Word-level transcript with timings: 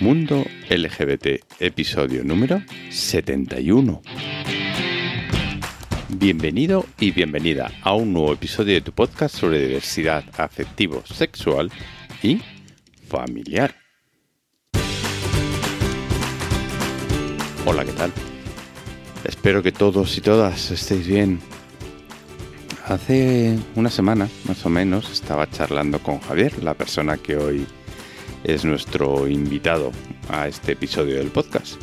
Mundo 0.00 0.44
LGBT, 0.68 1.44
episodio 1.60 2.24
número 2.24 2.62
71. 2.90 4.02
Bienvenido 6.08 6.86
y 6.98 7.12
bienvenida 7.12 7.70
a 7.82 7.94
un 7.94 8.12
nuevo 8.12 8.32
episodio 8.32 8.74
de 8.74 8.80
tu 8.80 8.92
podcast 8.92 9.36
sobre 9.36 9.64
diversidad 9.64 10.24
afectivo, 10.36 11.04
sexual 11.06 11.70
y 12.22 12.40
familiar. 13.08 13.76
Hola, 17.64 17.84
¿qué 17.84 17.92
tal? 17.92 18.12
Espero 19.24 19.62
que 19.62 19.70
todos 19.70 20.18
y 20.18 20.20
todas 20.20 20.72
estéis 20.72 21.06
bien. 21.06 21.38
Hace 22.86 23.56
una 23.76 23.90
semana, 23.90 24.28
más 24.48 24.66
o 24.66 24.68
menos, 24.68 25.08
estaba 25.12 25.48
charlando 25.48 26.00
con 26.00 26.18
Javier, 26.18 26.64
la 26.64 26.74
persona 26.74 27.16
que 27.16 27.36
hoy 27.36 27.64
es 28.42 28.64
nuestro 28.64 29.28
invitado 29.28 29.92
a 30.28 30.48
este 30.48 30.72
episodio 30.72 31.14
del 31.14 31.28
podcast. 31.28 31.80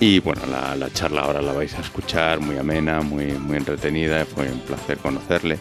Y 0.00 0.18
bueno, 0.20 0.40
la, 0.46 0.90
charla 0.94 1.20
ahora 1.20 1.42
la 1.42 1.52
vais 1.52 1.74
a 1.74 1.82
escuchar, 1.82 2.40
muy 2.40 2.56
amena, 2.56 3.02
muy, 3.02 3.32
muy 3.32 3.58
entretenida, 3.58 4.24
fue 4.24 4.50
un 4.50 4.60
placer 4.60 4.96
conocerle. 4.96 5.58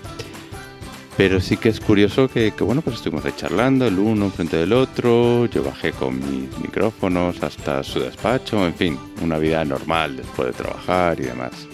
Pero 1.17 1.41
sí 1.41 1.57
que 1.57 1.67
es 1.67 1.81
curioso 1.81 2.29
que, 2.29 2.53
bueno, 2.61 2.81
pues 2.81 2.95
estuvimos 2.95 3.25
ahí 3.25 3.33
charlando, 3.35 3.85
el 3.85 3.99
uno 3.99 4.29
frente 4.29 4.55
del 4.55 4.71
otro, 4.71 5.45
yo 5.47 5.61
bajé 5.61 5.91
con 5.91 6.17
mis 6.19 6.57
micrófonos 6.59 7.43
hasta 7.43 7.83
su 7.83 7.99
despacho, 7.99 8.65
en 8.65 8.73
fin, 8.75 8.97
una 9.21 9.37
vida 9.37 9.65
normal 9.65 10.15
después 10.15 10.47
de 10.47 10.53
trabajar 10.53 11.19
y 11.19 11.23
demás. 11.23 11.67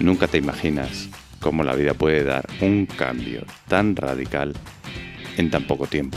Nunca 0.00 0.26
te 0.26 0.36
imaginas 0.36 1.08
cómo 1.44 1.62
la 1.62 1.74
vida 1.74 1.92
puede 1.92 2.24
dar 2.24 2.46
un 2.62 2.86
cambio 2.86 3.44
tan 3.68 3.94
radical 3.94 4.54
en 5.36 5.50
tan 5.50 5.66
poco 5.66 5.86
tiempo. 5.86 6.16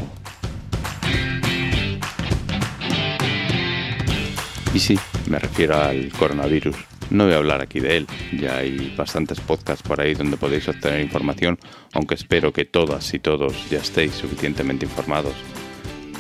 Y 4.74 4.80
sí, 4.80 4.98
me 5.30 5.38
refiero 5.38 5.76
al 5.76 6.14
coronavirus. 6.14 6.78
No 7.10 7.26
voy 7.26 7.34
a 7.34 7.38
hablar 7.38 7.60
aquí 7.60 7.82
de 7.82 7.98
él, 7.98 8.08
ya 8.40 8.60
hay 8.60 8.94
bastantes 8.98 9.42
podcasts 9.42 9.86
por 9.86 10.00
ahí 10.00 10.14
donde 10.14 10.38
podéis 10.38 10.70
obtener 10.70 11.02
información, 11.02 11.60
aunque 11.92 12.16
espero 12.16 12.54
que 12.54 12.64
todas 12.64 13.14
y 13.14 13.20
todos 13.20 13.70
ya 13.70 13.80
estéis 13.80 14.14
suficientemente 14.14 14.86
informados 14.86 15.34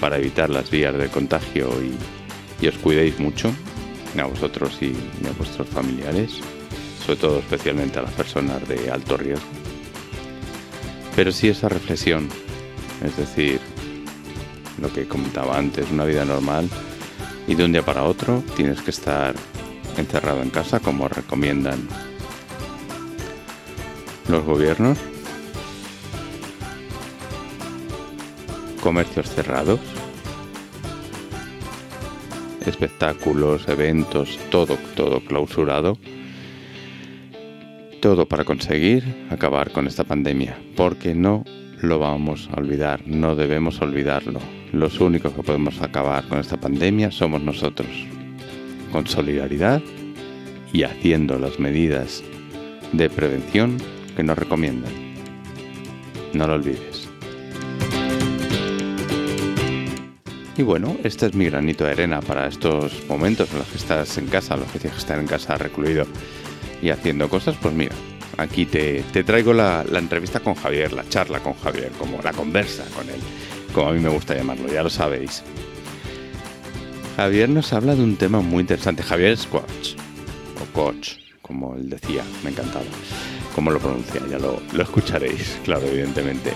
para 0.01 0.17
evitar 0.17 0.49
las 0.49 0.69
vías 0.69 0.97
de 0.97 1.07
contagio 1.07 1.69
y, 2.61 2.67
os 2.67 2.77
cuidéis 2.79 3.19
mucho, 3.21 3.53
a 4.19 4.25
vosotros 4.25 4.77
y, 4.81 4.91
a 5.25 5.31
vuestros 5.37 5.69
familiares, 5.69 6.41
sobre 7.07 7.21
todo 7.21 7.39
especialmente 7.39 7.99
a 7.99 8.01
las 8.01 8.11
personas 8.11 8.67
de 8.67 8.91
alto 8.91 9.15
riesgo. 9.15 9.47
Pero 11.15 11.31
sí 11.31 11.47
esa 11.47 11.69
reflexión, 11.69 12.27
es 13.01 13.15
decir, 13.15 13.61
lo 14.81 14.91
que 14.91 15.07
comentaba 15.07 15.57
antes, 15.57 15.89
una 15.89 16.03
vida 16.03 16.25
normal 16.25 16.69
y 17.47 17.55
de 17.55 17.63
un 17.63 17.71
día 17.71 17.81
para 17.81 18.03
otro 18.03 18.43
tienes 18.57 18.81
que 18.81 18.91
estar 18.91 19.33
encerrado 19.95 20.41
en 20.41 20.49
casa 20.49 20.81
como 20.81 21.07
recomiendan 21.07 21.87
los 24.27 24.43
gobiernos, 24.43 24.97
comercios 28.83 29.29
cerrados, 29.29 29.79
espectáculos, 32.65 33.65
eventos, 33.69 34.37
todo, 34.51 34.77
todo 34.97 35.21
clausurado. 35.21 35.97
Todo 38.01 38.27
para 38.27 38.43
conseguir 38.43 39.25
acabar 39.31 39.71
con 39.71 39.87
esta 39.87 40.03
pandemia, 40.03 40.55
porque 40.75 41.15
no 41.15 41.43
lo 41.81 41.97
vamos 41.97 42.47
a 42.53 42.59
olvidar, 42.59 43.01
no 43.07 43.35
debemos 43.35 43.81
olvidarlo. 43.81 44.39
Los 44.71 44.99
únicos 44.99 45.33
que 45.33 45.41
podemos 45.41 45.81
acabar 45.81 46.27
con 46.27 46.39
esta 46.39 46.57
pandemia 46.57 47.09
somos 47.09 47.41
nosotros, 47.41 47.89
con 48.91 49.07
solidaridad 49.07 49.81
y 50.71 50.83
haciendo 50.83 51.39
las 51.39 51.59
medidas 51.59 52.23
de 52.93 53.09
prevención 53.09 53.77
que 54.15 54.21
nos 54.21 54.37
recomiendan. 54.37 54.93
No 56.33 56.45
lo 56.45 56.53
olvides. 56.53 57.09
Y 60.55 60.61
bueno, 60.61 60.97
este 61.03 61.27
es 61.27 61.33
mi 61.33 61.45
granito 61.45 61.83
de 61.83 61.91
arena 61.91 62.21
para 62.21 62.47
estos 62.47 63.07
momentos 63.09 63.51
en 63.51 63.59
los 63.59 63.67
que 63.67 63.77
estás 63.77 64.17
en 64.19 64.27
casa, 64.27 64.55
los 64.55 64.71
que 64.71 64.79
tienes 64.79 64.97
que 64.97 65.01
estar 65.01 65.19
en 65.19 65.27
casa 65.27 65.57
recluido 65.57 66.05
y 66.81 66.89
haciendo 66.89 67.29
cosas, 67.29 67.55
pues 67.61 67.73
mira, 67.73 67.95
aquí 68.37 68.65
te, 68.65 69.03
traigo 69.23 69.53
la, 69.53 69.83
entrevista 69.93 70.39
con 70.39 70.55
Javier, 70.55 70.93
la 70.93 71.07
charla 71.09 71.39
con 71.39 71.53
Javier, 71.55 71.91
como 71.97 72.21
la 72.21 72.31
conversa 72.31 72.83
con 72.95 73.09
él, 73.09 73.19
como 73.73 73.89
a 73.89 73.93
mí 73.93 73.99
me 73.99 74.09
gusta 74.09 74.35
llamarlo, 74.35 74.67
ya 74.71 74.83
lo 74.83 74.89
sabéis. 74.89 75.43
Javier 77.15 77.49
nos 77.49 77.73
habla 77.73 77.95
de 77.95 78.03
un 78.03 78.15
tema 78.15 78.41
muy 78.41 78.61
interesante. 78.61 79.01
Javier 79.01 79.31
es 79.31 79.47
o 79.51 79.63
coach, 80.73 81.13
como 81.41 81.75
él 81.75 81.89
decía, 81.89 82.23
me 82.43 82.51
encantaba. 82.51 82.85
Cómo 83.55 83.71
lo 83.71 83.79
pronuncia, 83.79 84.21
ya 84.29 84.37
lo, 84.37 84.61
lo 84.71 84.83
escucharéis, 84.83 85.57
claro, 85.65 85.87
evidentemente. 85.87 86.53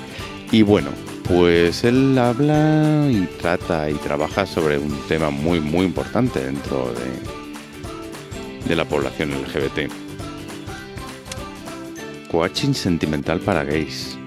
Y 0.51 0.61
bueno, 0.61 0.89
pues 1.23 1.83
él 1.83 2.15
habla 2.17 3.07
y 3.09 3.27
trata 3.39 3.89
y 3.89 3.95
trabaja 3.95 4.45
sobre 4.45 4.77
un 4.77 4.95
tema 5.07 5.31
muy, 5.31 5.59
muy 5.59 5.85
importante 5.85 6.43
dentro 6.43 6.93
de, 6.93 8.69
de 8.69 8.75
la 8.75 8.85
población 8.85 9.31
LGBT 9.31 10.10
coaching 12.31 12.73
sentimental 12.73 13.41
para 13.41 13.65
gays. 13.65 14.17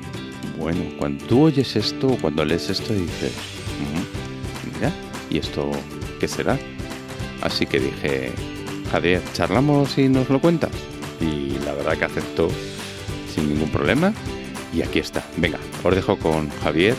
Bueno, 0.58 0.82
cuando 0.98 1.24
tú 1.24 1.44
oyes 1.44 1.74
esto 1.74 2.16
cuando 2.20 2.44
lees 2.44 2.68
esto 2.68 2.92
dices, 2.92 3.32
mm, 3.80 4.74
mira, 4.76 4.92
¿y 5.30 5.38
esto 5.38 5.70
qué 6.20 6.28
será? 6.28 6.58
Así 7.42 7.66
que 7.66 7.80
dije, 7.80 8.32
Javier, 8.92 9.22
¿charlamos 9.32 9.98
y 9.98 10.08
nos 10.08 10.28
lo 10.28 10.40
cuentas? 10.40 10.70
Y 11.20 11.58
la 11.64 11.72
verdad 11.72 11.96
que 11.96 12.04
aceptó 12.04 12.48
sin 13.34 13.48
ningún 13.48 13.70
problema. 13.70 14.12
Y 14.72 14.82
aquí 14.82 14.98
está. 14.98 15.24
Venga, 15.36 15.58
os 15.82 15.94
dejo 15.94 16.18
con 16.18 16.50
Javier 16.62 16.96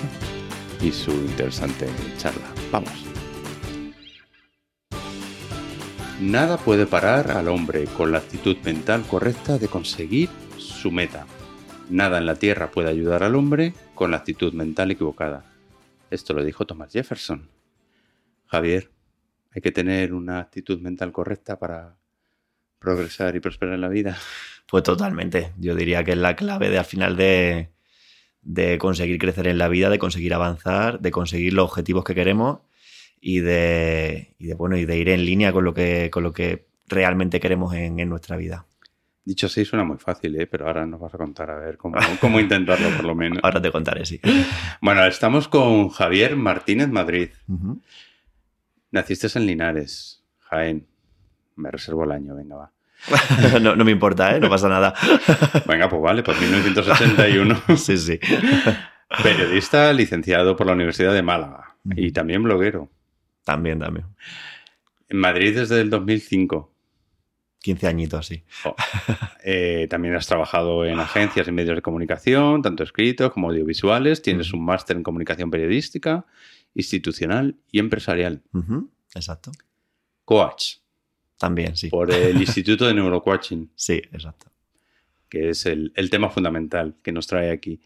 y 0.81 0.91
su 0.91 1.11
interesante 1.11 1.87
charla. 2.17 2.45
Vamos. 2.71 2.91
Nada 6.21 6.57
puede 6.57 6.85
parar 6.85 7.31
al 7.31 7.49
hombre 7.49 7.85
con 7.85 8.11
la 8.11 8.19
actitud 8.19 8.55
mental 8.63 9.03
correcta 9.03 9.57
de 9.57 9.67
conseguir 9.67 10.29
su 10.85 10.91
meta. 10.91 11.25
Nada 11.89 12.19
en 12.19 12.27
la 12.27 12.35
Tierra 12.35 12.69
puede 12.69 12.89
ayudar 12.89 13.23
al 13.23 13.33
hombre 13.33 13.73
con 13.95 14.11
la 14.11 14.17
actitud 14.17 14.53
mental 14.53 14.91
equivocada. 14.91 15.43
Esto 16.11 16.35
lo 16.35 16.43
dijo 16.43 16.67
Thomas 16.67 16.93
Jefferson. 16.93 17.49
Javier, 18.45 18.91
hay 19.49 19.63
que 19.63 19.71
tener 19.71 20.13
una 20.13 20.37
actitud 20.37 20.79
mental 20.79 21.11
correcta 21.11 21.57
para 21.57 21.97
progresar 22.77 23.35
y 23.35 23.39
prosperar 23.39 23.73
en 23.73 23.81
la 23.81 23.87
vida. 23.87 24.15
Pues 24.67 24.83
totalmente. 24.83 25.53
Yo 25.57 25.73
diría 25.73 26.03
que 26.03 26.11
es 26.11 26.19
la 26.19 26.35
clave 26.35 26.69
de 26.69 26.77
al 26.77 26.85
final 26.85 27.17
de, 27.17 27.71
de 28.43 28.77
conseguir 28.77 29.17
crecer 29.17 29.47
en 29.47 29.57
la 29.57 29.69
vida, 29.69 29.89
de 29.89 29.97
conseguir 29.97 30.35
avanzar, 30.35 30.99
de 30.99 31.09
conseguir 31.09 31.53
los 31.53 31.65
objetivos 31.65 32.03
que 32.03 32.13
queremos 32.13 32.59
y 33.19 33.39
de, 33.39 34.35
y 34.37 34.45
de 34.45 34.53
bueno, 34.53 34.77
y 34.77 34.85
de 34.85 34.99
ir 34.99 35.09
en 35.09 35.25
línea 35.25 35.51
con 35.51 35.65
lo 35.65 35.73
que, 35.73 36.11
con 36.11 36.21
lo 36.21 36.31
que 36.31 36.67
realmente 36.87 37.39
queremos 37.39 37.73
en, 37.73 37.99
en 37.99 38.07
nuestra 38.07 38.37
vida. 38.37 38.67
Dicho 39.25 39.47
así 39.47 39.65
suena 39.65 39.83
muy 39.83 39.97
fácil, 39.97 40.39
¿eh? 40.39 40.45
pero 40.45 40.67
ahora 40.67 40.85
nos 40.85 40.99
vas 40.99 41.11
a 41.15 41.17
contar 41.17 41.49
a 41.49 41.55
ver 41.55 41.77
cómo, 41.77 41.97
cómo 42.21 42.39
intentarlo 42.39 42.89
por 42.91 43.05
lo 43.05 43.15
menos. 43.15 43.39
Ahora 43.41 43.59
te 43.59 43.71
contaré, 43.71 44.05
sí. 44.05 44.21
Bueno, 44.81 45.03
estamos 45.03 45.47
con 45.47 45.89
Javier 45.89 46.35
Martínez 46.35 46.89
Madrid. 46.89 47.29
Naciste 48.91 49.27
en 49.33 49.47
Linares, 49.47 50.23
Jaén. 50.41 50.85
Me 51.55 51.71
reservo 51.71 52.03
el 52.03 52.11
año, 52.11 52.35
venga, 52.35 52.55
va. 52.55 52.71
no, 53.61 53.75
me 53.83 53.91
importa, 53.91 54.35
¿eh? 54.35 54.39
no 54.39 54.47
pasa 54.47 54.69
nada. 54.69 54.93
venga, 55.65 55.89
pues 55.89 56.01
vale, 56.03 56.21
pues 56.21 56.39
1981. 56.39 57.63
sí, 57.77 57.97
sí. 57.97 58.19
Periodista 59.23 59.91
licenciado 59.91 60.55
por 60.55 60.67
la 60.67 60.73
Universidad 60.73 61.13
de 61.13 61.23
Málaga 61.23 61.77
y 61.95 62.11
también 62.11 62.43
bloguero. 62.43 62.91
También, 63.43 63.79
también. 63.79 64.05
En 65.09 65.17
Madrid 65.17 65.55
desde 65.57 65.81
el 65.81 65.89
2005. 65.89 66.74
15 67.65 67.87
añitos 67.87 68.19
así. 68.19 68.43
Oh. 68.63 68.75
Eh, 69.47 69.87
también 69.89 70.15
has 70.15 70.27
trabajado 70.27 70.85
en 70.85 70.99
agencias 70.99 71.47
y 71.47 71.51
medios 71.51 71.75
de 71.75 71.81
comunicación, 71.81 72.61
tanto 72.61 72.83
escritos 72.83 73.31
como 73.31 73.49
audiovisuales. 73.49 74.21
Tienes 74.21 74.53
un 74.53 74.63
máster 74.63 74.97
en 74.97 75.03
comunicación 75.03 75.49
periodística, 75.49 76.25
institucional 76.75 77.55
y 77.71 77.79
empresarial. 77.79 78.43
Exacto. 79.15 79.51
Coach. 80.25 80.77
También, 81.37 81.75
sí. 81.75 81.89
Por 81.89 82.11
el 82.11 82.37
Instituto 82.37 82.85
de 82.85 82.93
Neurocoaching. 82.95 83.71
Sí, 83.75 84.01
exacto. 84.11 84.51
Que 85.27 85.49
es 85.49 85.65
el, 85.65 85.91
el 85.95 86.11
tema 86.11 86.29
fundamental 86.29 86.95
que 87.01 87.11
nos 87.11 87.25
trae 87.25 87.51
aquí. 87.51 87.81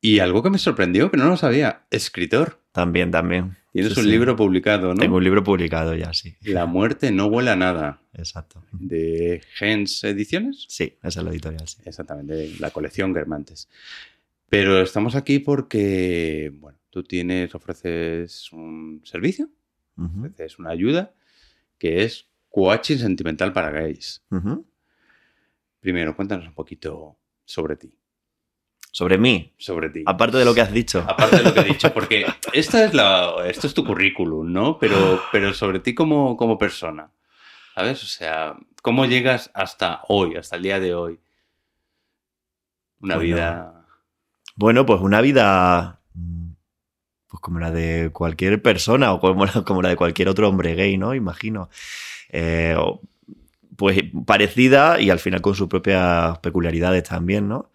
Y 0.00 0.18
algo 0.18 0.42
que 0.42 0.50
me 0.50 0.58
sorprendió, 0.58 1.12
que 1.12 1.16
no 1.16 1.28
lo 1.28 1.36
sabía, 1.36 1.86
escritor. 1.90 2.60
También, 2.76 3.10
también. 3.10 3.56
Tienes 3.72 3.96
un 3.96 4.06
libro 4.06 4.36
publicado, 4.36 4.92
¿no? 4.92 5.00
Tengo 5.00 5.16
un 5.16 5.24
libro 5.24 5.42
publicado 5.42 5.94
ya, 5.94 6.12
sí. 6.12 6.36
La 6.42 6.66
muerte 6.66 7.10
no 7.10 7.24
huele 7.24 7.48
a 7.48 7.56
nada. 7.56 8.02
Exacto. 8.12 8.62
¿De 8.70 9.40
Gens 9.54 10.04
Ediciones? 10.04 10.66
Sí, 10.68 10.98
esa 11.02 11.20
es 11.20 11.24
la 11.24 11.30
editorial, 11.30 11.66
sí. 11.66 11.80
Exactamente, 11.86 12.52
la 12.60 12.70
colección 12.70 13.14
Germantes. 13.14 13.70
Pero 14.50 14.82
estamos 14.82 15.14
aquí 15.14 15.38
porque, 15.38 16.52
bueno, 16.60 16.78
tú 16.90 17.02
tienes, 17.02 17.54
ofreces 17.54 18.52
un 18.52 19.00
servicio, 19.04 19.48
Ujú, 19.96 20.26
ofreces 20.26 20.58
una 20.58 20.68
ayuda, 20.68 21.14
que 21.78 22.04
es 22.04 22.26
coaching 22.50 22.98
sentimental 22.98 23.54
para 23.54 23.70
gays. 23.70 24.22
Primero, 25.80 26.14
cuéntanos 26.14 26.46
un 26.46 26.52
poquito 26.52 27.16
sobre 27.46 27.76
ti. 27.76 27.90
Sobre 28.96 29.18
mí, 29.18 29.52
Sobre 29.58 29.90
ti. 29.90 30.04
aparte 30.06 30.38
de 30.38 30.46
lo 30.46 30.54
que 30.54 30.62
has 30.62 30.72
dicho. 30.72 31.04
Aparte 31.06 31.36
de 31.36 31.42
lo 31.42 31.52
que 31.52 31.60
he 31.60 31.64
dicho, 31.74 31.92
porque 31.92 32.24
esta 32.54 32.82
es 32.82 32.94
la, 32.94 33.34
esto 33.46 33.66
es 33.66 33.74
tu 33.74 33.84
currículum, 33.84 34.50
¿no? 34.50 34.78
Pero, 34.78 35.20
pero 35.30 35.52
sobre 35.52 35.80
ti 35.80 35.94
como, 35.94 36.34
como 36.38 36.56
persona, 36.56 37.10
¿sabes? 37.74 38.02
O 38.02 38.06
sea, 38.06 38.56
¿cómo 38.80 39.04
llegas 39.04 39.50
hasta 39.52 40.00
hoy, 40.08 40.36
hasta 40.36 40.56
el 40.56 40.62
día 40.62 40.80
de 40.80 40.94
hoy? 40.94 41.20
Una 43.00 43.16
Bueno. 43.16 43.22
vida... 43.36 43.72
Bueno, 44.54 44.86
pues 44.86 45.02
una 45.02 45.20
vida 45.20 46.00
pues 47.28 47.40
como 47.42 47.58
la 47.58 47.70
de 47.70 48.08
cualquier 48.14 48.62
persona 48.62 49.12
o 49.12 49.20
como 49.20 49.44
la, 49.44 49.52
como 49.66 49.82
la 49.82 49.90
de 49.90 49.96
cualquier 49.96 50.30
otro 50.30 50.48
hombre 50.48 50.74
gay, 50.74 50.96
¿no? 50.96 51.14
Imagino. 51.14 51.68
Eh, 52.30 52.74
o- 52.78 53.02
pues 53.76 54.02
parecida 54.26 55.00
y 55.00 55.10
al 55.10 55.18
final 55.18 55.40
con 55.42 55.54
sus 55.54 55.68
propias 55.68 56.38
peculiaridades 56.38 57.02
también, 57.04 57.48
¿no? 57.48 57.70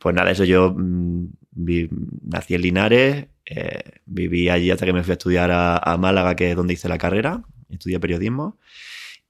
Pues 0.00 0.14
nada, 0.14 0.30
eso 0.30 0.44
yo 0.44 0.74
mm, 0.76 1.26
vi- 1.52 1.88
nací 2.24 2.54
en 2.54 2.62
Linares, 2.62 3.26
eh, 3.46 3.82
viví 4.06 4.48
allí 4.48 4.70
hasta 4.70 4.86
que 4.86 4.92
me 4.92 5.02
fui 5.02 5.12
a 5.12 5.14
estudiar 5.14 5.50
a, 5.50 5.76
a 5.76 5.96
Málaga, 5.98 6.34
que 6.36 6.50
es 6.50 6.56
donde 6.56 6.74
hice 6.74 6.88
la 6.88 6.98
carrera, 6.98 7.42
estudié 7.68 8.00
periodismo, 8.00 8.58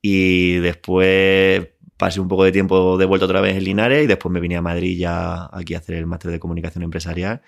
y 0.01 0.55
después 0.59 1.69
pasé 1.97 2.21
un 2.21 2.29
poco 2.29 2.45
de 2.45 2.53
tiempo 2.53 2.99
de 2.99 3.05
vuelta 3.05 3.27
otra 3.27 3.41
vez 3.41 3.57
en 3.57 3.65
Linares 3.65 4.03
y 4.05 4.07
después 4.09 4.33
me 4.33 4.41
vine 4.41 4.57
a 4.57 4.63
Madrid 4.63 4.99
ya 4.99 5.49
aquí 5.53 5.75
a 5.75 5.79
hacer 5.79 5.95
el 5.97 6.07
máster 6.07 6.33
de 6.33 6.41
comunicación 6.41 6.83
empresarial 6.83 7.43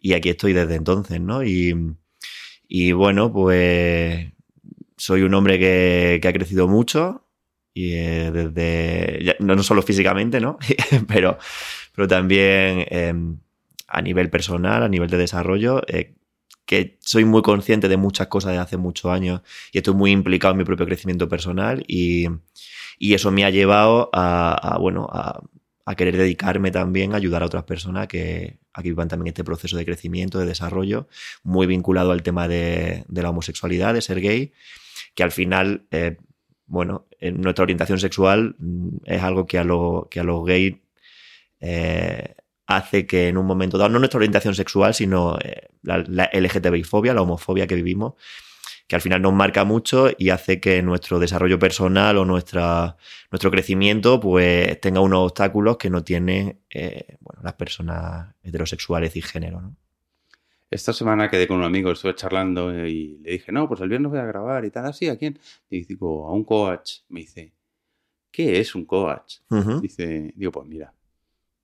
y 0.00 0.12
aquí 0.12 0.28
estoy 0.30 0.52
desde 0.52 0.76
entonces, 0.76 1.20
¿no? 1.20 1.42
Y, 1.42 1.74
y 2.68 2.92
bueno, 2.92 3.32
pues 3.32 4.28
soy 4.96 5.22
un 5.22 5.34
hombre 5.34 5.58
que, 5.58 6.18
que 6.22 6.28
ha 6.28 6.32
crecido 6.32 6.68
mucho 6.68 7.25
y 7.76 7.92
eh, 7.92 8.30
desde, 8.32 9.36
no 9.38 9.62
solo 9.62 9.82
físicamente, 9.82 10.40
¿no? 10.40 10.58
pero, 11.06 11.36
pero 11.94 12.08
también 12.08 12.86
eh, 12.88 13.12
a 13.86 14.00
nivel 14.00 14.30
personal, 14.30 14.82
a 14.82 14.88
nivel 14.88 15.10
de 15.10 15.18
desarrollo, 15.18 15.82
eh, 15.86 16.14
que 16.64 16.96
soy 17.00 17.26
muy 17.26 17.42
consciente 17.42 17.88
de 17.88 17.98
muchas 17.98 18.28
cosas 18.28 18.52
de 18.52 18.58
hace 18.58 18.78
muchos 18.78 19.12
años 19.12 19.42
y 19.72 19.78
estoy 19.78 19.92
muy 19.92 20.10
implicado 20.10 20.52
en 20.52 20.58
mi 20.58 20.64
propio 20.64 20.86
crecimiento 20.86 21.28
personal 21.28 21.84
y, 21.86 22.28
y 22.98 23.12
eso 23.12 23.30
me 23.30 23.44
ha 23.44 23.50
llevado 23.50 24.08
a, 24.14 24.78
bueno, 24.80 25.06
a, 25.12 25.42
querer 25.96 26.16
dedicarme 26.16 26.70
también 26.70 27.12
a 27.12 27.16
ayudar 27.16 27.42
a 27.42 27.46
otras 27.46 27.64
personas 27.64 28.08
que, 28.08 28.58
a 28.72 28.82
que 28.82 28.88
vivan 28.88 29.08
también 29.08 29.28
este 29.28 29.44
proceso 29.44 29.76
de 29.76 29.84
crecimiento, 29.84 30.38
de 30.38 30.46
desarrollo, 30.46 31.08
muy 31.42 31.66
vinculado 31.66 32.12
al 32.12 32.22
tema 32.22 32.48
de, 32.48 33.04
de 33.06 33.22
la 33.22 33.30
homosexualidad, 33.30 33.92
de 33.92 34.00
ser 34.00 34.22
gay, 34.22 34.52
que 35.14 35.22
al 35.22 35.32
final, 35.32 35.86
eh, 35.90 36.18
bueno, 36.66 37.06
en 37.20 37.40
nuestra 37.40 37.62
orientación 37.64 37.98
sexual 37.98 38.56
mm, 38.58 38.88
es 39.04 39.22
algo 39.22 39.46
que 39.46 39.58
a, 39.58 39.64
lo- 39.64 40.08
que 40.10 40.20
a 40.20 40.24
los 40.24 40.44
gays 40.44 40.76
eh, 41.60 42.34
hace 42.66 43.06
que 43.06 43.28
en 43.28 43.38
un 43.38 43.46
momento 43.46 43.78
dado, 43.78 43.90
no 43.90 43.98
nuestra 43.98 44.18
orientación 44.18 44.54
sexual, 44.54 44.94
sino 44.94 45.38
eh, 45.42 45.68
la, 45.82 45.98
la 46.08 46.30
LGTBI-fobia, 46.32 47.14
la 47.14 47.22
homofobia 47.22 47.66
que 47.66 47.76
vivimos, 47.76 48.14
que 48.88 48.96
al 48.96 49.02
final 49.02 49.22
nos 49.22 49.32
marca 49.32 49.64
mucho 49.64 50.10
y 50.16 50.30
hace 50.30 50.60
que 50.60 50.82
nuestro 50.82 51.18
desarrollo 51.18 51.58
personal 51.58 52.18
o 52.18 52.24
nuestra, 52.24 52.96
nuestro 53.30 53.50
crecimiento 53.50 54.20
pues 54.20 54.80
tenga 54.80 55.00
unos 55.00 55.20
obstáculos 55.30 55.76
que 55.76 55.90
no 55.90 56.04
tienen 56.04 56.60
eh, 56.70 57.16
bueno, 57.20 57.40
las 57.42 57.54
personas 57.54 58.34
heterosexuales 58.42 59.14
y 59.16 59.22
género. 59.22 59.60
¿no? 59.60 59.76
Esta 60.70 60.92
semana 60.92 61.30
quedé 61.30 61.46
con 61.46 61.58
un 61.58 61.64
amigo, 61.64 61.92
estuve 61.92 62.14
charlando 62.14 62.72
y 62.86 63.18
le 63.22 63.32
dije, 63.32 63.52
no, 63.52 63.68
pues 63.68 63.80
el 63.80 63.88
viernes 63.88 64.10
voy 64.10 64.18
a 64.20 64.24
grabar 64.24 64.64
y 64.64 64.70
tal, 64.70 64.86
así, 64.86 65.08
¿a 65.08 65.16
quién? 65.16 65.38
Y 65.70 65.84
digo, 65.84 66.26
a 66.28 66.32
un 66.32 66.44
coach. 66.44 67.00
Me 67.08 67.20
dice, 67.20 67.52
¿qué 68.32 68.60
es 68.60 68.74
un 68.74 68.84
coach? 68.86 69.38
Dice, 69.80 70.32
digo, 70.36 70.52
pues 70.52 70.68
mira, 70.68 70.92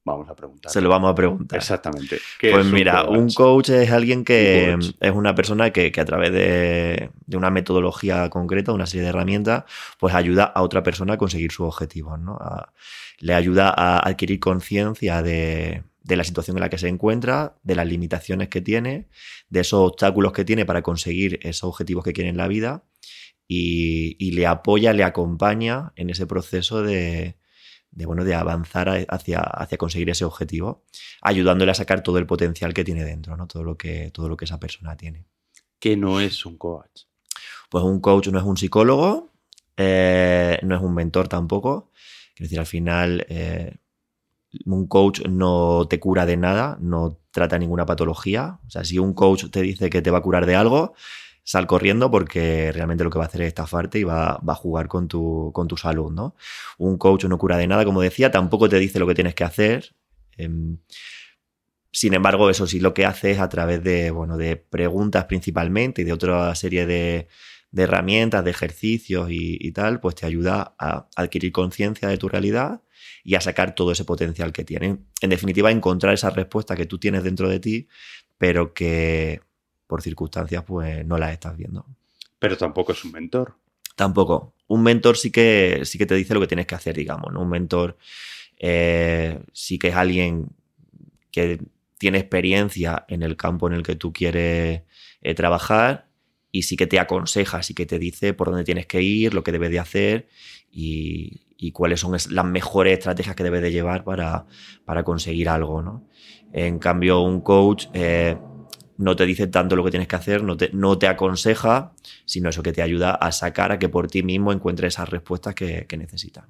vamos 0.05 0.29
a 0.29 0.37
preguntar. 0.37 0.73
Se 0.73 0.81
lo 0.81 0.89
vamos 0.89 1.11
a 1.13 1.15
preguntar. 1.15 1.59
Exactamente. 1.59 2.19
¿Qué 2.39 2.51
Pues 2.53 2.65
es 2.67 2.73
mira, 2.73 3.09
un 3.09 3.33
coach 3.33 3.71
es 3.71 3.91
alguien 3.91 4.25
que 4.25 4.77
Un 4.79 4.95
es 5.01 5.13
una 5.13 5.35
persona 5.35 5.73
que, 5.73 5.93
que 5.93 6.01
a 6.01 6.05
través 6.05 6.33
de, 6.33 7.11
de 7.27 7.37
una 7.37 7.51
metodología 7.51 8.31
concreta, 8.31 8.73
una 8.73 8.87
serie 8.87 9.03
de 9.05 9.09
herramientas, 9.11 9.65
pues 9.99 10.15
ayuda 10.15 10.45
a 10.45 10.63
otra 10.63 10.83
persona 10.83 11.15
a 11.15 11.19
conseguir 11.19 11.53
sus 11.53 11.67
objetivos, 11.67 12.19
¿no? 12.21 12.37
A- 12.41 12.73
le 13.21 13.35
ayuda 13.35 13.69
a 13.77 13.99
adquirir 14.09 14.41
conciencia 14.41 15.23
de, 15.23 15.85
de 16.03 16.17
la 16.17 16.25
situación 16.25 16.57
en 16.57 16.63
la 16.63 16.71
que 16.71 16.79
se 16.79 16.89
encuentra, 16.89 17.57
de 17.63 17.75
las 17.75 17.87
limitaciones 17.87 18.49
que 18.49 18.61
tiene, 18.61 19.09
de 19.49 19.61
esos 19.61 19.81
obstáculos 19.81 20.33
que 20.33 20.45
tiene 20.45 20.65
para 20.65 20.83
conseguir 20.83 21.39
esos 21.43 21.65
objetivos 21.65 22.05
que 22.05 22.13
quiere 22.13 22.31
en 22.31 22.37
la 22.37 22.49
vida 22.49 22.85
y, 23.47 24.17
y 24.19 24.33
le 24.33 24.47
apoya, 24.47 24.93
le 24.93 25.05
acompaña 25.05 25.93
en 25.97 26.11
ese 26.11 26.27
proceso 26.27 26.83
de, 26.83 27.37
de, 27.93 28.07
bueno, 28.07 28.25
de 28.25 28.35
avanzar 28.35 29.07
hacia, 29.09 29.41
hacia 29.41 29.79
conseguir 29.79 30.11
ese 30.11 30.25
objetivo 30.25 30.85
ayudándole 31.21 31.71
a 31.71 31.75
sacar 31.75 32.03
todo 32.03 32.19
el 32.19 32.27
potencial 32.27 32.75
que 32.75 32.85
tiene 32.85 33.05
dentro, 33.05 33.37
¿no? 33.37 33.47
Todo 33.47 33.63
lo 33.63 33.77
que, 33.77 34.11
todo 34.11 34.29
lo 34.29 34.37
que 34.37 34.47
esa 34.47 34.59
persona 34.59 34.97
tiene. 34.97 35.27
¿Qué 35.79 35.97
no 35.97 36.21
es 36.21 36.45
un 36.47 36.57
coach? 36.57 37.03
Pues 37.69 37.85
un 37.85 38.01
coach 38.01 38.29
no 38.29 38.39
es 38.39 38.45
un 38.45 38.57
psicólogo, 38.57 39.33
eh, 39.77 40.59
no 40.63 40.77
es 40.77 40.83
un 40.83 40.95
mentor 40.95 41.29
tampoco. 41.29 41.91
Quiero 42.35 42.47
decir, 42.47 42.61
al 42.61 42.67
final, 42.67 43.27
eh, 43.29 43.77
un 44.67 44.87
coach 44.87 45.23
no 45.29 45.87
te 45.89 45.99
cura 46.01 46.27
de 46.27 46.37
nada, 46.37 46.79
no 46.81 47.19
trata 47.31 47.59
ninguna 47.59 47.87
patología. 47.87 48.59
O 48.67 48.71
sea, 48.71 48.85
si 48.85 48.99
un 48.99 49.15
coach 49.15 49.47
te 49.51 49.63
dice 49.63 49.91
que 49.91 50.03
te 50.03 50.11
va 50.11 50.19
a 50.19 50.23
curar 50.23 50.47
de 50.47 50.55
algo, 50.55 50.95
sal 51.45 51.67
corriendo 51.67 52.11
porque 52.11 52.71
realmente 52.73 53.05
lo 53.05 53.11
que 53.11 53.19
va 53.19 53.25
a 53.25 53.29
hacer 53.29 53.43
es 53.43 53.49
estafarte 53.49 53.99
y 53.99 54.05
va, 54.05 54.39
va 54.47 54.53
a 54.53 54.57
jugar 54.57 54.89
con 54.89 55.09
tu, 55.09 55.51
con 55.53 55.69
tu 55.69 55.77
salud, 55.77 56.13
¿no? 56.13 56.37
Un 56.79 56.99
coach 56.99 57.25
no 57.25 57.39
cura 57.39 57.57
de 57.57 57.67
nada, 57.67 57.85
como 57.85 58.01
decía, 58.01 58.31
tampoco 58.31 58.69
te 58.69 58.79
dice 58.79 58.99
lo 58.99 59.07
que 59.07 59.15
tienes 59.15 59.35
que 59.35 59.45
hacer. 59.45 59.95
Em, 60.37 60.79
sin 61.91 62.15
embargo, 62.15 62.49
eso 62.49 62.67
sí 62.67 62.81
lo 62.81 62.95
que 62.95 63.05
hace 63.07 63.33
es 63.33 63.39
a 63.39 63.49
través 63.49 63.83
de, 63.83 64.11
bueno, 64.11 64.37
de 64.37 64.57
preguntas 64.57 65.27
principalmente 65.27 66.03
y 66.03 66.05
de 66.05 66.13
otra 66.13 66.55
serie 66.55 66.87
de, 66.87 67.29
de 67.73 67.83
herramientas, 67.83 68.45
de 68.45 68.51
ejercicios 68.51 69.31
y, 69.31 69.57
y 69.61 69.73
tal, 69.73 69.99
pues 70.01 70.15
te 70.15 70.27
ayuda 70.27 70.75
a 70.79 71.09
adquirir 71.17 71.53
conciencia 71.53 72.09
de 72.09 72.19
tu 72.19 72.29
realidad 72.29 72.83
y 73.25 73.35
a 73.35 73.41
sacar 73.41 73.75
todo 73.75 73.93
ese 73.93 74.05
potencial 74.05 74.53
que 74.53 74.65
tienen. 74.65 75.07
En 75.21 75.31
definitiva, 75.31 75.71
encontrar 75.71 76.15
esa 76.15 76.31
respuesta 76.31 76.77
que 76.77 76.87
tú 76.87 76.99
tienes 76.99 77.25
dentro 77.25 77.49
de 77.49 77.61
ti, 77.61 77.89
pero 78.39 78.75
que 78.75 79.41
por 79.87 80.03
circunstancias 80.03 80.65
pues 80.67 81.05
no 81.07 81.19
las 81.19 81.33
estás 81.33 81.57
viendo. 81.57 81.87
Pero 82.39 82.57
tampoco 82.57 82.93
es 82.93 83.05
un 83.05 83.13
mentor. 83.13 83.55
Tampoco. 83.97 84.55
Un 84.69 84.83
mentor 84.83 85.17
sí 85.17 85.31
que, 85.31 85.83
sí 85.85 85.99
que 85.99 86.07
te 86.07 86.15
dice 86.15 86.35
lo 86.35 86.41
que 86.41 86.47
tienes 86.47 86.67
que 86.67 86.75
hacer, 86.75 86.97
digamos. 86.97 87.33
¿no? 87.33 87.43
Un 87.43 87.51
mentor 87.51 87.97
eh, 88.59 89.41
sí 89.53 89.79
que 89.79 89.89
es 89.89 89.95
alguien 89.95 90.49
que 91.31 91.61
tiene 91.99 92.19
experiencia 92.19 93.05
en 93.09 93.23
el 93.23 93.37
campo 93.37 93.67
en 93.69 93.75
el 93.75 93.83
que 93.83 93.97
tú 93.97 94.13
quieres 94.13 94.83
eh, 95.21 95.35
trabajar 95.35 96.09
y 96.53 96.63
sí 96.63 96.77
que 96.77 96.87
te 96.87 97.01
aconseja, 97.01 97.63
sí 97.63 97.75
que 97.75 97.87
te 97.87 97.99
dice 97.99 98.35
por 98.35 98.49
dónde 98.49 98.63
tienes 98.63 98.87
que 98.87 99.01
ir, 99.01 99.33
lo 99.33 99.43
que 99.43 99.53
debes 99.53 99.71
de 99.71 99.79
hacer 99.81 100.29
y, 100.71 101.41
y 101.57 101.73
cuáles 101.73 102.01
son 102.01 102.13
las 102.13 102.45
mejores 102.45 102.99
estrategias 102.99 103.35
que 103.35 103.43
debes 103.43 103.63
de 103.63 103.73
llevar 103.73 104.05
para, 104.05 104.47
para 104.85 105.03
conseguir 105.03 105.49
algo. 105.49 105.81
¿no? 105.81 106.07
En 106.53 106.79
cambio, 106.79 107.23
un 107.23 107.41
coach 107.41 107.87
eh, 107.95 108.37
no 108.99 109.17
te 109.17 109.25
dice 109.25 109.47
tanto 109.47 109.77
lo 109.77 109.85
que 109.85 109.91
tienes 109.91 110.09
que 110.09 110.17
hacer, 110.17 110.45
no 110.45 110.57
te, 110.57 110.71
no 110.75 110.99
te 110.99 111.09
aconseja, 111.09 111.95
sino 112.27 112.51
eso 112.51 112.63
que 112.63 112.73
te 112.73 112.83
ayuda 112.83 113.15
a 113.15 113.33
sacar 113.33 113.73
a 113.73 113.79
que 113.79 113.89
por 113.89 114.09
ti 114.09 114.23
mismo 114.23 114.53
encuentres 114.53 114.95
esas 114.95 115.09
respuestas 115.09 115.55
que, 115.55 115.87
que 115.89 115.97
necesitas. 115.97 116.45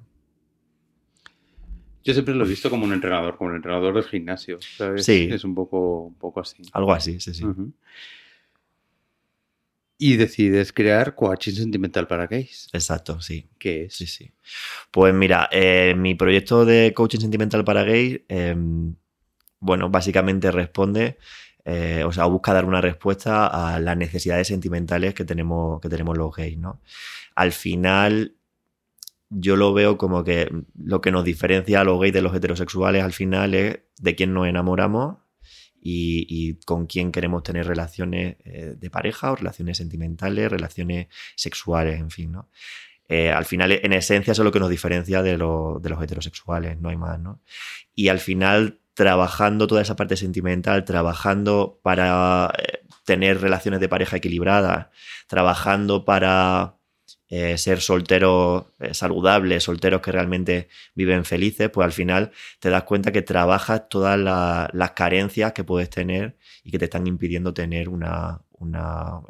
Yo 2.03 2.13
siempre 2.13 2.35
lo 2.35 2.43
he 2.43 2.47
visto 2.49 2.69
como 2.69 2.83
un 2.83 2.91
entrenador, 2.91 3.37
como 3.37 3.51
el 3.51 3.55
entrenador 3.55 3.93
del 3.93 4.03
gimnasio. 4.03 4.59
¿sabes? 4.61 5.05
Sí. 5.05 5.29
Es 5.31 5.45
un 5.45 5.55
poco, 5.55 6.01
un 6.07 6.15
poco 6.15 6.41
así. 6.41 6.61
Algo 6.73 6.91
así, 6.91 7.21
sí, 7.21 7.33
sí. 7.33 7.45
Y 9.97 10.17
decides 10.17 10.73
crear 10.73 11.15
coaching 11.15 11.53
sentimental 11.53 12.07
para 12.07 12.27
gays. 12.27 12.69
Exacto, 12.73 13.21
sí. 13.21 13.49
¿Qué 13.57 13.85
es? 13.85 13.95
Sí, 13.95 14.07
sí. 14.07 14.33
Pues 14.91 15.13
mira, 15.13 15.47
eh, 15.51 15.93
mi 15.95 16.15
proyecto 16.15 16.65
de 16.65 16.93
coaching 16.93 17.19
sentimental 17.19 17.63
para 17.63 17.83
gays, 17.83 18.21
eh, 18.27 18.55
bueno, 19.59 19.89
básicamente 19.89 20.51
responde, 20.51 21.17
eh, 21.63 22.03
o 22.05 22.11
sea, 22.11 22.25
busca 22.25 22.53
dar 22.53 22.65
una 22.65 22.81
respuesta 22.81 23.47
a 23.47 23.79
las 23.79 23.95
necesidades 23.95 24.47
sentimentales 24.47 25.13
que 25.13 25.23
tenemos, 25.23 25.79
que 25.79 25.89
tenemos 25.89 26.17
los 26.17 26.35
gays, 26.35 26.57
¿no? 26.57 26.81
Al 27.35 27.53
final, 27.53 28.35
yo 29.29 29.55
lo 29.55 29.73
veo 29.73 29.97
como 29.97 30.23
que 30.23 30.49
lo 30.75 31.01
que 31.01 31.11
nos 31.11 31.23
diferencia 31.23 31.81
a 31.81 31.83
los 31.83 31.99
gays 31.99 32.13
de 32.13 32.21
los 32.21 32.35
heterosexuales 32.35 33.03
al 33.03 33.13
final 33.13 33.53
es 33.53 33.79
de 33.99 34.15
quién 34.15 34.33
nos 34.33 34.47
enamoramos 34.47 35.22
y, 35.83 36.55
con 36.65 36.85
quién 36.85 37.11
queremos 37.11 37.43
tener 37.43 37.67
relaciones 37.67 38.37
eh, 38.45 38.75
de 38.77 38.89
pareja 38.89 39.31
o 39.31 39.35
relaciones 39.35 39.77
sentimentales, 39.77 40.49
relaciones 40.49 41.07
sexuales, 41.35 41.99
en 41.99 42.09
fin, 42.09 42.31
¿no? 42.31 42.49
Eh, 43.09 43.31
al 43.31 43.45
final, 43.45 43.71
en 43.71 43.93
esencia, 43.93 44.31
eso 44.31 44.41
es 44.41 44.45
lo 44.45 44.51
que 44.51 44.59
nos 44.59 44.69
diferencia 44.69 45.21
de, 45.21 45.31
de 45.31 45.37
los 45.37 46.01
heterosexuales, 46.01 46.79
no 46.79 46.89
hay 46.89 46.95
más, 46.95 47.19
¿no? 47.19 47.41
Y 47.93 48.07
al 48.07 48.19
final, 48.19 48.79
trabajando 48.93 49.67
toda 49.67 49.81
esa 49.81 49.95
parte 49.95 50.15
sentimental, 50.15 50.85
trabajando 50.85 51.79
para 51.83 52.53
eh, 52.57 52.83
tener 53.03 53.41
relaciones 53.41 53.81
de 53.81 53.89
pareja 53.89 54.17
equilibradas, 54.17 54.87
trabajando 55.27 56.05
para 56.05 56.77
eh, 57.35 57.57
ser 57.57 57.81
solteros 57.81 58.65
eh, 58.79 58.93
saludables, 58.93 59.63
solteros 59.63 60.01
que 60.01 60.11
realmente 60.11 60.67
viven 60.93 61.25
felices, 61.25 61.67
pues 61.71 61.83
al 61.83 61.91
final 61.91 62.31
te 62.59 62.69
das 62.69 62.83
cuenta 62.83 63.11
que 63.11 63.23
trabajas 63.23 63.89
todas 63.89 64.19
las 64.19 64.91
carencias 64.91 65.51
que 65.53 65.63
puedes 65.63 65.89
tener 65.89 66.37
y 66.63 66.69
que 66.69 66.77
te 66.77 66.85
están 66.85 67.07
impidiendo 67.07 67.51
tener 67.51 67.89
una, 67.89 68.39
una, 68.51 69.21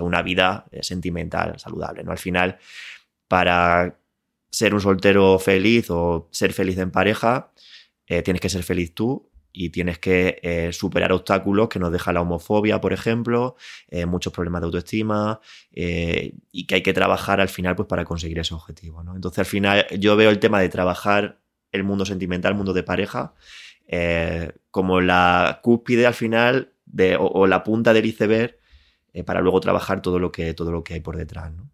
una 0.00 0.20
vida 0.20 0.66
sentimental 0.82 1.58
saludable. 1.58 2.04
¿no? 2.04 2.12
Al 2.12 2.18
final, 2.18 2.58
para 3.26 3.96
ser 4.50 4.74
un 4.74 4.82
soltero 4.82 5.38
feliz 5.38 5.86
o 5.88 6.28
ser 6.30 6.52
feliz 6.52 6.76
en 6.76 6.90
pareja, 6.90 7.52
eh, 8.06 8.20
tienes 8.20 8.42
que 8.42 8.50
ser 8.50 8.64
feliz 8.64 8.92
tú 8.92 9.30
y 9.58 9.70
tienes 9.70 9.98
que 9.98 10.38
eh, 10.42 10.70
superar 10.74 11.12
obstáculos 11.12 11.70
que 11.70 11.78
nos 11.78 11.90
deja 11.90 12.12
la 12.12 12.20
homofobia, 12.20 12.78
por 12.78 12.92
ejemplo, 12.92 13.56
eh, 13.88 14.04
muchos 14.04 14.30
problemas 14.30 14.60
de 14.60 14.66
autoestima 14.66 15.40
y 15.72 16.66
que 16.66 16.74
hay 16.74 16.82
que 16.82 16.92
trabajar 16.92 17.40
al 17.40 17.48
final 17.48 17.74
pues, 17.74 17.88
para 17.88 18.04
conseguir 18.04 18.38
ese 18.38 18.52
objetivo. 18.52 19.02
¿no? 19.02 19.14
Entonces, 19.16 19.38
al 19.38 19.46
final, 19.46 19.86
yo 19.98 20.14
veo 20.14 20.28
el 20.28 20.40
tema 20.40 20.60
de 20.60 20.68
trabajar 20.68 21.40
el 21.72 21.84
mundo 21.84 22.04
sentimental, 22.04 22.52
el 22.52 22.58
mundo 22.58 22.74
de 22.74 22.82
pareja, 22.82 23.32
como 24.70 25.00
la 25.00 25.60
cúspide 25.62 26.06
al 26.06 26.14
final 26.14 26.74
de, 26.84 27.16
o, 27.18 27.46
la 27.46 27.64
punta 27.64 27.94
del 27.94 28.04
iceberg 28.04 28.58
para 29.24 29.40
luego 29.40 29.60
trabajar 29.60 30.02
todo 30.02 30.18
lo 30.18 30.30
que, 30.30 30.52
todo 30.52 30.70
lo 30.70 30.84
que 30.84 30.94
hay 30.94 31.00
por 31.00 31.16
detrás. 31.16 31.50
¿no? 31.50 31.70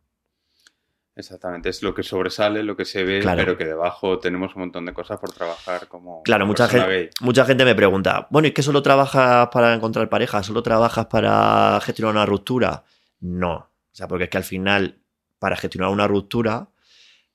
Exactamente, 1.15 1.69
es 1.69 1.83
lo 1.83 1.95
que 1.95 2.03
sobresale, 2.03 2.63
lo 2.63 2.75
que 2.75 2.87
se 2.87 3.05
ve, 3.05 3.21
pero 3.23 3.59
que 3.59 3.67
debajo 3.67 4.19
tenemos 4.19 4.55
un 4.55 4.63
montón 4.63 4.87
de 4.87 4.95
cosas 4.95 5.21
por 5.21 5.31
trabajar 5.31 5.87
como. 5.87 6.23
Claro, 6.23 6.47
mucha 6.47 6.69
gente, 6.69 7.11
mucha 7.21 7.45
gente 7.45 7.67
me 7.67 7.75
pregunta, 7.75 8.29
bueno, 8.31 8.49
¿y 8.49 8.53
qué 8.53 8.63
solo 8.63 8.83
trabajas 8.83 9.49
para 9.53 9.75
encontrar 9.75 10.09
pareja? 10.09 10.43
¿Solo 10.43 10.63
trabajas 10.63 11.07
para 11.07 11.79
gestionar 11.83 12.15
una 12.15 12.25
ruptura? 12.25 12.85
No. 13.21 13.55
O 13.55 13.95
sea, 13.95 14.09
porque 14.09 14.25
es 14.25 14.31
que 14.31 14.39
al 14.39 14.45
final, 14.45 15.01
para 15.39 15.57
gestionar 15.57 15.91
una 15.91 16.09
ruptura, 16.09 16.69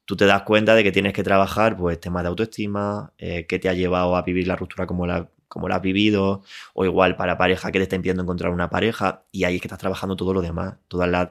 tú 0.05 0.15
te 0.15 0.25
das 0.25 0.41
cuenta 0.41 0.73
de 0.73 0.83
que 0.83 0.91
tienes 0.91 1.13
que 1.13 1.23
trabajar, 1.23 1.77
pues, 1.77 1.99
temas 1.99 2.23
de 2.23 2.29
autoestima, 2.29 3.13
eh, 3.19 3.45
qué 3.45 3.59
te 3.59 3.69
ha 3.69 3.73
llevado 3.73 4.15
a 4.15 4.23
vivir 4.23 4.47
la 4.47 4.55
ruptura 4.55 4.87
como 4.87 5.05
la, 5.05 5.29
como 5.47 5.69
la 5.69 5.75
has 5.75 5.81
vivido, 5.83 6.41
o 6.73 6.83
igual 6.83 7.15
para 7.15 7.37
pareja, 7.37 7.71
qué 7.71 7.77
te 7.77 7.83
está 7.83 7.95
impidiendo 7.95 8.23
encontrar 8.23 8.51
una 8.51 8.71
pareja, 8.71 9.23
y 9.31 9.43
ahí 9.43 9.55
es 9.55 9.61
que 9.61 9.67
estás 9.67 9.79
trabajando 9.79 10.15
todo 10.15 10.33
lo 10.33 10.41
demás, 10.41 10.77
todas 10.87 11.09
las 11.09 11.29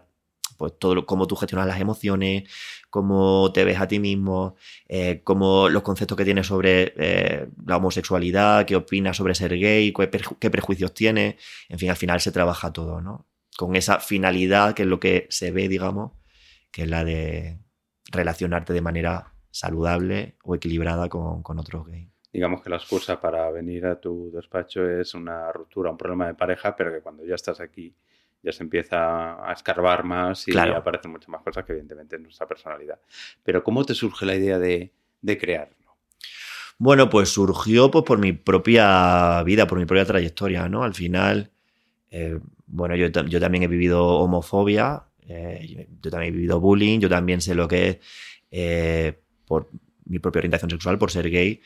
pues 0.56 0.72
todo 0.78 1.06
cómo 1.06 1.26
tú 1.26 1.36
gestionas 1.36 1.66
las 1.66 1.80
emociones, 1.80 2.44
cómo 2.90 3.52
te 3.52 3.64
ves 3.64 3.80
a 3.80 3.88
ti 3.88 3.98
mismo, 3.98 4.56
eh, 4.88 5.20
cómo 5.24 5.68
los 5.68 5.82
conceptos 5.82 6.16
que 6.16 6.24
tienes 6.24 6.46
sobre 6.46 6.94
eh, 6.96 7.48
la 7.66 7.76
homosexualidad, 7.76 8.66
qué 8.66 8.76
opinas 8.76 9.16
sobre 9.16 9.34
ser 9.34 9.58
gay, 9.58 9.92
qué, 10.40 10.50
prejuicios 10.50 10.94
tienes, 10.94 11.36
en 11.68 11.78
fin, 11.78 11.90
al 11.90 11.96
final 11.96 12.20
se 12.20 12.32
trabaja 12.32 12.72
todo, 12.72 13.00
¿no? 13.00 13.26
Con 13.56 13.76
esa 13.76 14.00
finalidad 14.00 14.74
que 14.74 14.82
es 14.82 14.88
lo 14.88 15.00
que 15.00 15.26
se 15.30 15.50
ve, 15.50 15.68
digamos, 15.68 16.12
que 16.70 16.82
es 16.82 16.90
la 16.90 17.04
de 17.04 17.58
relacionarte 18.12 18.72
de 18.72 18.82
manera 18.82 19.32
saludable 19.50 20.36
o 20.44 20.54
equilibrada 20.54 21.08
con, 21.08 21.42
con 21.42 21.58
otros 21.58 21.86
gays 21.86 22.16
digamos 22.36 22.60
que 22.60 22.68
la 22.68 22.76
excusa 22.76 23.18
para 23.18 23.50
venir 23.50 23.86
a 23.86 23.98
tu 23.98 24.30
despacho 24.30 24.86
es 24.86 25.14
una 25.14 25.50
ruptura, 25.52 25.90
un 25.90 25.96
problema 25.96 26.26
de 26.26 26.34
pareja, 26.34 26.76
pero 26.76 26.92
que 26.92 27.00
cuando 27.00 27.24
ya 27.24 27.34
estás 27.34 27.60
aquí 27.60 27.96
ya 28.46 28.52
se 28.52 28.62
empieza 28.62 29.44
a 29.44 29.52
escarbar 29.52 30.04
más 30.04 30.46
y 30.46 30.56
aparecen 30.56 31.10
muchas 31.10 31.28
más 31.28 31.42
cosas 31.42 31.64
que 31.64 31.72
evidentemente 31.72 32.14
en 32.14 32.22
nuestra 32.22 32.46
personalidad. 32.46 33.00
Pero 33.42 33.64
¿cómo 33.64 33.84
te 33.84 33.92
surge 33.92 34.24
la 34.24 34.36
idea 34.36 34.56
de, 34.58 34.92
crearlo? 35.40 35.74
Bueno, 36.78 37.10
pues 37.10 37.30
surgió 37.30 37.90
pues, 37.90 38.04
por 38.04 38.18
mi 38.18 38.32
propia 38.32 39.42
vida, 39.42 39.66
por 39.66 39.78
mi 39.78 39.84
propia 39.84 40.04
trayectoria, 40.04 40.68
¿no? 40.68 40.84
Al 40.84 40.94
final, 40.94 41.50
eh, 42.12 42.38
bueno, 42.68 42.94
yo, 42.94 43.10
también 43.10 43.64
he 43.64 43.68
vivido 43.68 44.06
homofobia, 44.06 45.02
eh, 45.26 45.88
yo 46.00 46.10
también 46.10 46.32
he 46.32 46.36
vivido 46.36 46.60
bullying, 46.60 47.00
yo 47.00 47.08
también 47.08 47.40
sé 47.40 47.56
lo 47.56 47.66
que 47.66 47.88
es 47.88 47.98
eh, 48.52 49.20
por 49.44 49.70
mi 50.04 50.20
propia 50.20 50.38
orientación 50.38 50.70
sexual, 50.70 50.98
por 50.98 51.10
ser 51.10 51.28
gay, 51.30 51.60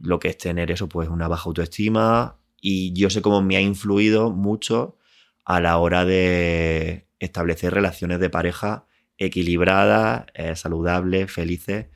lo 0.00 0.18
que 0.18 0.28
es 0.28 0.36
tener 0.36 0.70
eso, 0.70 0.86
pues 0.86 1.08
una 1.08 1.28
baja 1.28 1.44
autoestima, 1.46 2.36
y 2.60 2.92
yo 2.92 3.08
sé 3.08 3.22
cómo 3.22 3.40
me 3.40 3.56
ha 3.56 3.62
influido 3.62 4.30
mucho 4.30 4.98
a 5.44 5.60
la 5.60 5.78
hora 5.78 6.04
de 6.04 7.06
establecer 7.18 7.72
relaciones 7.72 8.20
de 8.20 8.30
pareja 8.30 8.86
equilibradas, 9.18 10.26
eh, 10.34 10.56
saludables, 10.56 11.30
felices 11.30 11.86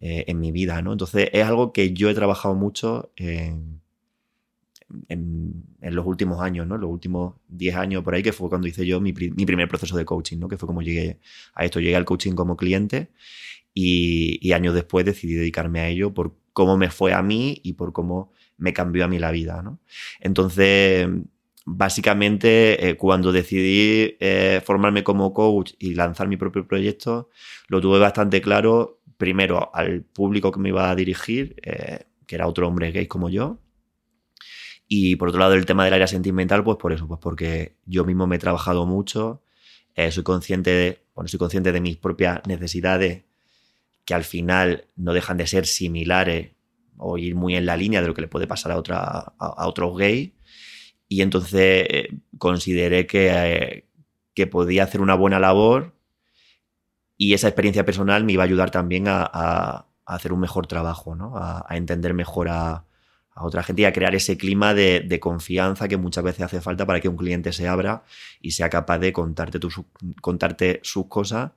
eh, 0.00 0.24
en 0.28 0.40
mi 0.40 0.52
vida, 0.52 0.80
¿no? 0.82 0.92
Entonces 0.92 1.28
es 1.32 1.44
algo 1.44 1.72
que 1.72 1.92
yo 1.92 2.08
he 2.08 2.14
trabajado 2.14 2.54
mucho 2.54 3.12
en, 3.16 3.80
los 5.80 6.06
últimos 6.06 6.40
años, 6.40 6.66
¿no? 6.66 6.76
Los 6.78 6.90
últimos 6.90 7.34
10 7.48 7.76
años 7.76 8.02
por 8.02 8.14
ahí, 8.14 8.22
que 8.22 8.32
fue 8.32 8.48
cuando 8.48 8.66
hice 8.66 8.86
yo 8.86 9.00
mi, 9.00 9.12
primer 9.12 9.68
proceso 9.68 9.96
de 9.96 10.04
coaching, 10.04 10.38
¿no? 10.38 10.48
Que 10.48 10.56
fue 10.56 10.66
como 10.66 10.82
llegué 10.82 11.20
a 11.54 11.64
esto. 11.64 11.80
Llegué 11.80 11.96
al 11.96 12.04
coaching 12.04 12.32
como 12.32 12.56
cliente 12.56 13.10
y, 13.74 14.38
y 14.40 14.52
años 14.52 14.74
después 14.74 15.04
decidí 15.04 15.34
dedicarme 15.34 15.80
a 15.80 15.88
ello 15.88 16.12
por 16.14 16.34
cómo 16.52 16.76
me 16.76 16.90
fue 16.90 17.12
a 17.12 17.22
mí 17.22 17.60
y 17.62 17.74
por 17.74 17.92
cómo 17.92 18.32
me 18.56 18.72
cambió 18.72 19.04
a 19.04 19.08
mí 19.08 19.18
la 19.18 19.30
vida, 19.30 19.62
¿no? 19.62 19.80
Entonces 20.20 21.08
básicamente 21.72 22.88
eh, 22.88 22.96
cuando 22.96 23.30
decidí 23.30 24.16
eh, 24.18 24.60
formarme 24.64 25.04
como 25.04 25.32
coach 25.32 25.74
y 25.78 25.94
lanzar 25.94 26.26
mi 26.26 26.36
propio 26.36 26.66
proyecto, 26.66 27.30
lo 27.68 27.80
tuve 27.80 28.00
bastante 28.00 28.40
claro, 28.42 29.00
primero 29.16 29.70
al 29.72 30.02
público 30.02 30.50
que 30.50 30.58
me 30.58 30.70
iba 30.70 30.90
a 30.90 30.96
dirigir, 30.96 31.54
eh, 31.62 32.06
que 32.26 32.34
era 32.34 32.48
otro 32.48 32.66
hombre 32.66 32.90
gay 32.90 33.06
como 33.06 33.28
yo, 33.28 33.60
y 34.88 35.14
por 35.14 35.28
otro 35.28 35.38
lado 35.38 35.54
el 35.54 35.64
tema 35.64 35.84
del 35.84 35.94
área 35.94 36.08
sentimental, 36.08 36.64
pues 36.64 36.76
por 36.76 36.92
eso, 36.92 37.06
pues 37.06 37.20
porque 37.20 37.76
yo 37.86 38.04
mismo 38.04 38.26
me 38.26 38.36
he 38.36 38.40
trabajado 38.40 38.84
mucho, 38.86 39.44
soy 40.10 40.24
consciente 40.24 40.70
de, 40.70 41.04
bueno, 41.14 41.28
soy 41.28 41.38
consciente 41.38 41.72
de 41.72 41.80
mis 41.80 41.98
propias 41.98 42.40
necesidades 42.48 43.24
que 44.04 44.14
al 44.14 44.24
final 44.24 44.86
no 44.96 45.12
dejan 45.12 45.36
de 45.36 45.46
ser 45.46 45.66
similares 45.66 46.52
o 46.96 47.18
ir 47.18 47.36
muy 47.36 47.54
en 47.54 47.66
la 47.66 47.76
línea 47.76 48.00
de 48.00 48.08
lo 48.08 48.14
que 48.14 48.22
le 48.22 48.28
puede 48.28 48.46
pasar 48.46 48.72
a, 48.72 48.78
otra, 48.78 48.98
a 49.38 49.68
otros 49.68 49.96
gays 49.96 50.32
y 51.10 51.22
entonces 51.22 51.86
eh, 51.90 52.08
consideré 52.38 53.06
que, 53.06 53.30
eh, 53.32 53.84
que, 54.32 54.46
podía 54.46 54.84
hacer 54.84 55.00
una 55.00 55.16
buena 55.16 55.40
labor 55.40 55.92
y 57.16 57.34
esa 57.34 57.48
experiencia 57.48 57.84
personal 57.84 58.24
me 58.24 58.34
iba 58.34 58.44
a 58.44 58.46
ayudar 58.46 58.70
también 58.70 59.06
a, 59.08 59.86
hacer 60.06 60.32
un 60.32 60.40
mejor 60.40 60.68
trabajo, 60.68 61.16
¿no? 61.16 61.36
a, 61.36 61.66
entender 61.70 62.14
mejor 62.14 62.48
a, 62.48 62.84
otra 63.34 63.64
gente 63.64 63.82
y 63.82 63.84
a 63.86 63.92
crear 63.92 64.14
ese 64.14 64.36
clima 64.36 64.72
de, 64.72 65.18
confianza 65.20 65.88
que 65.88 65.96
muchas 65.96 66.22
veces 66.22 66.42
hace 66.42 66.60
falta 66.60 66.86
para 66.86 67.00
que 67.00 67.08
un 67.08 67.16
cliente 67.16 67.52
se 67.52 67.66
abra 67.66 68.04
y 68.40 68.52
sea 68.52 68.70
capaz 68.70 68.98
de 68.98 69.12
contarte, 69.12 69.58
contarte 70.20 70.78
sus 70.84 71.06
cosas 71.06 71.50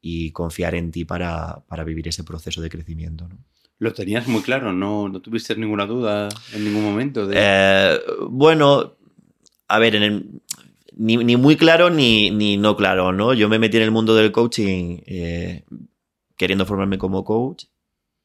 y 0.00 0.30
confiar 0.30 0.76
en 0.76 0.92
ti 0.92 1.04
para, 1.04 1.64
para 1.66 1.82
vivir 1.82 2.06
ese 2.06 2.22
proceso 2.22 2.62
de 2.62 2.70
crecimiento. 2.70 3.26
¿no? 3.28 3.38
Lo 3.82 3.92
tenías 3.92 4.28
muy 4.28 4.42
claro, 4.42 4.72
no, 4.72 5.08
no 5.08 5.20
tuviste 5.20 5.56
ninguna 5.56 5.86
duda 5.86 6.28
en 6.54 6.64
ningún 6.64 6.84
momento. 6.84 7.28
Eh, 7.32 7.98
bueno, 8.28 8.94
a 9.66 9.78
ver, 9.80 10.22
ni, 10.96 11.36
muy 11.36 11.56
claro 11.56 11.90
ni, 11.90 12.30
ni, 12.30 12.56
no 12.58 12.76
claro, 12.76 13.12
¿no? 13.12 13.34
Yo 13.34 13.48
me 13.48 13.58
metí 13.58 13.78
en 13.78 13.82
el 13.82 13.90
mundo 13.90 14.14
del 14.14 14.30
coaching 14.30 14.98
eh, 15.04 15.64
queriendo 16.36 16.64
formarme 16.64 16.96
como 16.96 17.24
coach 17.24 17.64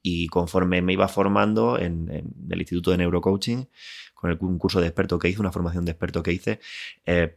y 0.03 0.27
conforme 0.27 0.83
me 0.83 0.93
iba 0.93 1.07
formando 1.07 1.79
en, 1.79 2.07
el 2.51 2.59
Instituto 2.59 2.91
de 2.91 2.97
Neurocoaching, 2.97 3.67
con 4.13 4.29
el, 4.29 4.37
un 4.41 4.59
curso 4.59 4.79
de 4.79 4.85
experto 4.85 5.17
que 5.17 5.29
hice, 5.29 5.39
una 5.39 5.51
formación 5.51 5.85
de 5.85 5.91
experto 5.93 6.21
que 6.21 6.33
hice, 6.33 6.59
eh, 7.03 7.35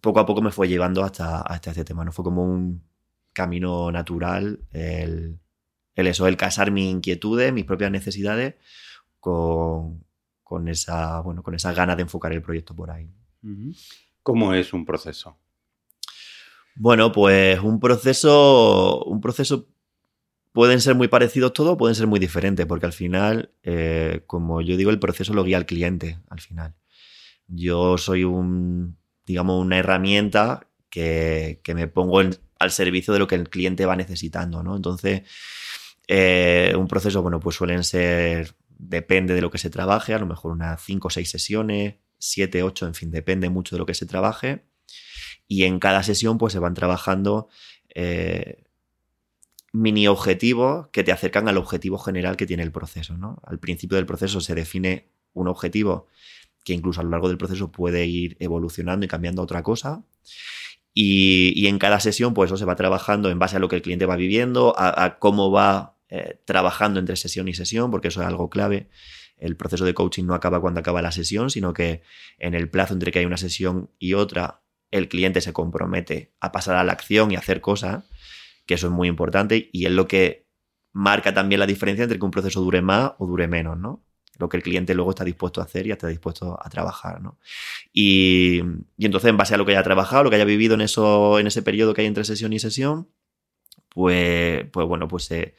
poco 0.00 0.20
a 0.20 0.26
poco 0.26 0.42
me 0.42 0.52
fue 0.52 0.68
llevando 0.68 1.02
hasta, 1.02 1.40
hasta 1.40 1.70
este 1.70 1.84
tema, 1.84 2.04
¿no? 2.04 2.12
Fue 2.12 2.24
como 2.24 2.44
un 2.44 2.84
camino 3.32 3.90
natural 3.90 4.60
el 4.70 5.40
el 5.94 6.06
eso, 6.06 6.26
el 6.26 6.36
casar 6.36 6.70
mis 6.70 6.90
inquietudes, 6.90 7.52
mis 7.52 7.64
propias 7.64 7.90
necesidades 7.90 8.54
con, 9.20 10.04
con 10.42 10.68
esa, 10.68 11.20
bueno, 11.20 11.42
con 11.42 11.54
esa 11.54 11.72
gana 11.72 11.96
de 11.96 12.02
enfocar 12.02 12.32
el 12.32 12.42
proyecto 12.42 12.74
por 12.74 12.90
ahí. 12.90 13.10
¿Cómo 14.22 14.54
es 14.54 14.72
un 14.72 14.84
proceso? 14.84 15.38
Bueno, 16.74 17.12
pues 17.12 17.60
un 17.60 17.80
proceso, 17.80 19.04
un 19.04 19.20
proceso 19.20 19.68
pueden 20.52 20.80
ser 20.80 20.94
muy 20.94 21.08
parecidos 21.08 21.52
todos, 21.52 21.76
pueden 21.76 21.94
ser 21.94 22.06
muy 22.06 22.20
diferentes, 22.20 22.66
porque 22.66 22.86
al 22.86 22.92
final, 22.92 23.52
eh, 23.62 24.22
como 24.26 24.60
yo 24.60 24.76
digo, 24.76 24.90
el 24.90 24.98
proceso 24.98 25.34
lo 25.34 25.44
guía 25.44 25.56
al 25.56 25.66
cliente, 25.66 26.18
al 26.28 26.40
final. 26.40 26.74
Yo 27.46 27.98
soy 27.98 28.24
un, 28.24 28.98
digamos, 29.26 29.60
una 29.60 29.78
herramienta 29.78 30.68
que, 30.88 31.60
que 31.64 31.74
me 31.74 31.88
pongo 31.88 32.20
al 32.20 32.70
servicio 32.70 33.12
de 33.12 33.18
lo 33.18 33.26
que 33.26 33.34
el 33.34 33.48
cliente 33.48 33.86
va 33.86 33.96
necesitando, 33.96 34.62
¿no? 34.62 34.76
Entonces, 34.76 35.22
eh, 36.14 36.74
un 36.76 36.88
proceso, 36.88 37.22
bueno, 37.22 37.40
pues 37.40 37.56
suelen 37.56 37.84
ser, 37.84 38.54
depende 38.68 39.32
de 39.32 39.40
lo 39.40 39.50
que 39.50 39.56
se 39.56 39.70
trabaje, 39.70 40.12
a 40.12 40.18
lo 40.18 40.26
mejor 40.26 40.52
unas 40.52 40.82
5 40.84 41.08
o 41.08 41.10
6 41.10 41.30
sesiones, 41.30 41.94
7, 42.18 42.62
8, 42.62 42.86
en 42.88 42.94
fin, 42.94 43.10
depende 43.10 43.48
mucho 43.48 43.74
de 43.74 43.78
lo 43.78 43.86
que 43.86 43.94
se 43.94 44.04
trabaje. 44.04 44.66
Y 45.48 45.64
en 45.64 45.78
cada 45.78 46.02
sesión, 46.02 46.36
pues 46.36 46.52
se 46.52 46.58
van 46.58 46.74
trabajando 46.74 47.48
eh, 47.94 48.64
mini 49.72 50.06
objetivos 50.06 50.88
que 50.88 51.02
te 51.02 51.12
acercan 51.12 51.48
al 51.48 51.56
objetivo 51.56 51.96
general 51.96 52.36
que 52.36 52.46
tiene 52.46 52.62
el 52.62 52.72
proceso. 52.72 53.16
¿no? 53.16 53.40
Al 53.44 53.58
principio 53.58 53.96
del 53.96 54.04
proceso 54.04 54.42
se 54.42 54.54
define 54.54 55.08
un 55.32 55.48
objetivo 55.48 56.08
que 56.62 56.74
incluso 56.74 57.00
a 57.00 57.04
lo 57.04 57.10
largo 57.10 57.28
del 57.28 57.38
proceso 57.38 57.72
puede 57.72 58.04
ir 58.04 58.36
evolucionando 58.38 59.06
y 59.06 59.08
cambiando 59.08 59.40
a 59.40 59.44
otra 59.44 59.62
cosa. 59.62 60.04
Y, 60.94 61.66
en 61.66 61.78
cada 61.78 62.00
sesión, 62.00 62.34
pues 62.34 62.48
eso 62.48 62.58
se 62.58 62.66
va 62.66 62.76
trabajando 62.76 63.30
en 63.30 63.38
base 63.38 63.56
a 63.56 63.58
lo 63.58 63.68
que 63.68 63.76
el 63.76 63.82
cliente 63.82 64.04
va 64.04 64.16
viviendo, 64.16 64.74
a, 64.76 65.18
cómo 65.18 65.50
va 65.50 65.96
eh, 66.14 66.38
trabajando 66.44 67.00
entre 67.00 67.16
sesión 67.16 67.48
y 67.48 67.54
sesión, 67.54 67.90
porque 67.90 68.08
eso 68.08 68.20
es 68.20 68.26
algo 68.26 68.50
clave. 68.50 68.90
El 69.38 69.56
proceso 69.56 69.86
de 69.86 69.94
coaching 69.94 70.24
no 70.24 70.34
acaba 70.34 70.60
cuando 70.60 70.80
acaba 70.80 71.00
la 71.00 71.10
sesión, 71.10 71.48
sino 71.48 71.72
que 71.72 72.02
en 72.36 72.52
el 72.52 72.68
plazo 72.68 72.92
entre 72.92 73.10
que 73.10 73.20
hay 73.20 73.24
una 73.24 73.38
sesión 73.38 73.90
y 73.98 74.12
otra, 74.12 74.60
el 74.90 75.08
cliente 75.08 75.40
se 75.40 75.54
compromete 75.54 76.34
a 76.38 76.52
pasar 76.52 76.76
a 76.76 76.84
la 76.84 76.92
acción 76.92 77.32
y 77.32 77.36
hacer 77.36 77.62
cosas, 77.62 78.04
que 78.66 78.74
eso 78.74 78.88
es 78.88 78.92
muy 78.92 79.08
importante 79.08 79.70
y 79.72 79.86
es 79.86 79.92
lo 79.92 80.06
que 80.06 80.50
marca 80.92 81.32
también 81.32 81.60
la 81.60 81.66
diferencia 81.66 82.02
entre 82.02 82.18
que 82.18 82.24
un 82.26 82.30
proceso 82.30 82.60
dure 82.60 82.82
más 82.82 83.12
o 83.16 83.26
dure 83.26 83.48
menos, 83.48 83.78
¿no? 83.78 84.04
Lo 84.36 84.50
que 84.50 84.58
el 84.58 84.62
cliente 84.62 84.94
luego 84.94 85.12
está 85.12 85.24
dispuesto 85.24 85.62
a 85.62 85.64
hacer 85.64 85.86
y 85.86 85.92
está 85.92 86.08
dispuesto 86.08 86.58
a 86.62 86.68
trabajar, 86.68 87.22
¿no? 87.22 87.38
Y, 87.90 88.60
entonces, 88.98 89.30
en 89.30 89.38
base 89.38 89.54
a 89.54 89.56
lo 89.56 89.64
que 89.64 89.72
haya 89.72 89.82
trabajado, 89.82 90.24
lo 90.24 90.28
que 90.28 90.36
haya 90.36 90.44
vivido 90.44 90.74
en, 90.74 90.82
eso, 90.82 91.38
en 91.38 91.46
ese 91.46 91.62
periodo 91.62 91.94
que 91.94 92.02
hay 92.02 92.06
entre 92.06 92.24
sesión 92.24 92.52
y 92.52 92.58
sesión, 92.58 93.08
pues, 93.88 94.66
pues 94.70 94.86
bueno, 94.86 95.08
pues 95.08 95.24
se, 95.24 95.54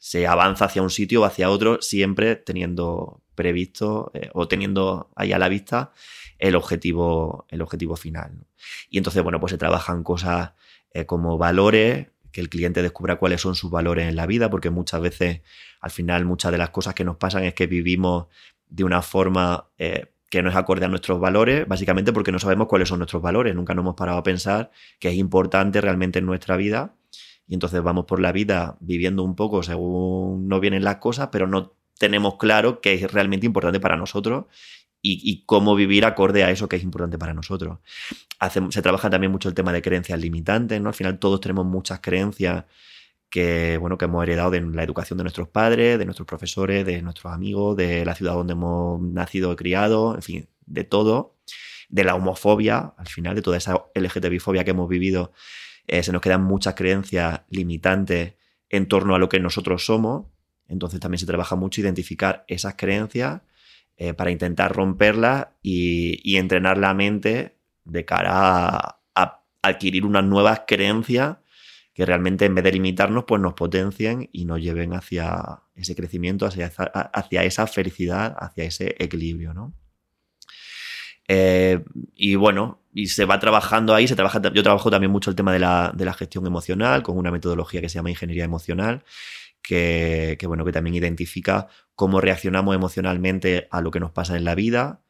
se 0.00 0.26
avanza 0.26 0.64
hacia 0.64 0.82
un 0.82 0.88
sitio 0.88 1.20
o 1.20 1.24
hacia 1.26 1.50
otro, 1.50 1.80
siempre 1.82 2.34
teniendo 2.34 3.22
previsto 3.34 4.10
eh, 4.14 4.30
o 4.32 4.48
teniendo 4.48 5.10
ahí 5.14 5.32
a 5.32 5.38
la 5.38 5.50
vista 5.50 5.92
el 6.38 6.56
objetivo, 6.56 7.44
el 7.50 7.60
objetivo 7.60 7.96
final. 7.96 8.46
Y 8.88 8.96
entonces, 8.96 9.22
bueno, 9.22 9.38
pues 9.40 9.50
se 9.50 9.58
trabajan 9.58 10.02
cosas 10.02 10.52
eh, 10.94 11.04
como 11.04 11.36
valores, 11.36 12.08
que 12.32 12.40
el 12.40 12.48
cliente 12.48 12.80
descubra 12.80 13.16
cuáles 13.16 13.42
son 13.42 13.54
sus 13.54 13.70
valores 13.70 14.08
en 14.08 14.16
la 14.16 14.26
vida, 14.26 14.48
porque 14.48 14.70
muchas 14.70 15.02
veces, 15.02 15.42
al 15.80 15.90
final, 15.90 16.24
muchas 16.24 16.50
de 16.50 16.58
las 16.58 16.70
cosas 16.70 16.94
que 16.94 17.04
nos 17.04 17.16
pasan 17.16 17.44
es 17.44 17.52
que 17.52 17.66
vivimos 17.66 18.28
de 18.68 18.84
una 18.84 19.02
forma 19.02 19.68
eh, 19.76 20.06
que 20.30 20.42
no 20.42 20.48
es 20.48 20.56
acorde 20.56 20.86
a 20.86 20.88
nuestros 20.88 21.20
valores, 21.20 21.68
básicamente 21.68 22.12
porque 22.14 22.32
no 22.32 22.38
sabemos 22.38 22.68
cuáles 22.68 22.88
son 22.88 23.00
nuestros 23.00 23.20
valores, 23.20 23.54
nunca 23.54 23.74
nos 23.74 23.82
hemos 23.82 23.96
parado 23.96 24.16
a 24.16 24.22
pensar 24.22 24.70
que 24.98 25.08
es 25.08 25.16
importante 25.16 25.82
realmente 25.82 26.20
en 26.20 26.26
nuestra 26.26 26.56
vida 26.56 26.94
y 27.50 27.54
entonces 27.54 27.82
vamos 27.82 28.04
por 28.04 28.20
la 28.20 28.30
vida 28.30 28.76
viviendo 28.78 29.24
un 29.24 29.34
poco 29.34 29.64
según 29.64 30.46
nos 30.46 30.60
vienen 30.60 30.84
las 30.84 30.96
cosas, 30.96 31.30
pero 31.32 31.48
no 31.48 31.74
tenemos 31.98 32.36
claro 32.36 32.80
qué 32.80 32.94
es 32.94 33.12
realmente 33.12 33.44
importante 33.44 33.80
para 33.80 33.96
nosotros 33.96 34.44
y, 35.02 35.42
cómo 35.46 35.74
vivir 35.74 36.04
acorde 36.04 36.44
a 36.44 36.50
eso 36.52 36.68
que 36.68 36.76
es 36.76 36.84
importante 36.84 37.18
para 37.18 37.34
nosotros. 37.34 37.78
se 38.70 38.82
trabaja 38.82 39.10
también 39.10 39.32
mucho 39.32 39.48
el 39.48 39.54
tema 39.56 39.72
de 39.72 39.82
creencias 39.82 40.20
limitantes, 40.20 40.80
¿no? 40.80 40.90
Al 40.90 40.94
final 40.94 41.18
todos 41.18 41.40
tenemos 41.40 41.66
muchas 41.66 41.98
creencias 42.00 42.66
que, 43.28 43.78
bueno, 43.78 43.98
que 43.98 44.04
hemos 44.04 44.22
heredado 44.22 44.52
de 44.52 44.60
la 44.60 44.84
educación 44.84 45.16
de 45.16 45.24
nuestros 45.24 45.48
padres, 45.48 45.98
de 45.98 46.04
nuestros 46.04 46.28
profesores, 46.28 46.86
de 46.86 47.02
nuestros 47.02 47.32
amigos, 47.32 47.76
de 47.76 48.04
la 48.04 48.14
ciudad 48.14 48.34
donde 48.34 48.52
hemos 48.52 49.00
nacido 49.00 49.52
y 49.52 49.56
criado, 49.56 50.14
en 50.14 50.22
fin, 50.22 50.48
de 50.66 50.84
todo, 50.84 51.34
de 51.88 52.04
la 52.04 52.14
homofobia, 52.14 52.94
al 52.96 53.08
final, 53.08 53.34
de 53.34 53.42
toda 53.42 53.56
esa 53.56 53.86
LGTBI-fobia 53.94 54.62
que 54.62 54.70
hemos 54.70 54.88
vivido, 54.88 55.32
eh, 55.90 56.04
se 56.04 56.12
nos 56.12 56.22
quedan 56.22 56.44
muchas 56.44 56.74
creencias 56.74 57.40
limitantes 57.50 58.34
en 58.68 58.86
torno 58.86 59.16
a 59.16 59.18
lo 59.18 59.28
que 59.28 59.40
nosotros 59.40 59.84
somos. 59.84 60.26
Entonces 60.68 61.00
también 61.00 61.18
se 61.18 61.26
trabaja 61.26 61.56
mucho 61.56 61.80
identificar 61.80 62.44
esas 62.46 62.74
creencias 62.76 63.42
eh, 63.96 64.14
para 64.14 64.30
intentar 64.30 64.72
romperla 64.72 65.56
y, 65.62 66.36
entrenar 66.36 66.78
la 66.78 66.94
mente 66.94 67.58
de 67.84 68.04
cara 68.04 68.30
a, 69.16 69.42
adquirir 69.62 70.06
unas 70.06 70.24
nuevas 70.24 70.62
creencias 70.66 71.38
que 71.92 72.06
realmente 72.06 72.44
en 72.44 72.54
vez 72.54 72.62
de 72.64 72.72
limitarnos, 72.72 73.24
pues 73.24 73.42
nos 73.42 73.54
potencien 73.54 74.28
y 74.32 74.44
nos 74.44 74.62
lleven 74.62 74.94
hacia 74.94 75.64
ese 75.74 75.96
crecimiento, 75.96 76.46
hacia 76.46 76.66
esa, 76.66 76.84
hacia 76.84 77.42
esa 77.42 77.66
felicidad, 77.66 78.36
hacia 78.38 78.62
ese 78.62 78.94
equilibrio, 78.98 79.52
¿no? 79.52 79.74
Eh, 81.32 81.84
y 82.16 82.34
bueno, 82.34 82.80
y 82.92 83.06
se 83.06 83.24
va 83.24 83.38
trabajando 83.38 83.94
ahí, 83.94 84.08
se 84.08 84.16
trabaja, 84.16 84.42
yo 84.52 84.64
trabajo 84.64 84.90
también 84.90 85.12
mucho 85.12 85.30
el 85.30 85.36
tema 85.36 85.52
de 85.52 85.60
la, 85.60 85.92
de 85.94 86.04
la 86.04 86.12
gestión 86.12 86.44
emocional 86.44 87.04
con 87.04 87.16
una 87.16 87.30
metodología 87.30 87.80
que 87.80 87.88
se 87.88 87.94
llama 87.94 88.10
ingeniería 88.10 88.42
emocional 88.42 89.04
que, 89.62 90.36
bueno, 90.48 90.64
que 90.64 90.72
también 90.72 90.96
identifica 90.96 91.68
cómo 91.94 92.20
reaccionamos 92.20 92.74
emocionalmente 92.74 93.68
a 93.70 93.80
lo 93.80 93.92
que 93.92 94.00
nos 94.00 94.10
pasa 94.10 94.36
en 94.36 94.44
la 94.44 94.56
vida 94.56 95.02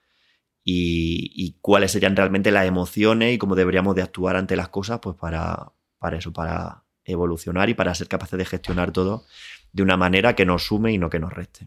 y, 0.62 1.56
cuáles 1.62 1.92
serían 1.92 2.16
realmente 2.16 2.50
las 2.50 2.66
emociones 2.66 3.35
y 3.35 3.38
cómo 3.38 3.54
deberíamos 3.54 3.96
de 3.96 4.02
actuar 4.02 4.37
ante 4.37 4.56
las 4.56 4.68
cosas, 4.68 5.00
pues 5.00 5.16
para, 5.16 5.72
para 5.98 6.18
eso, 6.18 6.35
para 6.35 6.85
evolucionar 7.04 7.70
y 7.70 7.74
para 7.74 7.94
ser 7.94 8.09
capaces 8.09 8.38
de 8.38 8.44
gestionar 8.44 8.92
todo 8.92 9.24
de 9.72 9.83
una 9.83 9.96
manera 9.96 10.35
que 10.35 10.44
nos 10.44 10.64
sume 10.64 10.92
y 10.92 10.98
no 10.98 11.09
que 11.09 11.18
nos 11.18 11.33
reste. 11.33 11.66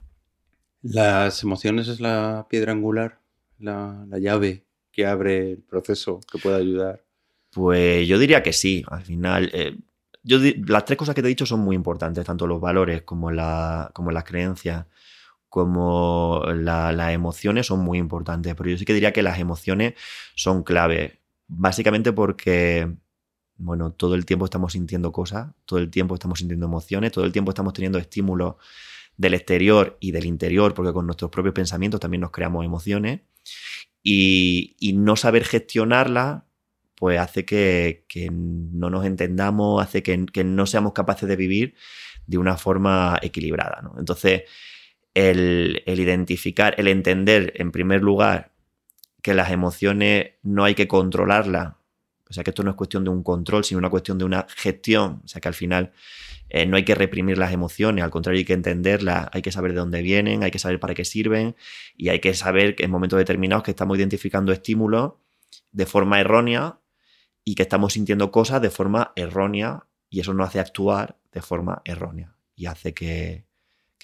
Las 0.84 1.42
emociones 1.42 1.88
es 1.88 2.00
la 2.00 2.46
piedra 2.50 2.72
angular, 2.72 3.23
la, 3.60 4.06
llave 4.20 4.66
que 4.92 5.06
abre 5.06 5.52
el 5.52 5.64
proceso, 5.64 6.20
que 6.32 6.38
puede 6.38 6.58
ayudar. 6.58 7.04
Pues 7.52 8.08
yo 8.08 8.18
diría 8.20 8.44
que 8.44 8.54
sí. 8.54 8.84
Al 8.88 9.04
final, 9.04 9.50
eh, 9.54 9.78
las 10.24 10.86
tres 10.86 10.98
cosas 10.98 11.16
que 11.16 11.22
te 11.22 11.28
he 11.28 11.30
dicho 11.30 11.46
son 11.46 11.60
muy 11.60 11.76
importantes, 11.76 12.26
tanto 12.26 12.48
los 12.48 12.62
valores 12.62 13.04
como, 13.04 13.32
la, 13.32 13.92
como 13.94 14.12
las 14.12 14.24
creencias, 14.24 14.86
como 15.50 16.44
las 16.56 17.14
emociones 17.14 17.68
son 17.68 17.82
muy 17.82 18.00
importantes, 18.00 18.56
pero 18.56 18.72
yo 18.72 18.78
sí 18.78 18.86
que 18.86 18.94
diría 18.96 19.14
que 19.14 19.22
las 19.22 19.38
emociones 19.38 19.94
son 20.36 20.64
clave, 20.64 21.20
básicamente 21.48 22.12
porque, 22.12 22.92
bueno, 23.58 23.92
todo 23.92 24.16
el 24.16 24.26
tiempo 24.26 24.46
estamos 24.46 24.74
sintiendo 24.74 25.12
cosas, 25.12 25.52
todo 25.66 25.78
el 25.78 25.92
tiempo 25.92 26.16
estamos 26.16 26.40
sintiendo 26.40 26.66
emociones, 26.66 27.12
todo 27.12 27.26
el 27.26 27.32
tiempo 27.32 27.52
estamos 27.52 27.74
teniendo 27.74 28.00
estímulos 28.00 28.56
del 29.16 29.36
exterior 29.36 29.96
y 30.00 30.12
del 30.12 30.26
interior, 30.26 30.74
porque 30.74 30.92
con 30.92 31.06
nuestros 31.06 31.30
propios 31.30 31.54
pensamientos 31.54 32.00
también 32.00 32.22
nos 32.22 32.32
creamos 32.32 32.66
emociones, 32.66 33.22
y, 34.04 34.76
y 34.80 34.94
no 34.94 35.16
saber 35.16 35.46
gestionarlas 35.46 36.44
pues 37.04 37.20
hace 37.20 37.44
que, 37.44 38.06
no 38.32 38.90
nos 38.90 39.06
entendamos, 39.06 39.84
hace 39.84 40.02
que, 40.02 40.44
no 40.46 40.66
seamos 40.66 40.94
capaces 40.94 41.28
de 41.28 41.36
vivir 41.36 41.76
de 42.28 42.38
una 42.38 42.56
forma 42.56 43.20
equilibrada. 43.22 43.82
¿no? 43.82 43.96
Entonces, 44.00 44.44
el, 45.14 45.84
identificar, 45.86 46.76
el 46.78 46.88
entender, 46.88 47.52
en 47.58 47.74
primer 47.74 48.02
lugar, 48.02 48.54
que 49.22 49.34
las 49.34 49.52
emociones 49.52 50.36
no 50.44 50.64
hay 50.64 50.76
que 50.76 50.88
controlarlas, 50.88 51.74
o 52.30 52.32
sea 52.34 52.42
que 52.46 52.52
esto 52.52 52.64
no 52.64 52.70
es 52.70 52.78
cuestión 52.78 53.04
de 53.04 53.10
un 53.10 53.22
control, 53.22 53.66
sino 53.66 53.80
una 53.80 53.90
cuestión 53.90 54.18
de 54.18 54.24
una 54.24 54.48
gestión, 54.56 55.24
o 55.26 55.28
sea 55.28 55.42
que 55.42 55.50
al 55.50 55.54
final 55.56 55.92
eh, 56.54 56.68
no 56.68 56.78
hay 56.78 56.86
que 56.86 56.94
reprimir 56.94 57.40
las 57.40 57.52
emociones, 57.52 58.04
al 58.04 58.12
contrario 58.12 58.38
hay 58.38 58.46
que 58.46 58.54
entenderlas, 58.54 59.28
hay 59.32 59.42
que 59.42 59.52
saber 59.52 59.74
de 59.74 59.80
dónde 59.80 60.04
vienen, 60.04 60.44
hay 60.44 60.52
que 60.52 60.60
saber 60.60 60.80
para 60.80 60.94
qué 60.94 61.04
sirven 61.04 61.56
y 61.98 62.10
hay 62.10 62.20
que 62.20 62.36
saber 62.36 62.76
que 62.76 62.84
en 62.84 62.92
momentos 62.92 63.18
determinados 63.18 63.64
que 63.64 63.72
estamos 63.72 63.98
identificando 63.98 64.52
estímulos 64.52 65.14
de 65.72 65.88
forma 65.88 66.20
errónea 66.20 66.78
y 67.44 67.56
que 67.56 67.64
estamos 67.64 67.94
sintiendo 67.94 68.32
cosas 68.32 68.62
de 68.62 68.70
forma 68.70 69.14
errónea 69.16 69.88
y 70.12 70.20
eso 70.20 70.36
nos 70.36 70.48
hace 70.48 70.60
actuar 70.60 71.18
de 71.32 71.42
forma 71.42 71.82
errónea 71.86 72.36
y 72.56 72.68
hace 72.68 72.94
que, 72.94 73.46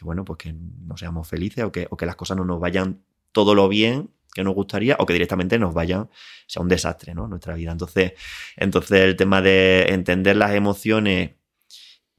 bueno, 0.02 0.26
pues 0.26 0.38
que 0.38 0.52
no 0.52 0.98
seamos 0.98 1.28
felices 1.28 1.64
o 1.64 1.72
que, 1.72 1.86
o 1.92 1.98
que 1.98 2.08
las 2.08 2.16
cosas 2.16 2.36
no 2.36 2.46
nos 2.46 2.60
vayan 2.60 3.04
todo 3.32 3.54
lo 3.54 3.70
bien 3.70 4.10
que 4.34 4.44
nos 4.44 4.56
gustaría 4.56 4.96
o 4.98 5.06
que 5.06 5.14
directamente 5.14 5.60
nos 5.60 5.76
vayan, 5.76 6.10
sea 6.48 6.64
un 6.64 6.70
desastre, 6.70 7.14
¿no? 7.14 7.28
Nuestra 7.28 7.54
vida. 7.54 7.72
Entonces, 7.72 8.14
entonces 8.58 9.02
el 9.02 9.16
tema 9.16 9.42
de 9.42 9.86
entender 9.90 10.36
las 10.36 10.54
emociones 10.54 11.32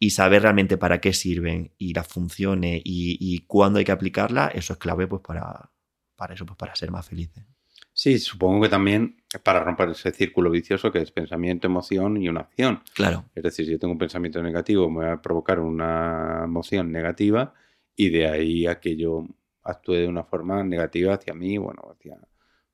y 0.03 0.11
saber 0.11 0.43
realmente 0.43 0.79
para 0.79 1.01
qué 1.01 1.13
sirven 1.13 1.73
y 1.79 1.93
las 1.93 2.09
funciones 2.09 2.81
y, 2.85 3.19
y 3.21 3.41
cuándo 3.41 3.79
hay 3.79 3.85
que 3.85 3.93
aplicarlas, 3.93 4.53
eso 4.55 4.73
es 4.73 4.79
clave 4.79 5.07
pues 5.07 5.23
para, 5.23 5.71
para 6.17 6.35
eso, 6.35 6.47
pues 6.47 6.57
para 6.57 6.75
ser 6.75 6.91
más 6.91 7.07
felices. 7.07 7.45
Sí, 7.93 8.19
supongo 8.19 8.63
que 8.63 8.71
también 8.71 9.23
para 9.43 9.61
romper 9.61 9.91
ese 9.91 10.11
círculo 10.11 10.51
vicioso 10.51 10.91
que 10.91 11.01
es 11.03 11.11
pensamiento, 11.11 11.67
emoción 11.67 12.17
y 12.17 12.31
una 12.31 12.41
acción. 12.41 12.83
Claro. 12.95 13.27
Es 13.35 13.43
decir, 13.43 13.67
si 13.67 13.73
yo 13.73 13.79
tengo 13.79 13.93
un 13.93 13.99
pensamiento 13.99 14.43
negativo, 14.43 14.91
me 14.91 15.05
va 15.05 15.13
a 15.13 15.23
provocar 15.23 15.61
una 15.61 16.43
emoción 16.45 16.91
negativa 16.91 17.53
y 17.95 18.09
de 18.09 18.27
ahí 18.27 18.67
a 18.67 18.81
que 18.81 18.97
yo 18.97 19.27
actúe 19.63 19.93
de 19.93 20.09
una 20.09 20.25
forma 20.25 20.65
negativa 20.65 21.13
hacia 21.13 21.35
mí, 21.35 21.59
bueno, 21.59 21.83
hacia, 21.93 22.17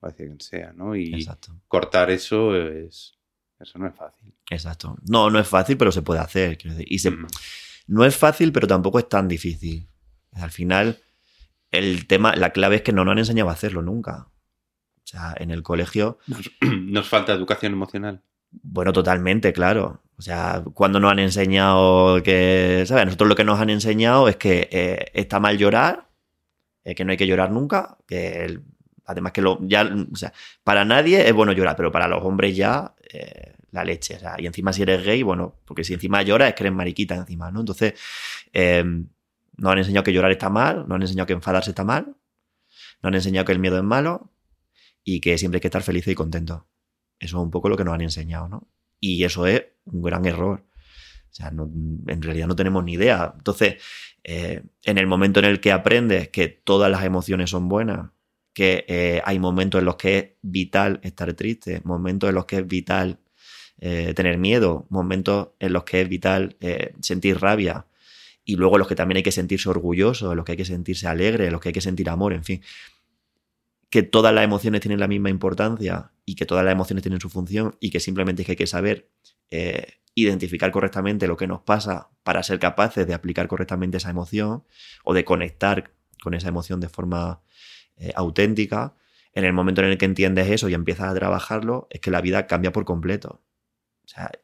hacia 0.01 0.27
quien 0.27 0.41
sea, 0.41 0.73
¿no? 0.73 0.95
Y 0.95 1.27
cortar 1.67 2.11
eso 2.11 2.55
es, 2.55 3.19
eso 3.61 3.79
no 3.79 3.87
es 3.87 3.95
fácil. 3.95 4.33
Exacto. 4.51 4.97
No, 5.09 5.31
no 5.31 5.39
es 5.39 5.49
fácil, 5.49 5.77
pero 5.77 5.93
se 5.93 6.03
puede 6.03 6.21
hacer. 6.21 6.59
Y 6.87 6.99
se, 6.99 7.13
no 7.87 8.05
es 8.05 8.17
fácil, 8.17 8.53
pero 8.53 8.67
tampoco 8.67 8.99
es 8.99 9.09
tan 9.09 9.29
difícil. 9.29 9.89
Al 10.33 10.51
final, 10.51 10.99
el 11.71 12.07
tema, 12.07 12.35
la 12.37 12.51
clave 12.51 12.77
es 12.77 12.83
que 12.83 12.93
no 12.93 13.05
nos 13.05 13.13
han 13.13 13.19
enseñado 13.19 13.49
a 13.49 13.53
hacerlo 13.53 13.83
nunca. 13.83 14.29
O 14.99 15.07
sea, 15.09 15.35
en 15.39 15.51
el 15.51 15.63
colegio... 15.63 16.19
Nos, 16.61 17.09
falta 17.09 17.33
educación 17.33 17.73
emocional. 17.73 18.23
Bueno, 18.51 18.93
totalmente, 18.93 19.53
claro. 19.53 20.03
O 20.19 20.23
sea, 20.23 20.65
cuando 20.75 20.99
nos 20.99 21.13
han 21.13 21.19
enseñado 21.19 22.23
que, 22.23 22.85
¿sabes? 22.87 23.05
Nosotros 23.05 23.29
lo 23.29 23.35
que 23.37 23.45
nos 23.45 23.61
han 23.61 23.69
enseñado 23.69 24.29
es 24.29 24.37
que 24.37 24.69
eh, 24.73 25.11
está 25.13 25.41
mal 25.41 25.59
llorar, 25.59 26.09
eh, 26.85 26.95
que 26.95 27.05
no 27.05 27.11
hay 27.11 27.19
que 27.19 27.27
llorar 27.27 27.53
nunca, 27.53 27.99
que 28.07 28.61
además 29.07 29.33
que 29.33 29.41
lo, 29.41 29.59
ya, 29.63 29.89
o 30.13 30.17
sea, 30.17 30.33
para 30.65 30.85
nadie 30.85 31.27
es 31.27 31.33
bueno 31.33 31.53
llorar, 31.53 31.77
pero 31.77 31.93
para 31.93 32.09
los 32.09 32.23
hombres 32.23 32.57
ya 32.57 32.95
eh, 33.13 33.55
la 33.73 33.85
leche. 33.85 34.17
O 34.17 34.19
sea, 34.19 34.37
y 34.39 34.47
encima 34.47 34.73
si 34.73 34.83
eres 34.83 35.05
gay, 35.05 35.23
bueno, 35.23 35.55
porque 35.65 35.85
si 35.85 35.95
encima 35.95 36.23
lloras 36.23 36.49
es 36.49 36.55
que 36.55 36.65
eres 36.65 36.73
mariquita 36.73 37.15
encima, 37.15 37.51
¿no? 37.51 37.61
Entonces, 37.61 37.95
eh, 38.53 38.85
nos 39.57 39.73
han 39.73 39.79
enseñado 39.79 40.05
que 40.05 40.13
llorar 40.13 40.31
está 40.31 40.51
mal, 40.51 40.87
nos 40.89 40.97
han 40.97 41.03
enseñado 41.03 41.27
que 41.27 41.33
enfadarse 41.33 41.71
está 41.71 41.85
mal, 41.85 42.17
nos 43.03 43.09
han 43.09 43.15
enseñado 43.15 43.45
que 43.45 43.53
el 43.53 43.59
miedo 43.59 43.77
es 43.77 43.85
malo 43.85 44.31
y 45.05 45.21
que 45.21 45.39
siempre 45.39 45.57
hay 45.59 45.61
que 45.61 45.69
estar 45.69 45.83
feliz 45.83 46.07
y 46.09 46.15
contento. 46.15 46.67
Eso 47.19 47.39
es 47.39 47.43
un 47.43 47.51
poco 47.51 47.69
lo 47.69 47.77
que 47.77 47.85
nos 47.85 47.95
han 47.95 48.03
enseñado, 48.03 48.49
¿no? 48.49 48.69
Y 49.01 49.25
eso 49.25 49.47
es 49.47 49.65
un 49.85 50.03
gran 50.03 50.27
error. 50.27 50.65
O 51.31 51.35
sea, 51.37 51.49
en 51.49 52.23
realidad 52.23 52.47
no 52.47 52.57
tenemos 52.57 52.83
ni 52.85 52.95
idea. 52.95 53.35
Entonces, 53.37 53.83
eh, 54.25 54.63
en 54.83 54.99
el 54.99 55.07
momento 55.07 55.41
en 55.41 55.47
el 55.47 55.61
que 55.61 55.73
aprendes 55.73 56.29
que 56.29 56.49
todas 56.49 56.91
las 56.91 57.05
emociones 57.05 57.51
son 57.51 57.69
buenas, 57.69 58.11
que 58.57 58.87
eh, 58.89 59.21
hay 59.23 59.39
momentos 59.39 59.81
en 59.81 59.85
los 59.85 59.97
que 59.97 60.17
es 60.17 60.25
vital 60.41 60.99
estar 61.03 61.31
triste, 61.35 61.83
momentos 61.85 62.31
en 62.31 62.35
los 62.35 62.47
que 62.47 62.57
es 62.57 62.67
vital 62.67 63.19
eh, 63.79 64.15
tener 64.15 64.39
miedo, 64.39 64.87
momentos 64.89 65.49
en 65.59 65.75
los 65.75 65.85
que 65.85 66.01
es 66.01 66.09
vital 66.09 66.57
sentir 67.03 67.39
rabia, 67.39 67.85
y 68.47 68.57
luego 68.57 68.79
los 68.79 68.89
que 68.89 68.95
también 68.95 69.19
hay 69.19 69.23
que 69.23 69.31
sentirse 69.31 69.69
orgullosos, 69.69 70.35
los 70.35 70.43
que 70.47 70.53
hay 70.53 70.57
que 70.57 70.65
sentirse 70.65 71.07
alegres, 71.07 71.53
los 71.53 71.61
que 71.61 71.69
hay 71.69 71.73
que 71.75 71.83
sentir 71.83 72.09
amor, 72.09 72.33
en 72.33 72.45
fin. 72.45 72.63
Que 73.91 74.03
todas 74.03 74.33
las 74.33 74.45
emociones 74.45 74.81
tienen 74.81 75.01
la 75.01 75.07
misma 75.07 75.29
importancia 75.29 76.13
y 76.25 76.35
que 76.35 76.47
todas 76.47 76.65
las 76.65 76.73
emociones 76.73 77.03
tienen 77.03 77.21
su 77.21 77.29
función 77.29 77.77
y 77.79 77.91
que 77.91 78.01
simplemente 78.01 78.41
es 78.41 78.47
que 78.47 78.53
hay 78.53 78.57
que 78.57 78.67
saber 78.67 79.11
identificar 80.15 80.71
correctamente 80.71 81.27
lo 81.27 81.37
que 81.37 81.47
nos 81.47 81.61
pasa 81.61 82.09
para 82.23 82.43
ser 82.43 82.59
capaces 82.59 83.07
de 83.07 83.13
aplicar 83.13 83.49
correctamente 83.49 83.99
esa 83.99 84.09
emoción 84.09 84.65
o 85.05 85.13
de 85.13 85.27
conectar 85.27 85.91
con 86.23 86.33
esa 86.33 86.49
emoción 86.49 86.81
de 86.81 86.89
forma 86.89 87.43
eh, 87.99 88.13
auténtica, 88.15 88.95
en 89.33 89.45
el 89.45 89.53
momento 89.53 89.83
en 89.83 89.89
el 89.89 89.99
que 89.99 90.07
entiendes 90.07 90.49
eso 90.51 90.69
y 90.69 90.75
empiezas 90.75 91.11
a 91.11 91.15
trabajarlo, 91.15 91.89
es 91.91 92.01
que 92.01 92.11
la 92.11 92.21
vida 92.21 92.47
cambia 92.47 92.73
por 92.73 92.85
completo. 92.85 93.43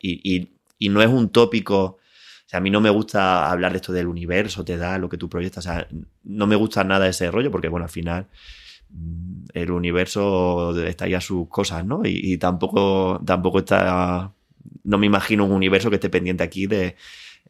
y, 0.00 0.50
no 0.88 1.02
es 1.02 1.08
un 1.08 1.30
tópico. 1.30 1.78
O 1.84 1.98
sea, 2.46 2.58
a 2.58 2.60
mí 2.60 2.70
no 2.70 2.80
me 2.80 2.90
gusta 2.90 3.50
hablar 3.50 3.72
de 3.72 3.76
esto 3.76 3.92
del 3.92 4.08
universo, 4.08 4.64
te 4.64 4.76
da 4.76 4.98
lo 4.98 5.08
que 5.08 5.16
tú 5.16 5.28
proyectas. 5.28 5.66
O 5.66 5.68
sea, 5.70 5.88
no 6.24 6.46
me 6.46 6.56
gusta 6.56 6.84
nada 6.84 7.08
ese 7.08 7.30
rollo 7.30 7.50
porque, 7.50 7.68
bueno, 7.68 7.84
al 7.84 7.90
final 7.90 8.28
mm, 8.90 9.44
el 9.54 9.70
universo 9.70 10.76
está 10.84 11.08
ya 11.08 11.20
sus 11.20 11.48
cosas, 11.48 11.86
¿no? 11.86 12.02
Y, 12.04 12.32
y 12.34 12.38
tampoco, 12.38 13.20
tampoco 13.24 13.60
está 13.60 14.32
no 14.84 14.98
me 14.98 15.06
imagino 15.06 15.44
un 15.44 15.52
universo 15.52 15.90
que 15.90 15.96
esté 15.96 16.10
pendiente 16.10 16.42
aquí 16.42 16.66
de 16.66 16.96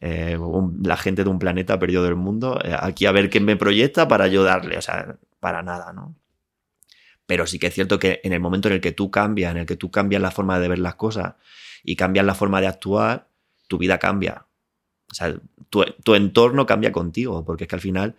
eh, 0.05 0.37
la 0.83 0.97
gente 0.97 1.23
de 1.23 1.29
un 1.29 1.39
planeta 1.39 1.79
perdido 1.79 2.03
del 2.03 2.17
mundo, 2.17 2.59
eh, 2.61 2.75
aquí 2.77 3.05
a 3.05 3.13
ver 3.13 3.29
qué 3.29 3.39
me 3.39 3.55
proyecta 3.55 4.05
para 4.05 4.25
ayudarle, 4.25 4.77
o 4.77 4.81
sea, 4.81 5.15
para 5.39 5.63
nada, 5.63 5.93
¿no? 5.93 6.13
Pero 7.25 7.47
sí 7.47 7.57
que 7.57 7.67
es 7.67 7.73
cierto 7.73 7.99
que 7.99 8.19
en 8.25 8.33
el 8.33 8.41
momento 8.41 8.67
en 8.67 8.73
el 8.73 8.81
que 8.81 8.91
tú 8.91 9.09
cambias, 9.09 9.51
en 9.51 9.59
el 9.59 9.65
que 9.65 9.77
tú 9.77 9.91
cambias 9.91 10.21
la 10.21 10.29
forma 10.29 10.59
de 10.59 10.67
ver 10.67 10.79
las 10.79 10.95
cosas 10.95 11.35
y 11.85 11.95
cambias 11.95 12.25
la 12.25 12.35
forma 12.35 12.59
de 12.59 12.67
actuar, 12.67 13.29
tu 13.69 13.77
vida 13.77 13.97
cambia. 13.97 14.45
O 15.09 15.13
sea, 15.13 15.37
tu, 15.69 16.13
entorno 16.15 16.65
cambia 16.65 16.91
contigo, 16.91 17.45
porque 17.45 17.63
es 17.63 17.69
que 17.69 17.75
al 17.75 17.81
final 17.81 18.17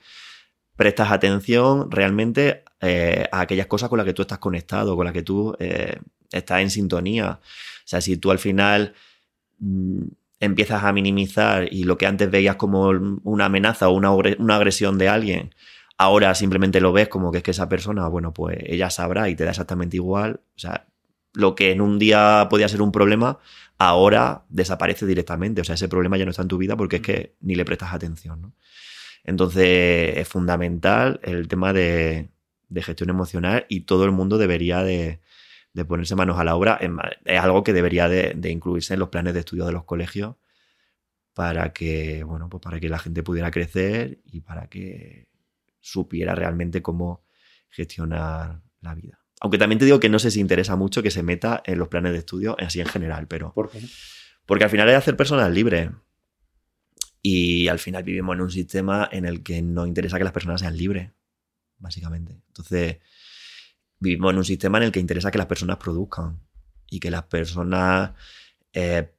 prestas 0.76 1.12
atención 1.12 1.90
realmente 1.90 2.64
eh, 2.80 3.28
a 3.30 3.42
aquellas 3.42 3.66
cosas 3.66 3.90
con 3.90 3.98
las 3.98 4.06
que 4.06 4.14
tú 4.14 4.22
estás 4.22 4.38
conectado, 4.38 4.96
con 4.96 5.04
las 5.04 5.12
que 5.12 5.22
tú 5.22 5.54
estás 6.32 6.62
en 6.62 6.70
sintonía. 6.70 7.40
O 7.42 7.86
sea, 7.86 8.00
si 8.00 8.16
tú 8.16 8.30
al 8.30 8.38
final 8.38 8.94
mm, 9.58 10.04
empiezas 10.44 10.84
a 10.84 10.92
minimizar 10.92 11.72
y 11.72 11.84
lo 11.84 11.98
que 11.98 12.06
antes 12.06 12.30
veías 12.30 12.56
como 12.56 12.88
una 13.22 13.46
amenaza 13.46 13.88
o 13.88 13.92
una, 13.92 14.10
agresión 14.54 14.98
de 14.98 15.08
alguien, 15.08 15.54
ahora 15.98 16.34
simplemente 16.34 16.80
lo 16.80 16.92
ves 16.92 17.08
como 17.08 17.32
que 17.32 17.38
es 17.38 17.44
que 17.44 17.50
esa 17.52 17.68
persona, 17.68 18.08
bueno, 18.08 18.32
pues 18.32 18.58
ella 18.64 18.90
sabrá 18.90 19.28
y 19.28 19.36
te 19.36 19.44
da 19.44 19.50
exactamente 19.50 19.96
igual. 19.96 20.40
O 20.56 20.58
sea, 20.58 20.86
lo 21.32 21.54
que 21.54 21.72
en 21.72 21.80
un 21.80 21.98
día 21.98 22.46
podía 22.50 22.68
ser 22.68 22.82
un 22.82 22.92
problema, 22.92 23.38
ahora 23.78 24.44
desaparece 24.48 25.06
directamente. 25.06 25.60
O 25.60 25.64
sea, 25.64 25.74
ese 25.74 25.88
problema 25.88 26.16
ya 26.16 26.24
no 26.24 26.30
está 26.30 26.42
en 26.42 26.48
tu 26.48 26.58
vida 26.58 26.76
porque 26.76 26.96
es 26.96 27.02
que 27.02 27.34
ni 27.40 27.54
le 27.54 27.64
prestas 27.64 27.92
atención. 27.92 28.40
¿no? 28.40 28.52
Entonces, 29.24 30.16
es 30.16 30.28
fundamental 30.28 31.20
el 31.22 31.48
tema 31.48 31.72
de, 31.72 32.30
de 32.68 32.82
gestión 32.82 33.10
emocional 33.10 33.66
y 33.68 33.82
todo 33.82 34.04
el 34.04 34.12
mundo 34.12 34.38
debería 34.38 34.82
de, 34.82 35.20
de 35.74 35.84
ponerse 35.84 36.14
manos 36.14 36.38
a 36.38 36.44
la 36.44 36.54
obra, 36.54 36.78
es 37.24 37.40
algo 37.40 37.64
que 37.64 37.72
debería 37.72 38.08
de, 38.08 38.50
incluirse 38.50 38.94
en 38.94 39.00
los 39.00 39.08
planes 39.08 39.34
de 39.34 39.40
estudio 39.40 39.66
de 39.66 39.72
los 39.72 39.84
colegios 39.84 40.36
para 41.34 41.72
que, 41.72 42.22
bueno, 42.22 42.48
pues 42.48 42.62
para 42.62 42.78
que 42.78 42.88
la 42.88 43.00
gente 43.00 43.24
pudiera 43.24 43.50
crecer 43.50 44.20
y 44.24 44.40
para 44.40 44.68
que 44.68 45.28
supiera 45.80 46.36
realmente 46.36 46.80
cómo 46.80 47.24
gestionar 47.70 48.62
la 48.80 48.94
vida. 48.94 49.18
Aunque 49.40 49.58
también 49.58 49.80
te 49.80 49.84
digo 49.84 49.98
que 49.98 50.08
no 50.08 50.20
sé 50.20 50.30
si 50.30 50.38
interesa 50.38 50.76
mucho 50.76 51.02
que 51.02 51.10
se 51.10 51.24
meta 51.24 51.60
en 51.66 51.78
los 51.78 51.88
planes 51.88 52.12
de 52.12 52.18
estudio 52.18 52.56
así 52.60 52.80
en 52.80 52.86
general, 52.86 53.26
pero... 53.26 53.52
¿Por 53.52 53.68
qué? 53.68 53.80
Porque 54.46 54.64
al 54.64 54.70
final 54.70 54.88
hay 54.88 54.94
hacer 54.94 55.16
personas 55.16 55.50
libres. 55.52 55.90
Y 57.20 57.68
al 57.68 57.78
final 57.78 58.04
vivimos 58.04 58.36
en 58.36 58.42
un 58.42 58.50
sistema 58.50 59.08
en 59.10 59.24
el 59.24 59.42
que 59.42 59.60
no 59.60 59.86
interesa 59.86 60.18
que 60.18 60.24
las 60.24 60.32
personas 60.32 60.60
sean 60.60 60.76
libres, 60.76 61.10
básicamente. 61.78 62.42
Entonces, 62.48 62.98
vivimos 64.04 64.32
en 64.32 64.38
un 64.38 64.44
sistema 64.44 64.78
en 64.78 64.84
el 64.84 64.92
que 64.92 65.00
interesa 65.00 65.30
que 65.30 65.38
las 65.38 65.46
personas 65.46 65.78
produzcan 65.78 66.40
y 66.88 67.00
que 67.00 67.10
las 67.10 67.24
personas 67.24 68.12
eh, 68.72 69.14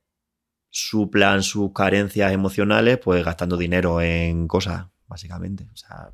suplan 0.69 1.43
sus 1.43 1.73
carencias 1.73 2.31
emocionales 2.31 2.99
pues 2.99 3.25
gastando 3.25 3.57
dinero 3.57 4.01
en 4.01 4.47
cosas, 4.47 4.85
básicamente. 5.07 5.67
O 5.73 5.75
sea, 5.75 6.11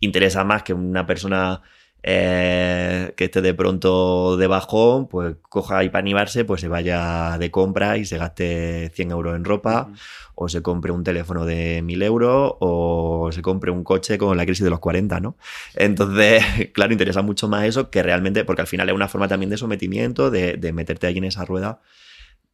interesa 0.00 0.44
más 0.44 0.62
que 0.62 0.72
una 0.72 1.06
persona 1.06 1.62
eh, 2.04 3.12
que 3.16 3.24
esté 3.24 3.40
de 3.42 3.54
pronto 3.54 4.36
de 4.36 4.46
bajón, 4.48 5.06
pues 5.06 5.36
coja 5.48 5.84
y 5.84 5.88
para 5.88 6.00
animarse, 6.00 6.44
pues 6.44 6.60
se 6.60 6.68
vaya 6.68 7.38
de 7.38 7.50
compra 7.52 7.96
y 7.96 8.04
se 8.04 8.18
gaste 8.18 8.90
100 8.94 9.10
euros 9.12 9.36
en 9.36 9.44
ropa, 9.44 9.88
o 10.34 10.48
se 10.48 10.62
compre 10.62 10.92
un 10.92 11.04
teléfono 11.04 11.44
de 11.44 11.80
1000 11.82 12.02
euros, 12.02 12.54
o 12.58 13.30
se 13.32 13.42
compre 13.42 13.70
un 13.70 13.84
coche 13.84 14.18
con 14.18 14.36
la 14.36 14.44
crisis 14.44 14.64
de 14.64 14.70
los 14.70 14.80
40, 14.80 15.20
¿no? 15.20 15.36
Entonces, 15.74 16.42
claro, 16.74 16.92
interesa 16.92 17.22
mucho 17.22 17.48
más 17.48 17.64
eso 17.64 17.90
que 17.90 18.02
realmente, 18.02 18.44
porque 18.44 18.62
al 18.62 18.68
final 18.68 18.88
es 18.88 18.94
una 18.94 19.08
forma 19.08 19.28
también 19.28 19.50
de 19.50 19.56
sometimiento, 19.56 20.30
de, 20.30 20.72
meterte 20.72 21.06
ahí 21.06 21.18
en 21.18 21.24
esa 21.24 21.44
rueda 21.44 21.80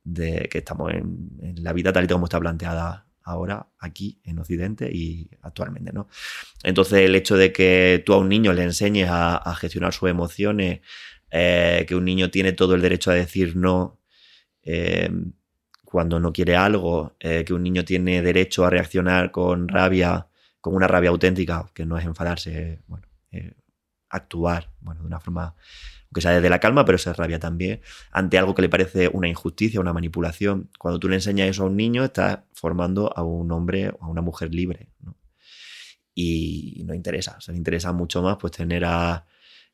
de 0.05 0.49
que 0.51 0.59
estamos 0.59 0.93
en, 0.93 1.31
en 1.43 1.63
la 1.63 1.73
vida 1.73 1.93
tal 1.93 2.05
y 2.05 2.09
como 2.09 2.27
está 2.27 2.41
planteada 2.41 3.08
ahora 3.29 3.69
aquí 3.79 4.21
en 4.25 4.39
Occidente 4.39 4.91
y 4.93 5.31
actualmente, 5.43 5.93
¿no? 5.93 6.09
Entonces 6.63 7.01
el 7.01 7.15
hecho 7.15 7.37
de 7.37 7.53
que 7.53 8.03
tú 8.05 8.15
a 8.15 8.19
un 8.19 8.29
niño 8.29 8.53
le 8.53 8.63
enseñes 8.63 9.09
a, 9.11 9.55
gestionar 9.57 9.93
sus 9.93 10.09
emociones, 10.09 10.81
eh, 11.31 11.85
que 11.87 11.95
un 11.95 12.05
niño 12.05 12.31
tiene 12.31 12.53
todo 12.53 12.75
el 12.75 12.83
derecho 12.83 13.11
a 13.11 13.15
decir 13.15 13.57
no 13.57 14.01
eh, 14.63 15.11
cuando 15.85 16.21
no 16.21 16.33
quiere 16.33 16.57
algo, 16.57 17.17
eh, 17.21 17.45
que 17.45 17.55
un 17.55 17.63
niño 17.63 17.85
tiene 17.85 18.23
derecho 18.23 18.65
a 18.65 18.71
reaccionar 18.71 19.31
con 19.31 19.69
rabia, 19.69 20.29
con 20.61 20.75
una 20.75 20.87
rabia 20.87 21.11
auténtica, 21.11 21.67
que 21.75 21.87
no 21.87 21.99
es 21.99 22.05
enfadarse, 22.05 22.83
bueno, 22.87 23.07
actuar, 24.11 24.71
bueno, 24.81 25.03
de 25.03 25.07
una 25.07 25.21
forma 25.21 25.55
que 26.13 26.21
sea 26.21 26.33
desde 26.33 26.51
la 26.51 26.61
calma, 26.61 26.85
pero 26.85 26.99
se 26.99 27.13
rabia 27.13 27.39
también 27.39 27.81
ante 28.11 28.39
algo 28.39 28.55
que 28.55 28.63
le 28.63 28.69
parece 28.69 29.09
una 29.09 29.29
injusticia, 29.29 29.81
una 29.81 29.93
manipulación. 29.93 30.71
Cuando 30.79 30.99
tú 30.99 31.09
le 31.09 31.17
enseñas 31.17 31.49
eso 31.49 31.65
a 31.65 31.67
un 31.67 31.77
niño, 31.77 32.05
estás 32.05 32.41
formando 32.55 33.13
a 33.17 33.23
un 33.23 33.51
hombre 33.53 33.91
o 33.91 34.05
a 34.05 34.09
una 34.09 34.23
mujer 34.23 34.55
libre. 34.55 34.89
Y 36.15 36.83
no 36.85 36.95
interesa, 36.95 37.37
o 37.39 37.41
sea, 37.41 37.53
le 37.53 37.59
interesa 37.59 37.93
mucho 37.93 38.23
más 38.23 38.39
pues 38.39 38.53
tener 38.53 38.85
a 38.85 39.27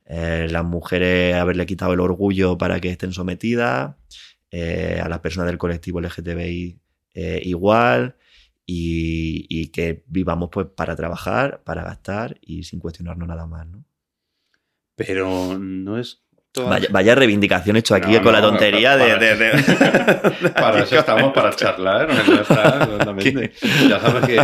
eh, 0.05 0.49
las 0.51 0.65
mujeres, 0.65 1.35
haberle 1.35 1.65
quitado 1.67 1.95
el 1.95 2.01
orgullo 2.01 2.59
para 2.59 2.81
que 2.81 2.91
estén 2.91 3.13
sometidas, 3.13 3.97
eh, 4.51 5.01
a 5.03 5.09
las 5.09 5.21
personas 5.21 5.49
del 5.49 5.59
colectivo 5.59 6.01
LGTBI 6.01 6.79
eh, 7.15 7.41
igual, 7.45 8.17
y, 8.67 9.47
y, 9.49 9.69
que 9.69 10.05
vivamos 10.07 10.49
pues 10.53 10.67
para 10.75 10.97
trabajar, 10.97 11.63
para 11.65 11.85
gastar 11.85 12.39
y 12.41 12.65
sin 12.65 12.81
cuestionarnos 12.81 13.29
nada 13.29 13.47
más, 13.47 13.67
¿no? 13.67 13.85
Pero 14.97 15.59
no 15.59 15.99
es 15.99 16.24
Vaya, 16.57 17.17
reivindicación 17.17 17.77
hecho 17.77 17.97
aquí 17.97 18.17
con 18.21 18.33
la 18.33 18.41
tontería 18.41 18.97
de, 18.97 20.51
para 20.55 20.85
eso 20.85 20.99
estamos, 21.01 21.33
para 21.33 21.55
charlar. 21.55 22.09
Ya, 23.89 24.01
sabes 24.01 24.25
que 24.27 24.37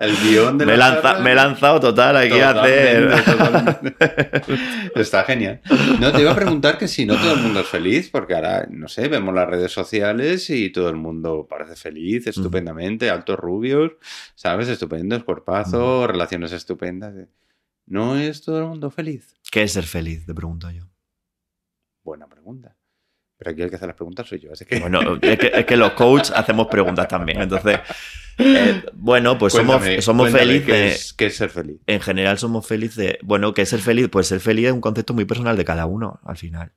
el 0.00 0.16
guion 0.22 0.56
de 0.58 0.66
me, 0.66 0.76
la 0.76 1.18
me 1.22 1.32
he 1.32 1.34
lanzado 1.34 1.80
total 1.80 2.16
aquí 2.16 2.40
a 2.40 2.50
hacer... 2.50 3.10
Está 4.94 5.24
genial. 5.24 5.60
No, 6.00 6.10
te 6.12 6.22
iba 6.22 6.32
a 6.32 6.34
preguntar 6.34 6.78
que 6.78 6.88
si 6.88 7.04
no 7.04 7.16
todo 7.16 7.34
el 7.34 7.40
mundo 7.40 7.60
es 7.60 7.66
feliz, 7.66 8.08
porque 8.10 8.34
ahora, 8.34 8.66
no 8.70 8.88
sé, 8.88 9.08
vemos 9.08 9.34
las 9.34 9.48
redes 9.48 9.72
sociales 9.72 10.48
y 10.50 10.70
todo 10.70 10.88
el 10.88 10.96
mundo 10.96 11.46
parece 11.48 11.76
feliz, 11.76 12.26
estupendamente, 12.26 13.10
altos 13.10 13.38
rubios, 13.38 13.92
¿sabes? 14.34 14.68
Estupendos, 14.68 15.24
cuerpazos, 15.24 16.06
relaciones 16.06 16.52
estupendas. 16.52 17.14
¿No 17.86 18.16
es 18.16 18.42
todo 18.42 18.58
el 18.58 18.64
mundo 18.64 18.90
feliz? 18.90 19.34
¿Qué 19.50 19.62
es 19.62 19.72
ser 19.72 19.84
feliz? 19.84 20.24
Te 20.26 20.34
pregunto 20.34 20.70
yo. 20.70 20.84
Buena 22.08 22.26
pregunta. 22.26 22.76
Pero 23.36 23.52
aquí 23.52 23.62
el 23.62 23.70
que 23.70 23.76
hace 23.76 23.86
las 23.86 23.96
preguntas 23.96 24.26
soy 24.26 24.40
yo. 24.40 24.52
Así 24.52 24.64
que... 24.64 24.80
Bueno, 24.80 25.18
es 25.22 25.64
que, 25.64 25.76
los 25.76 25.92
coaches 25.92 26.32
hacemos 26.34 26.66
preguntas 26.66 27.06
también. 27.06 27.40
Entonces, 27.42 27.78
Eh, 28.38 28.84
bueno, 28.94 29.36
pues 29.36 29.52
somos, 29.52 29.82
somos 30.00 30.30
felices. 30.30 31.12
¿qué 31.14 31.26
es, 31.26 31.36
ser 31.36 31.50
feliz? 31.50 31.80
En 31.86 32.00
general 32.00 32.38
somos 32.38 32.66
felices. 32.66 33.16
Bueno, 33.22 33.52
¿qué 33.52 33.62
es 33.62 33.68
ser 33.68 33.80
feliz? 33.80 34.08
Pues 34.08 34.28
ser 34.28 34.40
feliz 34.40 34.66
es 34.66 34.72
un 34.72 34.80
concepto 34.80 35.12
muy 35.12 35.24
personal 35.24 35.56
de 35.56 35.64
cada 35.64 35.86
uno, 35.86 36.20
al 36.24 36.36
final. 36.36 36.72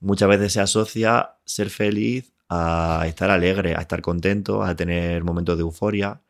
Muchas 0.00 0.28
veces 0.28 0.52
se 0.54 0.60
asocia 0.60 1.36
ser 1.44 1.68
feliz 1.68 2.32
a 2.48 3.04
estar 3.06 3.30
alegre, 3.30 3.74
a 3.76 3.80
estar 3.80 4.00
contento, 4.00 4.62
a 4.62 4.74
tener 4.74 5.22
momentos 5.24 5.58
de 5.58 5.62
euforia. 5.62 6.22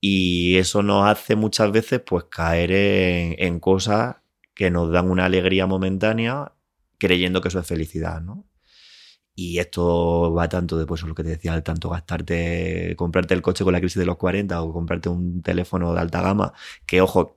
Y 0.00 0.56
eso 0.56 0.82
nos 0.82 1.06
hace 1.06 1.36
muchas 1.36 1.70
veces 1.70 2.00
pues 2.04 2.24
caer 2.24 2.72
en, 2.72 3.60
cosas 3.60 4.16
que 4.54 4.70
nos 4.70 4.90
dan 4.90 5.08
una 5.08 5.26
alegría 5.26 5.66
momentánea 5.66 6.52
creyendo 7.02 7.40
que 7.40 7.48
eso 7.48 7.58
es 7.58 7.66
felicidad, 7.66 8.20
¿no? 8.20 8.46
Y 9.34 9.58
esto 9.58 10.32
va 10.32 10.48
tanto 10.48 10.78
de 10.78 10.86
pues, 10.86 11.02
lo 11.02 11.16
que 11.16 11.24
te 11.24 11.30
decía, 11.30 11.60
tanto 11.62 11.88
gastarte, 11.88 12.94
comprarte 12.96 13.34
el 13.34 13.42
coche 13.42 13.64
con 13.64 13.72
la 13.72 13.80
crisis 13.80 13.98
de 13.98 14.06
los 14.06 14.16
40 14.16 14.62
o 14.62 14.72
comprarte 14.72 15.08
un 15.08 15.42
teléfono 15.42 15.92
de 15.94 16.00
alta 16.00 16.22
gama, 16.22 16.52
que 16.86 17.00
ojo, 17.00 17.36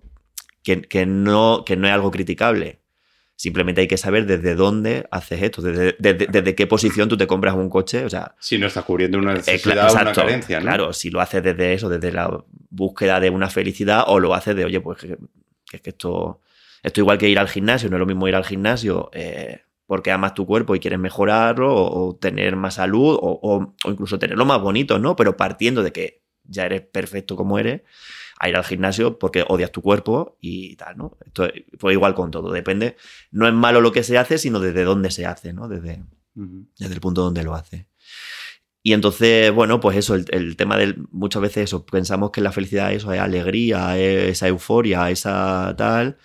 que, 0.62 0.84
que 0.84 1.08
no, 1.08 1.64
que 1.66 1.78
no 1.78 1.88
es 1.88 1.94
algo 1.94 2.12
criticable. 2.12 2.82
Simplemente 3.38 3.82
hay 3.82 3.88
que 3.88 3.98
saber 3.98 4.28
desde 4.28 4.54
dónde 4.54 5.08
haces 5.10 5.42
esto, 5.42 5.64
desde, 5.64 5.96
desde, 6.00 6.56
qué 6.56 6.68
posición 6.68 7.10
tú 7.10 7.18
te 7.18 7.26
compras 7.26 7.56
un 7.56 7.70
coche. 7.70 8.06
O 8.06 8.10
sea, 8.10 8.36
si 8.40 8.60
no 8.60 8.68
estás 8.68 8.86
cubriendo 8.86 9.18
una 9.18 9.32
eh, 9.34 9.38
necesidad 9.38 9.90
o 9.90 9.94
una 9.94 10.14
carencia. 10.14 10.60
¿no? 10.60 10.64
Claro, 10.64 10.94
si 10.94 11.10
lo 11.10 11.22
haces 11.22 11.42
desde 11.42 11.74
eso, 11.74 11.90
desde 11.90 12.12
la 12.12 12.46
búsqueda 12.70 13.20
de 13.20 13.32
una 13.32 13.50
felicidad, 13.50 14.04
o 14.08 14.20
lo 14.20 14.36
haces 14.36 14.56
de, 14.56 14.66
oye, 14.66 14.80
pues 14.80 15.00
que, 15.00 15.18
es 15.72 15.82
que 15.82 15.90
esto, 15.90 16.42
esto 16.86 17.02
igual 17.02 17.18
que 17.18 17.30
ir 17.30 17.40
al 17.40 17.48
gimnasio, 17.48 17.90
no 17.90 17.96
es 17.98 18.00
lo 18.00 18.06
mismo 18.06 18.28
ir 18.28 18.36
al 18.36 18.46
gimnasio 18.46 19.10
eh, 19.14 19.62
porque 19.88 20.12
amas 20.12 20.34
tu 20.34 20.46
cuerpo 20.46 20.76
y 20.76 20.80
quieres 20.80 21.00
mejorarlo, 21.00 21.74
o, 21.76 22.16
tener 22.16 22.56
más 22.56 22.76
salud, 22.76 23.18
o, 23.20 23.40
o, 23.42 23.90
incluso 23.90 24.20
tenerlo 24.20 24.46
más 24.46 24.62
bonito, 24.62 25.00
¿no? 25.00 25.16
Pero 25.16 25.36
partiendo 25.36 25.84
de 25.84 25.92
que 25.92 26.24
ya 26.44 26.66
eres 26.66 26.82
perfecto 26.82 27.36
como 27.36 27.58
eres 27.58 27.82
a 28.40 28.50
ir 28.50 28.56
al 28.56 28.64
gimnasio 28.64 29.18
porque 29.18 29.46
odias 29.48 29.72
tu 29.72 29.82
cuerpo 29.82 30.38
y 30.42 30.76
tal, 30.76 30.98
¿no? 30.98 31.18
Esto 31.26 31.48
fue 31.80 31.94
igual 31.94 32.14
con 32.14 32.32
todo, 32.32 32.52
depende. 32.52 32.98
No 33.32 33.48
es 33.48 33.54
malo 33.54 33.82
lo 33.82 33.92
que 33.92 34.04
se 34.04 34.18
hace, 34.18 34.38
sino 34.38 34.60
desde 34.60 34.84
dónde 34.84 35.10
se 35.10 35.26
hace, 35.26 35.54
¿no? 35.54 35.68
Desde, 35.68 36.04
desde 36.34 36.94
el 36.94 37.02
punto 37.02 37.22
donde 37.22 37.44
lo 37.44 37.56
hace. 37.56 37.88
Y 38.84 38.94
entonces, 38.94 39.52
bueno, 39.52 39.80
pues 39.80 39.98
eso, 39.98 40.14
el, 40.14 40.56
tema 40.58 40.78
del. 40.78 41.08
Muchas 41.10 41.42
veces 41.42 41.64
eso, 41.64 41.86
pensamos 41.88 42.30
que 42.30 42.42
la 42.42 42.52
felicidad 42.52 42.94
eso 42.94 43.12
es 43.12 43.20
alegría, 43.20 43.98
esa 43.98 44.48
euforia, 44.48 45.10
esa 45.10 45.74
tal. 45.76 46.18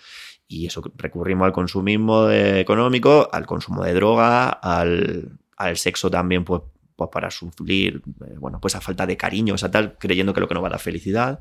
Y 0.51 0.65
eso 0.65 0.83
recurrimos 0.97 1.45
al 1.45 1.53
consumismo 1.53 2.29
económico, 2.29 3.29
al 3.31 3.45
consumo 3.45 3.85
de 3.85 3.93
droga, 3.93 4.49
al, 4.49 5.29
al 5.55 5.77
sexo 5.77 6.11
también, 6.11 6.43
pues, 6.43 6.61
pues 6.97 7.09
para 7.09 7.31
sufrir, 7.31 8.01
eh, 8.25 8.35
bueno, 8.37 8.59
pues 8.59 8.75
a 8.75 8.81
falta 8.81 9.05
de 9.05 9.15
cariño, 9.15 9.55
esa 9.55 9.71
tal, 9.71 9.97
creyendo 9.97 10.33
que 10.33 10.41
lo 10.41 10.49
que 10.49 10.53
nos 10.53 10.61
va 10.61 10.67
a 10.67 10.71
dar 10.71 10.79
felicidad. 10.81 11.39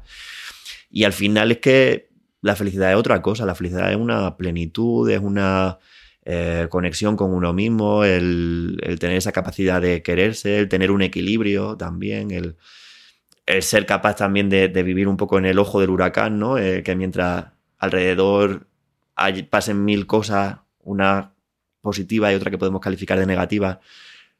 Y 0.93 1.03
al 1.03 1.13
final 1.13 1.51
es 1.51 1.59
que 1.59 2.11
la 2.41 2.55
felicidad 2.55 2.93
es 2.93 2.97
otra 2.97 3.21
cosa, 3.21 3.45
la 3.45 3.57
felicidad 3.57 3.91
es 3.91 3.97
una 3.97 4.37
plenitud, 4.37 5.11
es 5.11 5.19
una 5.19 5.81
eh, 6.25 6.69
conexión 6.71 7.17
con 7.17 7.35
uno 7.35 7.53
mismo, 7.53 8.05
el, 8.05 8.79
tener 9.01 9.17
esa 9.17 9.33
capacidad 9.33 9.83
de 9.83 10.05
quererse, 10.05 10.57
el 10.57 10.69
tener 10.69 10.93
un 10.93 11.03
equilibrio 11.03 11.77
también, 11.77 12.31
el, 12.31 12.57
ser 13.61 13.87
capaz 13.87 14.15
también 14.15 14.49
de, 14.49 14.69
vivir 14.69 15.09
un 15.09 15.17
poco 15.17 15.37
en 15.37 15.47
el 15.47 15.59
ojo 15.59 15.81
del 15.81 15.91
huracán, 15.91 16.39
¿no? 16.39 16.59
Eh, 16.59 16.85
que 16.85 16.95
mientras 16.95 17.47
alrededor 17.79 18.70
pasen 19.49 19.85
mil 19.85 20.07
cosas, 20.07 20.59
una 20.81 21.35
positiva 21.81 22.33
y 22.33 22.35
otra 22.35 22.51
que 22.51 22.59
podemos 22.59 22.81
calificar 22.81 23.19
de 23.19 23.27
negativa, 23.27 23.81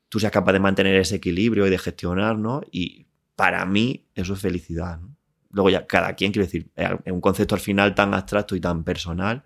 tú 0.09 0.21
seas 0.21 0.33
capaz 0.33 0.53
de 0.53 0.61
mantener 0.61 0.97
ese 0.97 1.17
equilibrio 1.17 1.67
y 1.67 1.71
de 1.71 1.79
gestionar, 1.79 2.37
¿no? 2.37 2.63
Y 2.71 3.07
para 3.37 3.65
mí 3.65 4.07
eso 4.15 4.35
es 4.35 4.41
felicidad. 4.41 4.99
¿no? 4.99 5.17
Luego 5.53 5.71
ya 5.71 5.87
cada 5.87 6.15
quien, 6.15 6.33
quiere 6.33 6.47
decir, 6.47 6.71
es 6.77 7.13
un 7.13 7.21
concepto 7.21 7.55
al 7.55 7.61
final 7.61 7.95
tan 7.95 8.15
abstracto 8.15 8.55
y 8.55 8.61
tan 8.61 8.85
personal 8.85 9.45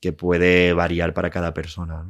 que 0.00 0.12
puede 0.12 0.72
variar 0.72 1.14
para 1.14 1.30
cada 1.30 1.54
persona. 1.54 2.06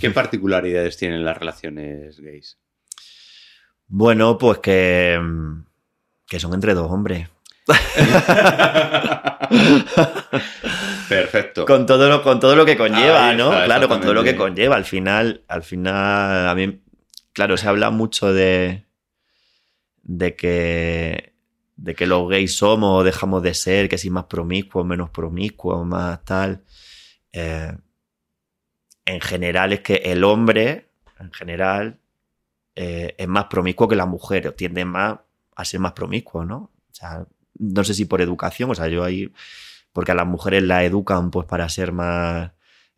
¿Qué 0.00 0.10
particularidades 0.10 0.96
tienen 0.96 1.24
las 1.24 1.36
relaciones 1.38 2.20
gays? 2.20 2.58
Bueno, 3.86 4.38
pues 4.38 4.58
que, 4.58 5.18
que 6.26 6.38
son 6.38 6.54
entre 6.54 6.74
dos 6.74 6.90
hombres. 6.90 7.28
Perfecto. 11.08 11.66
Con 11.66 11.86
todo 11.86 12.08
lo, 12.08 12.22
con 12.22 12.40
todo 12.40 12.54
lo 12.54 12.64
que 12.64 12.76
conlleva, 12.76 13.34
¿no? 13.34 13.50
claro, 13.50 13.88
con 13.88 14.00
todo 14.00 14.14
lo 14.14 14.22
que 14.22 14.36
conlleva. 14.36 14.76
Al 14.76 14.84
final, 14.84 15.42
al 15.48 15.62
final, 15.62 16.48
a 16.48 16.54
mí, 16.54 16.80
claro, 17.32 17.56
se 17.56 17.68
habla 17.68 17.90
mucho 17.90 18.32
de, 18.32 18.86
de 20.02 20.36
que 20.36 21.30
de 21.80 21.94
que 21.94 22.06
los 22.06 22.28
gays 22.28 22.56
somos 22.56 23.00
o 23.00 23.04
dejamos 23.04 23.42
de 23.42 23.54
ser, 23.54 23.88
que 23.88 23.96
si 23.96 24.10
más 24.10 24.24
promiscuos, 24.24 24.84
menos 24.84 25.08
promiscuos, 25.08 25.86
más 25.86 26.22
tal. 26.24 26.62
Eh, 27.32 27.72
en 29.06 29.20
general 29.22 29.72
es 29.72 29.80
que 29.80 29.94
el 29.94 30.22
hombre, 30.24 30.90
en 31.18 31.32
general, 31.32 31.98
eh, 32.74 33.14
es 33.16 33.28
más 33.28 33.46
promiscuo 33.46 33.88
que 33.88 33.96
la 33.96 34.04
mujer, 34.04 34.48
o 34.48 34.52
tiende 34.52 34.84
más 34.84 35.20
a 35.56 35.64
ser 35.64 35.80
más 35.80 35.92
promiscuo, 35.92 36.44
¿no? 36.44 36.56
O 36.58 36.92
sea, 36.92 37.26
no 37.60 37.84
sé 37.84 37.94
si 37.94 38.06
por 38.06 38.20
educación, 38.20 38.70
o 38.70 38.74
sea, 38.74 38.88
yo 38.88 39.04
ahí, 39.04 39.32
porque 39.92 40.12
a 40.12 40.16
las 40.16 40.26
mujeres 40.26 40.62
la 40.64 40.84
educan 40.84 41.30
pues 41.30 41.46
para 41.46 41.68
ser 41.68 41.92
más 41.92 42.50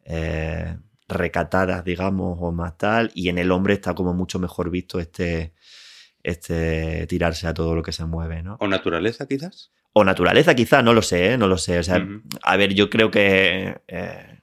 eh, 0.05 0.79
recatadas, 1.09 1.85
digamos, 1.85 2.39
o 2.41 2.53
más 2.53 2.79
tal, 2.79 3.11
y 3.15 3.29
en 3.29 3.39
el 3.39 3.53
hombre 3.53 3.75
está 3.75 3.95
como 3.95 4.15
mucho 4.15 4.39
mejor 4.39 4.71
visto 4.71 4.99
este 4.99 5.53
este, 6.23 7.07
tirarse 7.07 7.47
a 7.47 7.55
todo 7.55 7.75
lo 7.75 7.83
que 7.83 7.93
se 7.93 8.05
mueve, 8.05 8.43
¿no? 8.43 8.57
¿O 8.61 8.69
naturaleza 8.69 9.27
quizás? 9.27 9.73
O 9.93 10.05
naturaleza 10.05 10.55
quizás, 10.55 10.83
no 10.85 10.95
lo 10.95 11.03
sé, 11.03 11.33
¿eh? 11.33 11.39
no 11.39 11.49
lo 11.49 11.59
sé. 11.59 11.79
O 11.79 11.83
sea, 11.83 12.07
a 12.43 12.57
ver, 12.57 12.75
yo 12.75 12.89
creo 12.89 13.11
que... 13.11 13.81
Eh, 13.89 14.39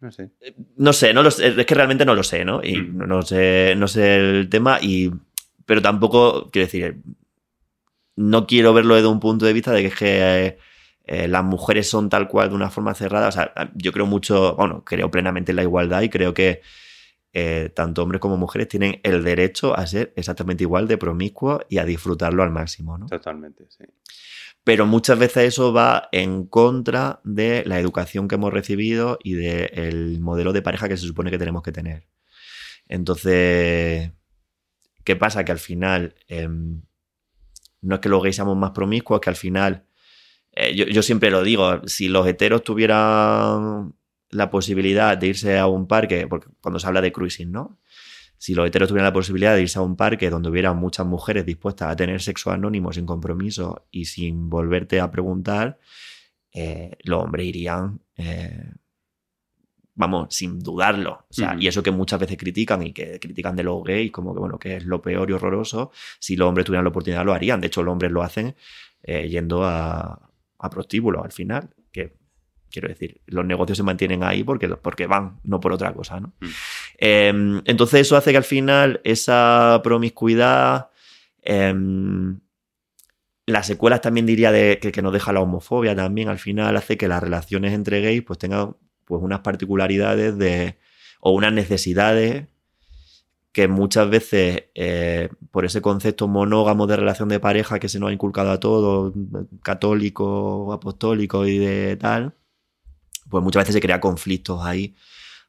no 0.00 0.10
sé. 0.10 0.30
No 0.76 0.92
sé, 0.92 1.14
no 1.14 1.22
lo 1.22 1.30
sé, 1.30 1.48
es 1.48 1.66
que 1.66 1.74
realmente 1.74 2.04
no 2.04 2.14
lo 2.14 2.22
sé, 2.22 2.44
¿no? 2.44 2.62
Y 2.62 2.80
no, 2.80 3.22
sé, 3.22 3.74
no 3.76 3.88
sé 3.88 4.16
el 4.16 4.48
tema, 4.48 4.78
y, 4.80 5.10
pero 5.64 5.82
tampoco, 5.82 6.50
quiero 6.50 6.66
decir, 6.66 6.98
no 8.16 8.46
quiero 8.46 8.74
verlo 8.74 8.94
desde 8.94 9.08
un 9.08 9.20
punto 9.20 9.46
de 9.46 9.52
vista 9.52 9.72
de 9.72 9.82
que 9.82 9.88
es 9.88 9.94
que 9.94 10.58
eh, 11.04 11.28
las 11.28 11.44
mujeres 11.44 11.88
son 11.88 12.08
tal 12.08 12.28
cual 12.28 12.48
de 12.48 12.54
una 12.56 12.70
forma 12.70 12.94
cerrada. 12.94 13.28
O 13.28 13.32
sea, 13.32 13.52
yo 13.74 13.92
creo 13.92 14.06
mucho, 14.06 14.56
bueno, 14.56 14.84
creo 14.84 15.10
plenamente 15.10 15.52
en 15.52 15.56
la 15.56 15.62
igualdad 15.62 16.02
y 16.02 16.08
creo 16.08 16.34
que 16.34 16.62
eh, 17.32 17.70
tanto 17.74 18.02
hombres 18.02 18.20
como 18.20 18.36
mujeres 18.36 18.66
tienen 18.68 18.98
el 19.02 19.22
derecho 19.22 19.76
a 19.76 19.86
ser 19.86 20.12
exactamente 20.16 20.64
igual 20.64 20.88
de 20.88 20.98
promiscuos 20.98 21.60
y 21.68 21.78
a 21.78 21.84
disfrutarlo 21.84 22.42
al 22.42 22.50
máximo. 22.50 22.98
¿no? 22.98 23.06
Totalmente, 23.06 23.66
sí. 23.68 23.84
Pero 24.64 24.84
muchas 24.84 25.16
veces 25.16 25.44
eso 25.44 25.72
va 25.72 26.08
en 26.10 26.46
contra 26.46 27.20
de 27.22 27.62
la 27.66 27.78
educación 27.78 28.26
que 28.26 28.34
hemos 28.34 28.52
recibido 28.52 29.16
y 29.22 29.34
del 29.34 30.18
modelo 30.18 30.52
de 30.52 30.60
pareja 30.60 30.88
que 30.88 30.96
se 30.96 31.06
supone 31.06 31.30
que 31.30 31.38
tenemos 31.38 31.62
que 31.62 31.70
tener. 31.70 32.08
Entonces, 32.88 34.10
¿qué 35.04 35.14
pasa? 35.14 35.44
Que 35.44 35.52
al 35.52 35.60
final, 35.60 36.16
em, 36.26 36.82
no 37.82 37.96
es 37.96 38.00
que 38.00 38.08
los 38.08 38.22
gays 38.22 38.36
seamos 38.36 38.56
más 38.56 38.70
promiscuos, 38.72 39.20
que 39.20 39.30
al 39.30 39.36
final, 39.36 39.86
eh, 40.52 40.74
yo, 40.74 40.86
yo, 40.86 41.02
siempre 41.02 41.30
lo 41.30 41.42
digo, 41.42 41.86
si 41.86 42.08
los 42.08 42.26
heteros 42.26 42.62
tuvieran 42.64 43.94
la 44.30 44.50
posibilidad 44.50 45.16
de 45.16 45.28
irse 45.28 45.58
a 45.58 45.66
un 45.66 45.86
parque, 45.86 46.26
porque 46.26 46.48
cuando 46.60 46.78
se 46.78 46.86
habla 46.86 47.00
de 47.00 47.12
cruising, 47.12 47.52
¿no? 47.52 47.78
Si 48.38 48.54
los 48.54 48.66
heteros 48.66 48.88
tuvieran 48.88 49.06
la 49.06 49.12
posibilidad 49.12 49.54
de 49.54 49.62
irse 49.62 49.78
a 49.78 49.82
un 49.82 49.96
parque 49.96 50.28
donde 50.30 50.50
hubiera 50.50 50.72
muchas 50.74 51.06
mujeres 51.06 51.46
dispuestas 51.46 51.90
a 51.90 51.96
tener 51.96 52.20
sexo 52.20 52.50
anónimo 52.50 52.92
sin 52.92 53.06
compromiso 53.06 53.86
y 53.90 54.06
sin 54.06 54.50
volverte 54.50 55.00
a 55.00 55.10
preguntar, 55.10 55.78
eh, 56.52 56.96
los 57.04 57.22
hombres 57.22 57.46
irían, 57.46 58.00
eh, 58.16 58.72
vamos, 59.96 60.34
sin 60.34 60.60
dudarlo. 60.60 61.24
O 61.28 61.32
sea, 61.32 61.56
Y 61.58 61.66
eso 61.66 61.82
que 61.82 61.90
muchas 61.90 62.20
veces 62.20 62.36
critican 62.36 62.82
y 62.82 62.92
que 62.92 63.18
critican 63.18 63.56
de 63.56 63.64
los 63.64 63.82
gays, 63.82 64.12
como 64.12 64.32
que, 64.32 64.40
bueno, 64.40 64.58
que 64.58 64.76
es 64.76 64.84
lo 64.84 65.02
peor 65.02 65.28
y 65.28 65.32
horroroso, 65.32 65.90
si 66.18 66.36
los 66.36 66.48
hombres 66.48 66.64
tuvieran 66.64 66.84
la 66.84 66.90
oportunidad 66.90 67.24
lo 67.24 67.32
harían. 67.32 67.60
De 67.60 67.66
hecho, 67.66 67.82
los 67.82 67.92
hombres 67.92 68.12
lo 68.12 68.22
hacen 68.22 68.54
eh, 69.02 69.28
yendo 69.28 69.64
a, 69.64 70.30
a 70.58 70.70
prostíbulos 70.70 71.24
al 71.24 71.32
final, 71.32 71.70
que 71.90 72.14
Quiero 72.70 72.88
decir, 72.88 73.22
los 73.26 73.44
negocios 73.44 73.78
se 73.78 73.84
mantienen 73.84 74.22
ahí 74.22 74.44
porque, 74.44 74.68
porque 74.68 75.06
van, 75.06 75.40
no 75.44 75.60
por 75.60 75.72
otra 75.72 75.94
cosa. 75.94 76.20
¿no? 76.20 76.34
Mm. 76.40 76.46
Em, 76.98 77.62
entonces 77.64 78.02
eso 78.02 78.16
hace 78.16 78.32
que 78.32 78.36
al 78.36 78.44
final 78.44 79.00
esa 79.04 79.80
promiscuidad, 79.82 80.90
em, 81.42 82.40
las 83.46 83.66
secuelas 83.66 84.00
también 84.00 84.26
diría 84.26 84.52
de, 84.52 84.78
que, 84.78 84.92
que, 84.92 85.00
nos 85.00 85.12
deja 85.12 85.32
la 85.32 85.40
homofobia 85.40 85.94
también, 85.94 86.28
al 86.28 86.38
final 86.38 86.76
hace 86.76 86.96
que 86.96 87.08
las 87.08 87.22
relaciones 87.22 87.72
entre 87.72 88.02
gays 88.02 88.22
pues 88.22 88.38
tengan 88.38 88.76
pues 89.06 89.22
unas 89.22 89.40
particularidades 89.40 90.36
de, 90.36 90.76
o 91.20 91.30
unas 91.30 91.52
necesidades 91.52 92.46
que 93.52 93.68
muchas 93.68 94.10
veces 94.10 94.64
eh, 94.74 95.30
por 95.50 95.64
ese 95.64 95.80
concepto 95.80 96.28
monógamo 96.28 96.86
de 96.86 96.96
relación 96.96 97.30
de 97.30 97.40
pareja 97.40 97.78
que 97.78 97.88
se 97.88 97.98
nos 97.98 98.10
ha 98.10 98.12
inculcado 98.12 98.50
a 98.50 98.60
todos, 98.60 99.14
católico, 99.62 100.74
apostólico 100.74 101.46
y 101.46 101.56
de 101.56 101.96
tal, 101.96 102.34
pues 103.30 103.42
muchas 103.42 103.62
veces 103.62 103.74
se 103.74 103.80
crea 103.80 103.98
conflictos 103.98 104.62
ahí 104.62 104.94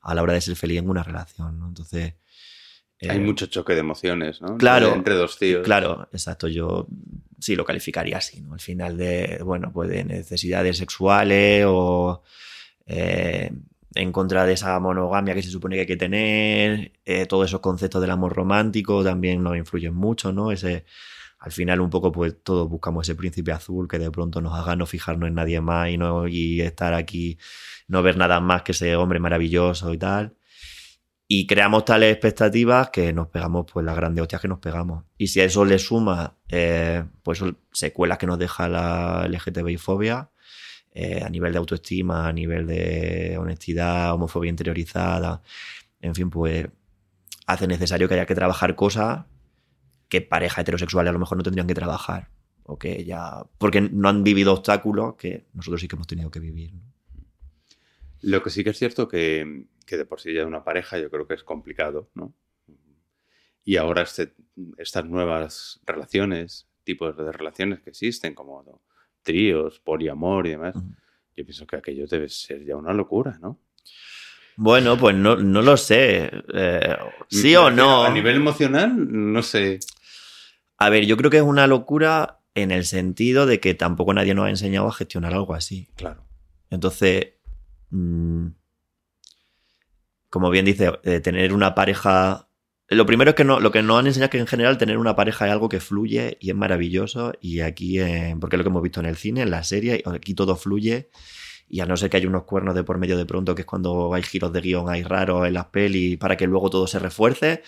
a 0.02 0.16
la 0.16 0.24
hora 0.24 0.34
de 0.34 0.42
ser 0.42 0.56
feliz 0.56 0.80
en 0.80 0.90
una 0.90 1.04
relación. 1.04 1.60
¿no? 1.60 1.68
Entonces, 1.68 2.14
Hay 3.02 3.18
Eh, 3.18 3.20
mucho 3.20 3.46
choque 3.48 3.74
de 3.74 3.82
emociones, 3.82 4.42
¿no? 4.42 4.58
Claro. 4.58 4.94
Entre 4.96 5.14
dos 5.14 5.38
tíos. 5.38 5.64
Claro, 5.66 6.08
exacto. 6.14 6.48
Yo 6.48 6.88
sí 7.40 7.56
lo 7.56 7.66
calificaría 7.66 8.18
así, 8.18 8.42
¿no? 8.42 8.54
Al 8.54 8.60
final 8.62 8.98
de, 8.98 9.40
bueno, 9.44 9.72
pues 9.74 9.90
de 9.90 10.04
necesidades 10.06 10.78
sexuales 10.78 11.66
o 11.68 12.24
eh, 12.88 13.52
en 13.96 14.12
contra 14.12 14.46
de 14.46 14.54
esa 14.54 14.80
monogamia 14.80 15.34
que 15.34 15.44
se 15.44 15.50
supone 15.50 15.76
que 15.76 15.82
hay 15.82 15.88
que 15.88 15.98
tener, 15.98 16.94
eh, 17.06 17.26
todos 17.26 17.48
esos 17.48 17.60
conceptos 17.60 18.02
del 18.02 18.12
amor 18.12 18.34
romántico 18.34 19.04
también 19.04 19.44
nos 19.44 19.58
influyen 19.58 19.94
mucho, 19.94 20.32
¿no? 20.32 20.52
Ese, 20.52 20.86
al 21.40 21.52
final 21.52 21.82
un 21.82 21.90
poco 21.90 22.12
pues 22.12 22.36
todos 22.44 22.68
buscamos 22.70 23.08
ese 23.08 23.16
príncipe 23.16 23.52
azul 23.52 23.88
que 23.88 24.00
de 24.00 24.12
pronto 24.12 24.42
nos 24.42 24.54
haga 24.58 24.76
no 24.76 24.86
fijarnos 24.86 25.28
en 25.28 25.36
nadie 25.36 25.62
más 25.62 25.90
y, 25.90 25.98
no, 25.98 26.28
y 26.28 26.62
estar 26.62 26.94
aquí, 26.94 27.38
no 27.88 28.02
ver 28.02 28.18
nada 28.18 28.40
más 28.40 28.64
que 28.64 28.72
ese 28.72 28.96
hombre 28.96 29.20
maravilloso 29.20 29.94
y 29.94 29.98
tal. 29.98 30.36
Y 31.30 31.46
creamos 31.46 31.84
tales 31.84 32.14
expectativas 32.14 32.90
que 32.90 33.12
nos 33.12 33.28
pegamos 33.28 33.66
pues 33.72 33.86
las 33.86 33.96
grandes 33.98 34.22
hostias 34.22 34.42
que 34.42 34.48
nos 34.48 34.60
pegamos. 34.60 35.04
Y 35.18 35.28
si 35.28 35.42
a 35.42 35.44
eso 35.44 35.66
le 35.66 35.78
suma 35.78 36.38
eh, 36.48 37.04
pues 37.22 37.44
secuelas 37.74 38.18
que 38.18 38.28
nos 38.28 38.40
deja 38.40 38.70
la 38.70 39.28
LGTBI-fobia, 39.28 40.30
eh, 41.00 41.22
a 41.24 41.30
nivel 41.30 41.52
de 41.52 41.60
autoestima, 41.60 42.28
a 42.28 42.34
nivel 42.34 42.66
de 42.66 43.38
honestidad, 43.38 44.14
homofobia 44.14 44.50
interiorizada, 44.50 45.44
en 46.02 46.16
fin, 46.16 46.32
pues 46.32 46.68
hace 47.46 47.68
necesario 47.68 48.08
que 48.08 48.16
haya 48.16 48.26
que 48.26 48.34
trabajar 48.34 48.76
cosas 48.76 49.26
que 50.10 50.22
parejas 50.22 50.64
heterosexuales 50.64 51.10
a 51.12 51.14
lo 51.14 51.20
mejor 51.20 51.38
no 51.38 51.44
tendrían 51.44 51.68
que 51.68 51.76
trabajar. 51.76 52.30
O 52.64 52.80
que 52.80 53.06
ya. 53.06 53.46
Porque 53.60 53.80
no 53.80 54.10
han 54.10 54.24
vivido 54.24 54.54
obstáculos 54.54 55.16
que 55.18 55.46
nosotros 55.54 55.82
sí 55.82 55.88
que 55.88 55.96
hemos 55.96 56.08
tenido 56.08 56.32
que 56.32 56.40
vivir. 56.40 56.74
Lo 58.22 58.42
que 58.42 58.50
sí 58.50 58.64
que 58.64 58.72
es 58.72 58.80
cierto 58.80 59.08
que, 59.08 59.68
que 59.86 59.98
de 59.98 60.06
por 60.06 60.20
sí 60.20 60.34
ya 60.34 60.48
una 60.48 60.64
pareja 60.64 60.98
yo 60.98 61.12
creo 61.12 61.28
que 61.28 61.36
es 61.36 61.44
complicado, 61.44 62.10
¿no? 62.16 62.34
Y 63.64 63.78
ahora 63.78 64.02
este- 64.02 64.34
estas 64.78 65.06
nuevas 65.06 65.80
relaciones, 65.86 66.68
tipos 66.84 67.16
de 67.16 67.32
relaciones 67.32 67.82
que 67.82 67.92
existen, 67.92 68.34
como 68.34 68.64
tríos, 69.28 69.82
poliamor 69.82 70.48
y 70.48 70.52
demás, 70.52 70.74
yo 71.36 71.44
pienso 71.44 71.68
que 71.68 71.76
aquello 71.76 72.08
debe 72.08 72.30
ser 72.30 72.64
ya 72.64 72.78
una 72.78 72.94
locura, 72.94 73.38
¿no? 73.42 73.60
Bueno, 74.56 74.98
pues 74.98 75.16
no, 75.16 75.36
no 75.36 75.62
lo 75.62 75.76
sé. 75.76 76.32
Eh, 76.54 76.98
sí 77.30 77.56
o 77.58 77.70
no. 77.70 78.06
A 78.06 78.10
nivel 78.10 78.38
emocional, 78.38 78.94
no 78.98 79.44
sé. 79.44 79.80
A 80.78 80.90
ver, 80.90 81.06
yo 81.06 81.18
creo 81.18 81.30
que 81.30 81.38
es 81.38 81.44
una 81.44 81.68
locura 81.68 82.40
en 82.56 82.72
el 82.72 82.86
sentido 82.86 83.46
de 83.46 83.60
que 83.60 83.74
tampoco 83.74 84.14
nadie 84.14 84.34
nos 84.34 84.46
ha 84.46 84.50
enseñado 84.50 84.88
a 84.88 84.94
gestionar 84.94 85.34
algo 85.34 85.54
así. 85.54 85.90
Claro. 85.96 86.24
Entonces, 86.70 87.34
mm, 87.90 88.48
como 90.30 90.50
bien 90.50 90.66
dice, 90.66 90.92
eh, 91.04 91.20
tener 91.20 91.54
una 91.54 91.76
pareja. 91.76 92.47
Lo 92.90 93.06
primero 93.06 93.32
es 93.32 93.36
que 93.36 93.44
no, 93.44 93.60
lo 93.60 93.72
que 93.72 93.82
nos 93.82 94.00
han 94.00 94.08
enseñado 94.08 94.28
es 94.28 94.32
que 94.32 94.40
en 94.40 94.48
general 94.48 94.78
tener 94.78 94.98
una 94.98 95.16
pareja 95.16 95.46
es 95.46 95.52
algo 95.52 95.68
que 95.68 95.82
fluye 95.82 96.38
y 96.40 96.52
es 96.52 96.56
maravilloso. 96.56 97.34
Y 97.42 97.60
aquí, 97.60 98.00
porque 98.40 98.56
es 98.56 98.58
lo 98.58 98.64
que 98.64 98.70
hemos 98.70 98.82
visto 98.82 99.02
en 99.02 99.08
el 99.08 99.18
cine, 99.18 99.42
en 99.42 99.52
la 99.52 99.64
serie, 99.64 100.02
aquí 100.06 100.34
todo 100.34 100.56
fluye. 100.56 101.10
Y 101.70 101.82
a 101.82 101.86
no 101.86 101.98
ser 101.98 102.10
que 102.10 102.16
haya 102.18 102.30
unos 102.30 102.44
cuernos 102.44 102.76
de 102.76 102.84
por 102.86 102.98
medio 102.98 103.18
de 103.18 103.26
pronto, 103.26 103.54
que 103.56 103.64
es 103.64 103.66
cuando 103.66 104.14
hay 104.14 104.24
giros 104.24 104.54
de 104.54 104.62
guion, 104.62 104.90
hay 104.90 105.04
raros 105.04 105.46
en 105.46 105.54
las 105.54 105.66
pelis, 105.66 106.18
para 106.18 106.38
que 106.38 106.48
luego 106.48 106.70
todo 106.70 106.88
se 106.88 106.98
refuerce. 106.98 107.62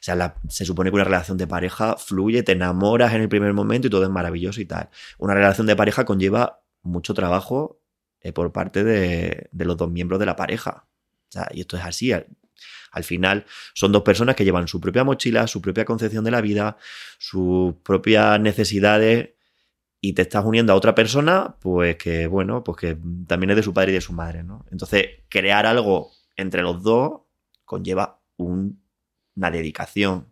O 0.00 0.04
sea, 0.04 0.36
se 0.48 0.64
supone 0.64 0.90
que 0.90 0.94
una 0.94 1.04
relación 1.04 1.36
de 1.36 1.46
pareja 1.46 1.96
fluye, 1.98 2.42
te 2.42 2.52
enamoras 2.52 3.12
en 3.12 3.20
el 3.20 3.28
primer 3.28 3.52
momento 3.52 3.88
y 3.88 3.90
todo 3.90 4.04
es 4.04 4.10
maravilloso 4.10 4.60
y 4.62 4.64
tal. 4.64 4.88
Una 5.18 5.34
relación 5.34 5.66
de 5.66 5.76
pareja 5.76 6.06
conlleva 6.06 6.62
mucho 6.82 7.12
trabajo 7.12 7.78
eh, 8.22 8.32
por 8.32 8.52
parte 8.52 8.84
de, 8.84 9.48
de 9.52 9.64
los 9.66 9.76
dos 9.76 9.90
miembros 9.90 10.18
de 10.18 10.26
la 10.26 10.34
pareja. 10.34 10.86
O 11.28 11.32
sea, 11.32 11.48
y 11.52 11.60
esto 11.60 11.76
es 11.76 11.84
así. 11.84 12.12
Al, 12.92 13.00
al 13.00 13.04
final 13.04 13.44
son 13.74 13.92
dos 13.92 14.02
personas 14.02 14.36
que 14.36 14.44
llevan 14.44 14.68
su 14.68 14.80
propia 14.80 15.04
mochila, 15.04 15.46
su 15.46 15.60
propia 15.60 15.84
concepción 15.84 16.24
de 16.24 16.30
la 16.30 16.40
vida, 16.40 16.76
sus 17.18 17.74
propias 17.82 18.40
necesidades 18.40 19.30
y 20.00 20.14
te 20.14 20.22
estás 20.22 20.44
uniendo 20.44 20.72
a 20.72 20.76
otra 20.76 20.94
persona, 20.94 21.56
pues 21.60 21.96
que, 21.96 22.26
bueno, 22.26 22.64
pues 22.64 22.78
que 22.78 22.98
también 23.26 23.50
es 23.50 23.56
de 23.56 23.62
su 23.62 23.72
padre 23.74 23.92
y 23.92 23.94
de 23.94 24.00
su 24.00 24.12
madre, 24.12 24.42
¿no? 24.44 24.64
Entonces, 24.70 25.06
crear 25.28 25.66
algo 25.66 26.10
entre 26.36 26.62
los 26.62 26.82
dos 26.82 27.22
conlleva 27.64 28.20
un- 28.36 28.82
una 29.36 29.50
dedicación 29.50 30.28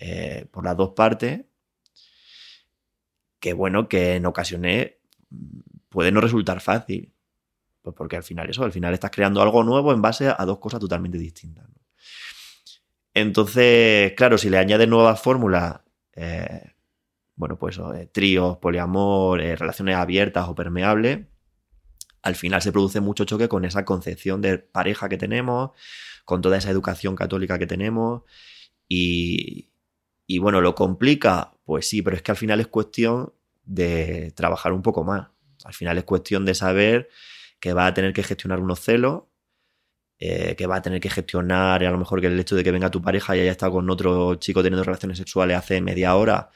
eh, 0.00 0.46
por 0.52 0.64
las 0.64 0.76
dos 0.76 0.90
partes 0.96 1.42
que, 3.40 3.52
bueno, 3.52 3.88
que 3.88 4.16
en 4.16 4.26
ocasiones 4.26 4.92
puede 5.88 6.12
no 6.12 6.20
resultar 6.20 6.60
fácil. 6.60 7.12
Pues 7.82 7.96
porque 7.96 8.16
al 8.16 8.22
final 8.22 8.48
eso, 8.50 8.64
al 8.64 8.72
final 8.72 8.92
estás 8.92 9.10
creando 9.10 9.40
algo 9.40 9.64
nuevo 9.64 9.92
en 9.92 10.02
base 10.02 10.28
a 10.28 10.44
dos 10.44 10.58
cosas 10.58 10.80
totalmente 10.80 11.18
distintas. 11.18 11.66
Entonces, 13.14 14.12
claro, 14.16 14.38
si 14.38 14.50
le 14.50 14.58
añades 14.58 14.88
nuevas 14.88 15.20
fórmulas, 15.20 15.80
eh, 16.14 16.72
bueno, 17.34 17.58
pues 17.58 17.78
eh, 17.78 18.08
tríos, 18.12 18.58
poliamor, 18.58 19.40
eh, 19.40 19.56
relaciones 19.56 19.96
abiertas 19.96 20.48
o 20.48 20.54
permeables, 20.54 21.26
al 22.22 22.36
final 22.36 22.62
se 22.62 22.72
produce 22.72 23.00
mucho 23.00 23.24
choque 23.24 23.48
con 23.48 23.64
esa 23.64 23.84
concepción 23.84 24.42
de 24.42 24.58
pareja 24.58 25.08
que 25.08 25.16
tenemos, 25.16 25.70
con 26.24 26.42
toda 26.42 26.58
esa 26.58 26.70
educación 26.70 27.16
católica 27.16 27.58
que 27.58 27.66
tenemos 27.66 28.22
y, 28.88 29.70
y 30.26 30.38
bueno, 30.38 30.60
¿lo 30.60 30.74
complica? 30.74 31.54
Pues 31.64 31.88
sí, 31.88 32.02
pero 32.02 32.16
es 32.16 32.22
que 32.22 32.30
al 32.30 32.36
final 32.36 32.60
es 32.60 32.66
cuestión 32.68 33.32
de 33.64 34.32
trabajar 34.36 34.72
un 34.72 34.82
poco 34.82 35.02
más. 35.02 35.28
Al 35.64 35.74
final 35.74 35.98
es 35.98 36.04
cuestión 36.04 36.44
de 36.44 36.54
saber 36.54 37.08
que 37.60 37.72
va 37.72 37.86
a 37.86 37.94
tener 37.94 38.12
que 38.12 38.22
gestionar 38.22 38.60
unos 38.60 38.80
celos, 38.80 39.24
eh, 40.18 40.54
que 40.56 40.66
va 40.66 40.76
a 40.76 40.82
tener 40.82 41.00
que 41.00 41.10
gestionar 41.10 41.84
a 41.84 41.90
lo 41.90 41.98
mejor 41.98 42.20
que 42.20 42.26
el 42.26 42.38
hecho 42.40 42.56
de 42.56 42.64
que 42.64 42.72
venga 42.72 42.90
tu 42.90 43.00
pareja 43.02 43.36
y 43.36 43.40
haya 43.40 43.50
estado 43.52 43.72
con 43.72 43.88
otro 43.90 44.34
chico 44.36 44.62
teniendo 44.62 44.84
relaciones 44.84 45.18
sexuales 45.18 45.56
hace 45.56 45.80
media 45.80 46.14
hora 46.16 46.50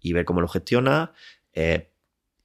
y 0.00 0.12
ver 0.12 0.24
cómo 0.24 0.40
lo 0.40 0.48
gestiona. 0.48 1.12
eh, 1.52 1.90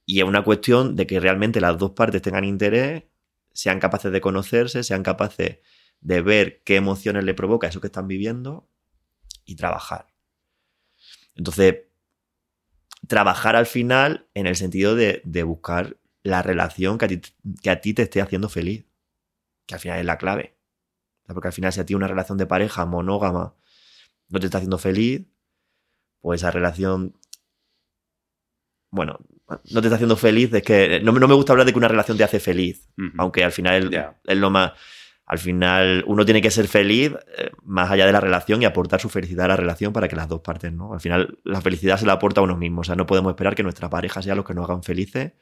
y 0.06 0.18
es 0.20 0.24
una 0.24 0.42
cuestión 0.44 0.96
de 0.96 1.06
que 1.06 1.20
realmente 1.20 1.60
las 1.60 1.78
dos 1.78 1.92
partes 1.92 2.22
tengan 2.22 2.44
interés, 2.44 3.04
sean 3.52 3.78
capaces 3.80 4.12
de 4.12 4.20
conocerse, 4.20 4.82
sean 4.82 5.02
capaces 5.02 5.58
de 6.00 6.22
ver 6.22 6.62
qué 6.64 6.76
emociones 6.76 7.24
le 7.24 7.34
provoca 7.34 7.68
eso 7.68 7.80
que 7.80 7.86
están 7.86 8.08
viviendo 8.08 8.68
y 9.44 9.56
trabajar. 9.56 10.08
Entonces, 11.36 11.84
trabajar 13.06 13.56
al 13.56 13.66
final 13.66 14.26
en 14.34 14.46
el 14.46 14.56
sentido 14.56 14.94
de, 14.94 15.22
de 15.24 15.42
buscar 15.44 15.96
la 16.22 16.42
relación 16.42 16.98
que 16.98 17.04
a, 17.04 17.08
ti, 17.08 17.20
que 17.62 17.70
a, 17.70 17.80
ti, 17.80 17.94
te 17.94 18.02
esté 18.02 18.20
haciendo 18.20 18.48
feliz, 18.48 18.84
que 19.66 19.74
al 19.74 19.80
final 19.80 19.98
es 19.98 20.06
la 20.06 20.18
clave. 20.18 20.56
Porque 21.26 21.48
al 21.48 21.52
final 21.52 21.72
si 21.72 21.80
a 21.80 21.86
ti 21.86 21.94
una 21.94 22.08
relación 22.08 22.38
de 22.38 22.46
pareja 22.46 22.84
monógama 22.84 23.54
no 24.28 24.40
te 24.40 24.46
está 24.46 24.58
haciendo 24.58 24.78
feliz, 24.78 25.26
pues 26.20 26.40
esa 26.40 26.50
relación, 26.50 27.16
bueno, 28.90 29.18
no 29.48 29.80
te 29.80 29.88
está 29.88 29.96
haciendo 29.96 30.16
feliz, 30.16 30.52
es 30.52 30.62
que 30.62 31.00
no, 31.00 31.12
no 31.12 31.28
me 31.28 31.34
gusta 31.34 31.52
hablar 31.52 31.66
de 31.66 31.72
que 31.72 31.78
una 31.78 31.88
relación 31.88 32.16
te 32.16 32.24
hace 32.24 32.40
feliz, 32.40 32.88
uh 32.96 33.02
-huh. 33.02 33.12
aunque 33.18 33.44
al 33.44 33.52
final 33.52 33.90
yeah. 33.90 34.20
es 34.24 34.36
lo 34.38 34.50
más... 34.50 34.72
Al 35.32 35.38
final 35.38 36.04
uno 36.06 36.26
tiene 36.26 36.42
que 36.42 36.50
ser 36.50 36.68
feliz 36.68 37.12
eh, 37.38 37.52
más 37.64 37.90
allá 37.90 38.04
de 38.04 38.12
la 38.12 38.20
relación 38.20 38.60
y 38.60 38.66
aportar 38.66 39.00
su 39.00 39.08
felicidad 39.08 39.46
a 39.46 39.48
la 39.48 39.56
relación 39.56 39.90
para 39.90 40.06
que 40.06 40.14
las 40.14 40.28
dos 40.28 40.42
partes, 40.42 40.70
¿no? 40.74 40.92
Al 40.92 41.00
final 41.00 41.38
la 41.42 41.62
felicidad 41.62 41.96
se 41.96 42.04
la 42.04 42.12
aporta 42.12 42.42
a 42.42 42.44
uno 42.44 42.54
mismo, 42.54 42.82
o 42.82 42.84
sea, 42.84 42.96
no 42.96 43.06
podemos 43.06 43.30
esperar 43.30 43.54
que 43.54 43.62
nuestra 43.62 43.88
pareja 43.88 44.20
sea 44.20 44.34
los 44.34 44.44
que 44.44 44.52
nos 44.52 44.68
hagan 44.68 44.82
felices, 44.82 45.32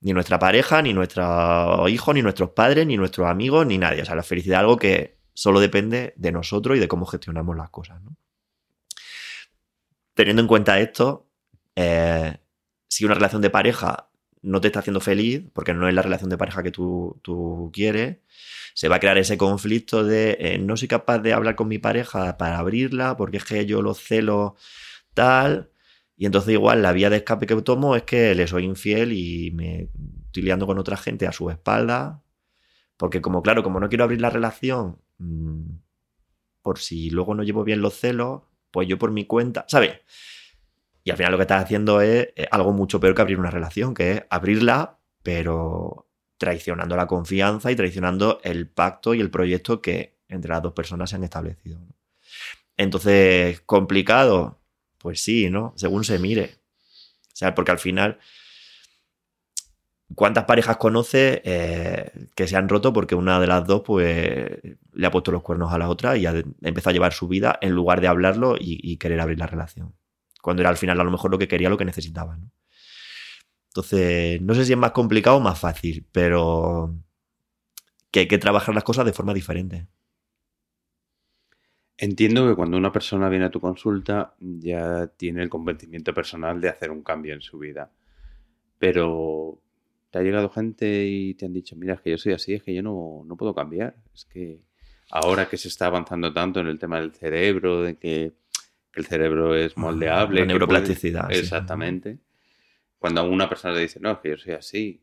ni 0.00 0.14
nuestra 0.14 0.38
pareja, 0.38 0.80
ni 0.80 0.94
nuestro 0.94 1.86
hijo, 1.86 2.14
ni 2.14 2.22
nuestros 2.22 2.52
padres, 2.52 2.86
ni 2.86 2.96
nuestros 2.96 3.28
amigos, 3.28 3.66
ni 3.66 3.76
nadie. 3.76 4.00
O 4.00 4.04
sea, 4.06 4.14
la 4.14 4.22
felicidad 4.22 4.60
es 4.60 4.60
algo 4.60 4.78
que 4.78 5.18
solo 5.34 5.60
depende 5.60 6.14
de 6.16 6.32
nosotros 6.32 6.78
y 6.78 6.80
de 6.80 6.88
cómo 6.88 7.04
gestionamos 7.04 7.58
las 7.58 7.68
cosas, 7.68 8.00
¿no? 8.00 8.16
Teniendo 10.14 10.40
en 10.40 10.48
cuenta 10.48 10.80
esto, 10.80 11.28
eh, 11.74 12.38
si 12.88 13.04
una 13.04 13.12
relación 13.12 13.42
de 13.42 13.50
pareja 13.50 14.08
no 14.40 14.62
te 14.62 14.68
está 14.68 14.78
haciendo 14.78 15.00
feliz, 15.00 15.42
porque 15.52 15.74
no 15.74 15.86
es 15.88 15.94
la 15.94 16.00
relación 16.00 16.30
de 16.30 16.38
pareja 16.38 16.62
que 16.62 16.70
tú 16.70 17.70
quieres, 17.74 18.16
se 18.76 18.88
va 18.88 18.96
a 18.96 19.00
crear 19.00 19.16
ese 19.16 19.38
conflicto 19.38 20.04
de 20.04 20.36
eh, 20.38 20.58
no 20.58 20.76
soy 20.76 20.86
capaz 20.86 21.20
de 21.20 21.32
hablar 21.32 21.56
con 21.56 21.66
mi 21.66 21.78
pareja 21.78 22.36
para 22.36 22.58
abrirla, 22.58 23.16
porque 23.16 23.38
es 23.38 23.44
que 23.44 23.64
yo 23.64 23.80
lo 23.80 23.94
celo 23.94 24.54
tal, 25.14 25.70
y 26.14 26.26
entonces 26.26 26.52
igual 26.52 26.82
la 26.82 26.92
vía 26.92 27.08
de 27.08 27.16
escape 27.16 27.46
que 27.46 27.56
tomo 27.62 27.96
es 27.96 28.02
que 28.02 28.34
le 28.34 28.46
soy 28.46 28.64
infiel 28.64 29.14
y 29.14 29.50
me 29.52 29.88
estoy 30.26 30.42
liando 30.42 30.66
con 30.66 30.78
otra 30.78 30.98
gente 30.98 31.26
a 31.26 31.32
su 31.32 31.48
espalda, 31.48 32.22
porque 32.98 33.22
como 33.22 33.42
claro, 33.42 33.62
como 33.62 33.80
no 33.80 33.88
quiero 33.88 34.04
abrir 34.04 34.20
la 34.20 34.28
relación, 34.28 34.98
mmm, 35.16 35.78
por 36.60 36.78
si 36.78 37.08
luego 37.08 37.34
no 37.34 37.44
llevo 37.44 37.64
bien 37.64 37.80
los 37.80 37.94
celos, 37.94 38.42
pues 38.70 38.86
yo 38.88 38.98
por 38.98 39.10
mi 39.10 39.24
cuenta, 39.24 39.64
¿sabes? 39.68 40.00
Y 41.02 41.10
al 41.10 41.16
final 41.16 41.32
lo 41.32 41.38
que 41.38 41.44
estás 41.44 41.64
haciendo 41.64 42.02
es 42.02 42.28
algo 42.50 42.74
mucho 42.74 43.00
peor 43.00 43.14
que 43.14 43.22
abrir 43.22 43.38
una 43.38 43.50
relación, 43.50 43.94
que 43.94 44.12
es 44.12 44.22
abrirla, 44.28 44.98
pero 45.22 46.05
traicionando 46.38 46.96
la 46.96 47.06
confianza 47.06 47.70
y 47.70 47.76
traicionando 47.76 48.40
el 48.42 48.68
pacto 48.68 49.14
y 49.14 49.20
el 49.20 49.30
proyecto 49.30 49.80
que 49.80 50.16
entre 50.28 50.50
las 50.50 50.62
dos 50.62 50.72
personas 50.72 51.10
se 51.10 51.16
han 51.16 51.24
establecido. 51.24 51.78
Entonces, 52.76 53.60
complicado, 53.62 54.60
pues 54.98 55.22
sí, 55.22 55.50
¿no? 55.50 55.72
Según 55.76 56.04
se 56.04 56.18
mire. 56.18 56.56
O 57.32 57.36
sea, 57.36 57.54
porque 57.54 57.70
al 57.70 57.78
final, 57.78 58.18
¿Cuántas 60.14 60.44
parejas 60.44 60.76
conoces 60.76 61.40
eh, 61.42 62.12
que 62.36 62.46
se 62.46 62.56
han 62.56 62.68
roto 62.68 62.92
porque 62.92 63.16
una 63.16 63.40
de 63.40 63.48
las 63.48 63.66
dos 63.66 63.82
pues 63.84 64.48
le 64.92 65.06
ha 65.06 65.10
puesto 65.10 65.32
los 65.32 65.42
cuernos 65.42 65.72
a 65.72 65.78
la 65.78 65.88
otra 65.88 66.16
y 66.16 66.26
ha 66.26 66.44
empezado 66.62 66.90
a 66.90 66.92
llevar 66.92 67.12
su 67.12 67.26
vida 67.26 67.58
en 67.60 67.72
lugar 67.72 68.00
de 68.00 68.06
hablarlo 68.06 68.54
y, 68.58 68.96
querer 68.98 69.20
abrir 69.20 69.38
la 69.40 69.48
relación? 69.48 69.94
Cuando 70.40 70.62
era 70.62 70.70
al 70.70 70.76
final 70.76 71.00
a 71.00 71.04
lo 71.04 71.10
mejor 71.10 71.32
lo 71.32 71.38
que 71.38 71.48
quería, 71.48 71.68
lo 71.68 71.76
que 71.76 71.84
necesitaba. 71.84 72.38
Entonces, 73.76 74.40
no 74.40 74.54
sé 74.54 74.64
si 74.64 74.72
es 74.72 74.78
más 74.78 74.92
complicado 74.92 75.36
o 75.36 75.40
más 75.40 75.58
fácil, 75.58 76.06
pero 76.10 76.96
que 78.10 78.20
hay 78.20 78.28
que 78.28 78.38
trabajar 78.38 78.74
las 78.74 78.84
cosas 78.84 79.04
de 79.04 79.12
forma 79.12 79.34
diferente. 79.34 79.86
Entiendo 81.98 82.48
que 82.48 82.54
cuando 82.54 82.78
una 82.78 82.90
persona 82.90 83.28
viene 83.28 83.44
a 83.44 83.50
tu 83.50 83.60
consulta 83.60 84.34
ya 84.40 85.08
tiene 85.08 85.42
el 85.42 85.50
convencimiento 85.50 86.14
personal 86.14 86.58
de 86.58 86.70
hacer 86.70 86.90
un 86.90 87.02
cambio 87.02 87.34
en 87.34 87.42
su 87.42 87.58
vida. 87.58 87.90
Pero 88.78 89.60
te 90.10 90.20
ha 90.20 90.22
llegado 90.22 90.48
gente 90.48 91.04
y 91.06 91.34
te 91.34 91.44
han 91.44 91.52
dicho, 91.52 91.76
mira, 91.76 91.94
es 91.94 92.00
que 92.00 92.10
yo 92.12 92.18
soy 92.18 92.32
así, 92.32 92.54
es 92.54 92.62
que 92.62 92.72
yo 92.72 92.82
no, 92.82 93.24
no 93.26 93.36
puedo 93.36 93.54
cambiar. 93.54 93.94
Es 94.14 94.24
que 94.24 94.62
ahora 95.10 95.50
que 95.50 95.58
se 95.58 95.68
está 95.68 95.88
avanzando 95.88 96.32
tanto 96.32 96.60
en 96.60 96.68
el 96.68 96.78
tema 96.78 96.98
del 96.98 97.12
cerebro, 97.12 97.82
de 97.82 97.98
que 97.98 98.32
el 98.94 99.04
cerebro 99.04 99.54
es 99.54 99.74
ah, 99.76 99.80
moldeable. 99.80 100.40
La 100.40 100.46
neuroplasticidad. 100.46 101.30
Exactamente. 101.30 102.20
Cuando 103.06 103.22
una 103.22 103.48
persona 103.48 103.72
le 103.72 103.82
dice, 103.82 104.00
no, 104.00 104.10
es 104.10 104.18
que 104.18 104.30
yo 104.30 104.36
soy 104.36 104.54
así, 104.54 105.00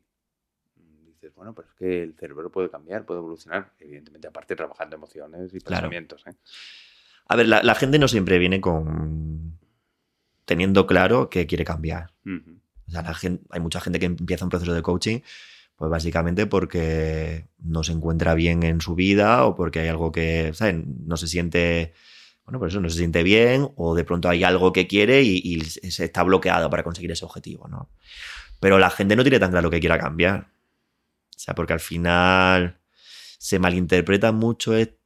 dices, 1.05 1.33
bueno, 1.35 1.55
pero 1.55 1.69
es 1.69 1.73
que 1.75 2.03
el 2.03 2.13
cerebro 2.15 2.51
puede 2.51 2.69
cambiar, 2.69 3.05
puede 3.05 3.21
evolucionar, 3.21 3.71
evidentemente, 3.79 4.27
aparte 4.27 4.57
trabajando 4.57 4.97
emociones 4.97 5.53
y 5.53 5.61
pensamientos. 5.61 6.21
¿eh? 6.27 6.33
A 7.27 7.37
ver, 7.37 7.47
la, 7.47 7.75
gente 7.75 7.99
no 7.99 8.09
siempre 8.09 8.39
viene 8.39 8.59
con 8.59 9.57
teniendo 10.43 10.85
claro 10.85 11.29
que 11.29 11.47
quiere 11.47 11.63
cambiar. 11.63 12.11
O 12.25 12.91
sea, 12.91 13.03
la 13.03 13.13
gente, 13.13 13.41
hay 13.51 13.61
mucha 13.61 13.79
gente 13.79 13.99
que 13.99 14.07
empieza 14.07 14.43
un 14.43 14.49
proceso 14.49 14.73
de 14.73 14.81
coaching, 14.81 15.21
pues 15.77 15.89
básicamente 15.89 16.45
porque 16.45 17.47
no 17.59 17.85
se 17.85 17.93
encuentra 17.93 18.33
bien 18.33 18.63
en 18.63 18.81
su 18.81 18.95
vida 18.95 19.45
o 19.45 19.55
porque 19.55 19.79
hay 19.79 19.87
algo 19.87 20.11
que, 20.11 20.51
¿sabes? 20.53 20.75
No 21.05 21.15
se 21.15 21.27
siente, 21.27 21.93
bueno, 22.45 22.59
por 22.59 22.67
eso 22.67 22.79
no 22.79 22.89
se 22.89 22.97
siente 22.97 23.23
bien 23.23 23.69
o 23.75 23.95
de 23.95 24.03
pronto 24.03 24.29
hay 24.29 24.43
algo 24.43 24.73
que 24.73 24.87
quiere 24.87 25.21
y, 25.23 25.61
se 25.61 26.05
está 26.05 26.23
bloqueado 26.23 26.69
para 26.69 26.83
conseguir 26.83 27.11
ese 27.11 27.25
objetivo, 27.25 27.67
¿no? 27.67 27.89
Pero 28.59 28.79
la 28.79 28.89
gente 28.89 29.15
no 29.15 29.23
tiene 29.23 29.39
tan 29.39 29.51
claro 29.51 29.69
que 29.69 29.79
quiera 29.79 29.97
cambiar. 29.97 30.47
O 31.35 31.39
sea, 31.39 31.55
porque 31.55 31.73
al 31.73 31.79
final 31.79 32.79
se 33.37 33.59
malinterpreta 33.59 34.31
mucho 34.31 34.75
el, 34.75 34.97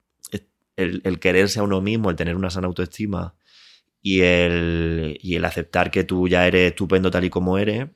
el, 0.75 1.19
quererse 1.19 1.59
a 1.59 1.63
uno 1.63 1.81
mismo, 1.81 2.09
el 2.09 2.15
tener 2.15 2.35
una 2.35 2.49
sana 2.49 2.67
autoestima 2.67 3.35
y 4.01 4.21
el, 4.21 5.17
y 5.21 5.35
el 5.35 5.45
aceptar 5.45 5.91
que 5.91 6.03
tú 6.03 6.27
ya 6.27 6.47
eres 6.47 6.71
estupendo 6.71 7.09
tal 7.11 7.25
y 7.25 7.29
como 7.29 7.57
eres, 7.57 7.87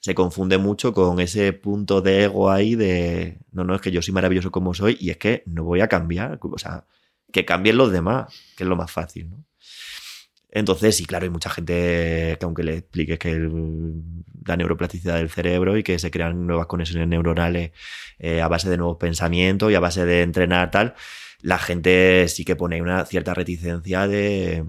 se 0.00 0.14
confunde 0.14 0.58
mucho 0.58 0.92
con 0.92 1.20
ese 1.20 1.52
punto 1.52 2.02
de 2.02 2.24
ego 2.24 2.50
ahí 2.50 2.74
de, 2.74 3.38
no, 3.52 3.64
no, 3.64 3.74
es 3.74 3.80
que 3.80 3.90
yo 3.90 4.02
soy 4.02 4.12
maravilloso 4.14 4.50
como 4.50 4.74
soy 4.74 4.96
y 5.00 5.10
es 5.10 5.16
que 5.16 5.42
no 5.46 5.64
voy 5.64 5.80
a 5.80 5.88
cambiar, 5.88 6.38
o 6.40 6.58
sea, 6.58 6.86
que 7.36 7.44
cambien 7.44 7.76
los 7.76 7.92
demás, 7.92 8.32
que 8.56 8.64
es 8.64 8.68
lo 8.68 8.76
más 8.76 8.90
fácil, 8.90 9.28
¿no? 9.28 9.44
Entonces, 10.48 10.96
sí, 10.96 11.04
claro, 11.04 11.24
hay 11.24 11.30
mucha 11.30 11.50
gente 11.50 12.36
que 12.38 12.44
aunque 12.44 12.62
le 12.62 12.78
expliques 12.78 13.18
que 13.18 13.34
la 14.46 14.56
neuroplasticidad 14.56 15.16
del 15.16 15.28
cerebro 15.28 15.76
y 15.76 15.82
que 15.82 15.98
se 15.98 16.10
crean 16.10 16.46
nuevas 16.46 16.66
conexiones 16.66 17.08
neuronales 17.08 17.72
eh, 18.18 18.40
a 18.40 18.48
base 18.48 18.70
de 18.70 18.78
nuevos 18.78 18.96
pensamientos 18.96 19.70
y 19.70 19.74
a 19.74 19.80
base 19.80 20.06
de 20.06 20.22
entrenar 20.22 20.70
tal, 20.70 20.94
la 21.42 21.58
gente 21.58 22.26
sí 22.28 22.46
que 22.46 22.56
pone 22.56 22.80
una 22.80 23.04
cierta 23.04 23.34
reticencia 23.34 24.08
de 24.08 24.64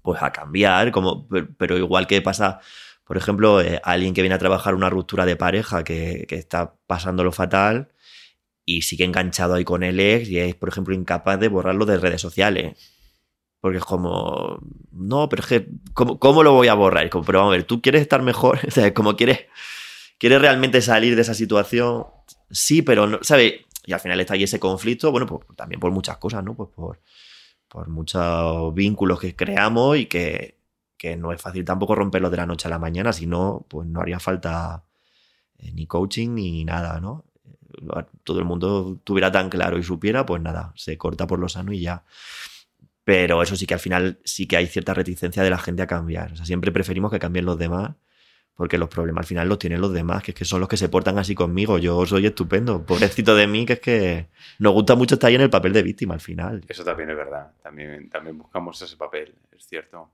pues 0.00 0.22
a 0.22 0.32
cambiar, 0.32 0.92
como, 0.92 1.28
pero 1.58 1.76
igual 1.76 2.06
que 2.06 2.22
pasa, 2.22 2.60
por 3.04 3.18
ejemplo, 3.18 3.60
eh, 3.60 3.82
alguien 3.84 4.14
que 4.14 4.22
viene 4.22 4.36
a 4.36 4.38
trabajar 4.38 4.74
una 4.74 4.88
ruptura 4.88 5.26
de 5.26 5.36
pareja 5.36 5.84
que, 5.84 6.24
que 6.26 6.36
está 6.36 6.74
pasándolo 6.86 7.32
fatal 7.32 7.92
y 8.76 8.82
sigue 8.82 9.04
enganchado 9.04 9.54
ahí 9.54 9.64
con 9.64 9.82
el 9.82 9.98
ex 9.98 10.28
y 10.28 10.38
es, 10.38 10.54
por 10.54 10.68
ejemplo, 10.68 10.94
incapaz 10.94 11.40
de 11.40 11.48
borrarlo 11.48 11.86
de 11.86 11.98
redes 11.98 12.20
sociales. 12.20 12.76
Porque 13.60 13.78
es 13.78 13.84
como, 13.84 14.58
no, 14.92 15.28
pero 15.28 15.42
es 15.42 15.48
que, 15.48 15.68
¿cómo, 15.92 16.42
lo 16.42 16.52
voy 16.52 16.68
a 16.68 16.74
borrar? 16.74 17.10
Como, 17.10 17.24
pero 17.24 17.40
vamos 17.40 17.52
a 17.52 17.56
ver, 17.56 17.64
¿tú 17.64 17.82
quieres 17.82 18.02
estar 18.02 18.22
mejor? 18.22 18.60
O 18.68 18.70
sea, 18.70 18.94
como 18.94 19.16
quieres, 19.16 19.46
quieres 20.18 20.40
realmente 20.40 20.80
salir 20.82 21.16
de 21.16 21.22
esa 21.22 21.34
situación. 21.34 22.06
Sí, 22.50 22.82
pero, 22.82 23.06
no, 23.06 23.18
¿sabes? 23.22 23.54
Y 23.84 23.92
al 23.92 24.00
final 24.00 24.20
está 24.20 24.34
ahí 24.34 24.44
ese 24.44 24.60
conflicto, 24.60 25.10
bueno, 25.10 25.26
pues 25.26 25.44
también 25.56 25.80
por 25.80 25.90
muchas 25.90 26.18
cosas, 26.18 26.44
¿no? 26.44 26.54
Pues 26.54 26.70
por, 26.74 27.00
por 27.68 27.88
muchos 27.88 28.74
vínculos 28.74 29.20
que 29.20 29.34
creamos 29.34 29.98
y 29.98 30.06
que, 30.06 30.58
que 30.96 31.16
no 31.16 31.32
es 31.32 31.40
fácil 31.42 31.64
tampoco 31.64 31.94
romperlo 31.94 32.30
de 32.30 32.36
la 32.36 32.46
noche 32.46 32.68
a 32.68 32.70
la 32.70 32.78
mañana, 32.78 33.12
si 33.12 33.26
no, 33.26 33.66
pues 33.68 33.86
no 33.88 34.00
haría 34.00 34.20
falta 34.20 34.84
eh, 35.58 35.72
ni 35.72 35.86
coaching 35.86 36.34
ni 36.34 36.64
nada, 36.64 37.00
¿no? 37.00 37.29
Todo 38.24 38.38
el 38.38 38.44
mundo 38.44 38.98
tuviera 39.04 39.30
tan 39.32 39.50
claro 39.50 39.78
y 39.78 39.82
supiera, 39.82 40.26
pues 40.26 40.42
nada, 40.42 40.72
se 40.76 40.96
corta 40.98 41.26
por 41.26 41.38
lo 41.38 41.48
sano 41.48 41.72
y 41.72 41.80
ya. 41.80 42.04
Pero 43.04 43.42
eso 43.42 43.56
sí 43.56 43.66
que 43.66 43.74
al 43.74 43.80
final 43.80 44.20
sí 44.24 44.46
que 44.46 44.56
hay 44.56 44.66
cierta 44.66 44.94
reticencia 44.94 45.42
de 45.42 45.50
la 45.50 45.58
gente 45.58 45.82
a 45.82 45.86
cambiar. 45.86 46.32
O 46.32 46.36
sea, 46.36 46.46
siempre 46.46 46.72
preferimos 46.72 47.10
que 47.10 47.18
cambien 47.18 47.44
los 47.44 47.58
demás 47.58 47.92
porque 48.60 48.76
los 48.76 48.90
problemas 48.90 49.22
al 49.22 49.26
final 49.26 49.48
los 49.48 49.58
tienen 49.58 49.80
los 49.80 49.90
demás, 49.90 50.22
que 50.22 50.32
es 50.32 50.34
que 50.34 50.44
son 50.44 50.60
los 50.60 50.68
que 50.68 50.76
se 50.76 50.90
portan 50.90 51.18
así 51.18 51.34
conmigo. 51.34 51.78
Yo 51.78 52.04
soy 52.04 52.26
estupendo, 52.26 52.84
pobrecito 52.84 53.34
de 53.34 53.46
mí, 53.46 53.64
que 53.64 53.72
es 53.72 53.80
que 53.80 54.28
nos 54.58 54.74
gusta 54.74 54.94
mucho 54.96 55.14
estar 55.14 55.28
ahí 55.28 55.34
en 55.36 55.40
el 55.40 55.48
papel 55.48 55.72
de 55.72 55.82
víctima 55.82 56.12
al 56.12 56.20
final. 56.20 56.62
Eso 56.68 56.84
también 56.84 57.08
es 57.08 57.16
verdad, 57.16 57.52
también, 57.62 58.10
también 58.10 58.36
buscamos 58.36 58.82
ese 58.82 58.98
papel, 58.98 59.34
es 59.56 59.64
cierto. 59.66 60.10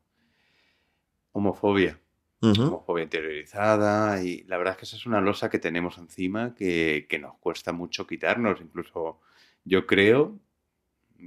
Homofobia, 1.33 1.99
homofobia 2.41 3.05
interiorizada, 3.05 4.23
y 4.23 4.45
la 4.45 4.59
verdad 4.59 4.75
es 4.75 4.79
que 4.79 4.85
esa 4.85 4.97
es 4.97 5.07
una 5.07 5.21
losa 5.21 5.49
que 5.51 5.59
tenemos 5.59 5.99
encima 5.99 6.55
que, 6.55 7.07
que 7.09 7.19
nos 7.19 7.37
cuesta 7.39 7.73
mucho 7.73 8.07
quitarnos, 8.07 8.61
incluso 8.61 9.21
yo 9.65 9.87
creo 9.87 10.39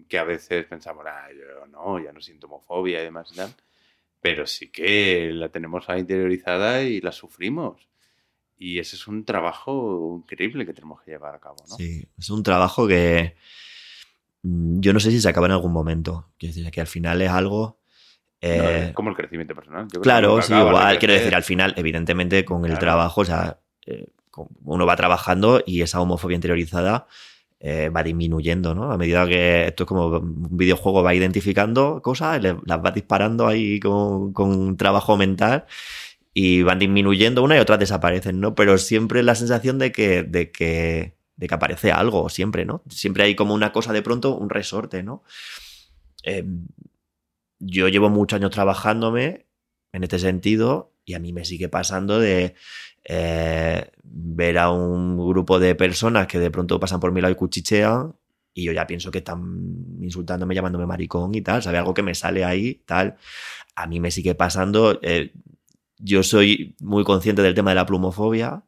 que 0.08 0.20
a 0.20 0.24
veces 0.24 0.66
pensamos, 0.66 1.06
ah, 1.08 1.28
yo 1.34 1.66
no, 1.68 2.00
ya 2.00 2.12
no 2.12 2.22
siento 2.22 2.48
homofobia 2.48 3.02
y 3.02 3.06
demás 3.06 3.32
y 3.34 3.36
tal 3.36 3.56
pero 4.22 4.46
sí 4.46 4.70
que 4.70 5.32
la 5.34 5.50
tenemos 5.50 5.90
ahí 5.90 6.02
interiorizada 6.02 6.84
y 6.84 7.02
la 7.02 7.12
sufrimos. 7.12 7.88
Y 8.58 8.80
ese 8.80 8.98
es 8.98 9.08
un 9.08 9.24
trabajo 9.24 10.22
increíble 10.22 10.66
que 10.66 10.74
tenemos 10.74 11.02
que 11.02 11.12
llevar 11.12 11.36
a 11.36 11.40
cabo, 11.40 11.58
¿no? 11.70 11.78
Sí, 11.78 12.06
es 12.18 12.30
un 12.30 12.44
trabajo 12.44 12.88
que 12.88 13.36
mm, 14.44 14.82
yo 14.82 14.92
no 14.92 15.00
sé 15.00 15.12
si 15.12 15.22
se 15.22 15.30
acaba 15.30 15.48
en 15.48 15.54
algún 15.54 15.72
momento. 15.72 16.32
Quiero 16.38 16.54
decir, 16.54 16.70
que 16.72 16.82
al 16.82 16.88
final 16.88 17.22
es 17.22 17.30
algo... 17.30 17.79
Eh, 18.42 18.92
como 18.94 19.10
el 19.10 19.16
crecimiento 19.16 19.54
personal. 19.54 19.88
claro, 20.02 20.42
sí, 20.42 20.54
igual. 20.54 20.98
Quiero 20.98 21.14
decir, 21.14 21.36
al 21.36 21.44
final, 21.44 21.74
evidentemente, 21.78 22.46
con 22.46 22.66
el 22.66 22.80
trabajo, 22.80 23.22
o 23.22 23.26
sea, 23.26 23.60
eh, 23.86 24.08
uno 24.64 24.86
va 24.86 24.96
trabajando 24.96 25.62
y 25.66 25.82
esa 25.82 26.00
homofobia 26.00 26.36
interiorizada 26.36 27.08
eh, 27.60 27.90
va 27.90 28.04
disminuyendo, 28.04 28.74
¿no? 28.74 28.92
A 28.92 28.98
medida 28.98 29.28
que 29.28 29.68
esto 29.68 29.84
es 29.84 29.88
como 29.88 30.08
un 30.08 30.58
videojuego 30.58 31.04
va 31.04 31.14
identificando 31.14 32.02
cosas, 32.02 32.42
las 32.42 32.86
va 32.86 32.92
disparando 32.92 33.48
ahí 33.48 33.80
con, 33.82 34.34
un 34.34 34.78
trabajo 34.78 35.18
mental 35.18 35.66
y 36.34 36.62
van 36.62 36.80
disminuyendo 36.80 37.44
una 37.44 37.58
y 37.58 37.60
otras 37.60 37.80
desaparecen, 37.80 38.40
¿no? 38.40 38.56
Pero 38.56 38.78
siempre 38.78 39.24
la 39.24 39.36
sensación 39.36 39.78
de 39.78 39.92
que, 39.92 40.24
de 40.24 40.52
que, 40.52 41.16
de 41.36 41.48
que 41.48 41.56
aparece 41.56 41.92
algo, 41.92 42.30
siempre, 42.30 42.66
¿no? 42.66 42.84
Siempre 42.90 43.26
hay 43.26 43.36
como 43.36 43.54
una 43.54 43.74
cosa 43.74 43.92
de 43.92 44.04
pronto, 44.04 44.38
un 44.38 44.50
resorte, 44.50 45.04
¿no? 45.04 45.24
Eh, 46.24 46.46
yo 47.60 47.88
llevo 47.88 48.10
muchos 48.10 48.38
años 48.38 48.52
trabajándome 48.52 49.46
en 49.92 50.04
este 50.04 50.20
sentido 50.20 50.94
y 51.06 51.14
a 51.14 51.20
mí 51.20 51.34
me 51.34 51.46
sigue 51.46 51.70
pasando 51.70 52.20
de 52.20 52.56
eh, 53.04 53.92
ver 54.04 54.58
a 54.58 54.72
un 54.72 55.18
grupo 55.18 55.60
de 55.60 55.76
personas 55.76 56.28
que 56.28 56.40
de 56.40 56.52
pronto 56.52 56.80
pasan 56.80 57.00
por 57.00 57.12
mi 57.12 57.22
lado 57.22 57.32
y 57.32 57.36
cuchichean 57.36 58.16
y 58.54 58.64
yo 58.64 58.72
ya 58.72 58.88
pienso 58.88 59.12
que 59.12 59.20
están 59.20 59.98
insultándome, 60.02 60.56
llamándome 60.56 60.86
maricón 60.86 61.34
y 61.36 61.42
tal, 61.42 61.62
¿sabe? 61.62 61.78
Algo 61.78 61.94
que 61.94 62.04
me 62.04 62.16
sale 62.16 62.44
ahí, 62.44 62.82
tal. 62.86 63.16
A 63.76 63.88
mí 63.88 64.00
me 64.00 64.12
sigue 64.12 64.36
pasando. 64.36 65.00
Eh, 65.02 65.34
yo 65.98 66.24
soy 66.24 66.76
muy 66.80 67.04
consciente 67.04 67.42
del 67.42 67.54
tema 67.54 67.72
de 67.72 67.76
la 67.76 67.86
plumofobia. 67.86 68.64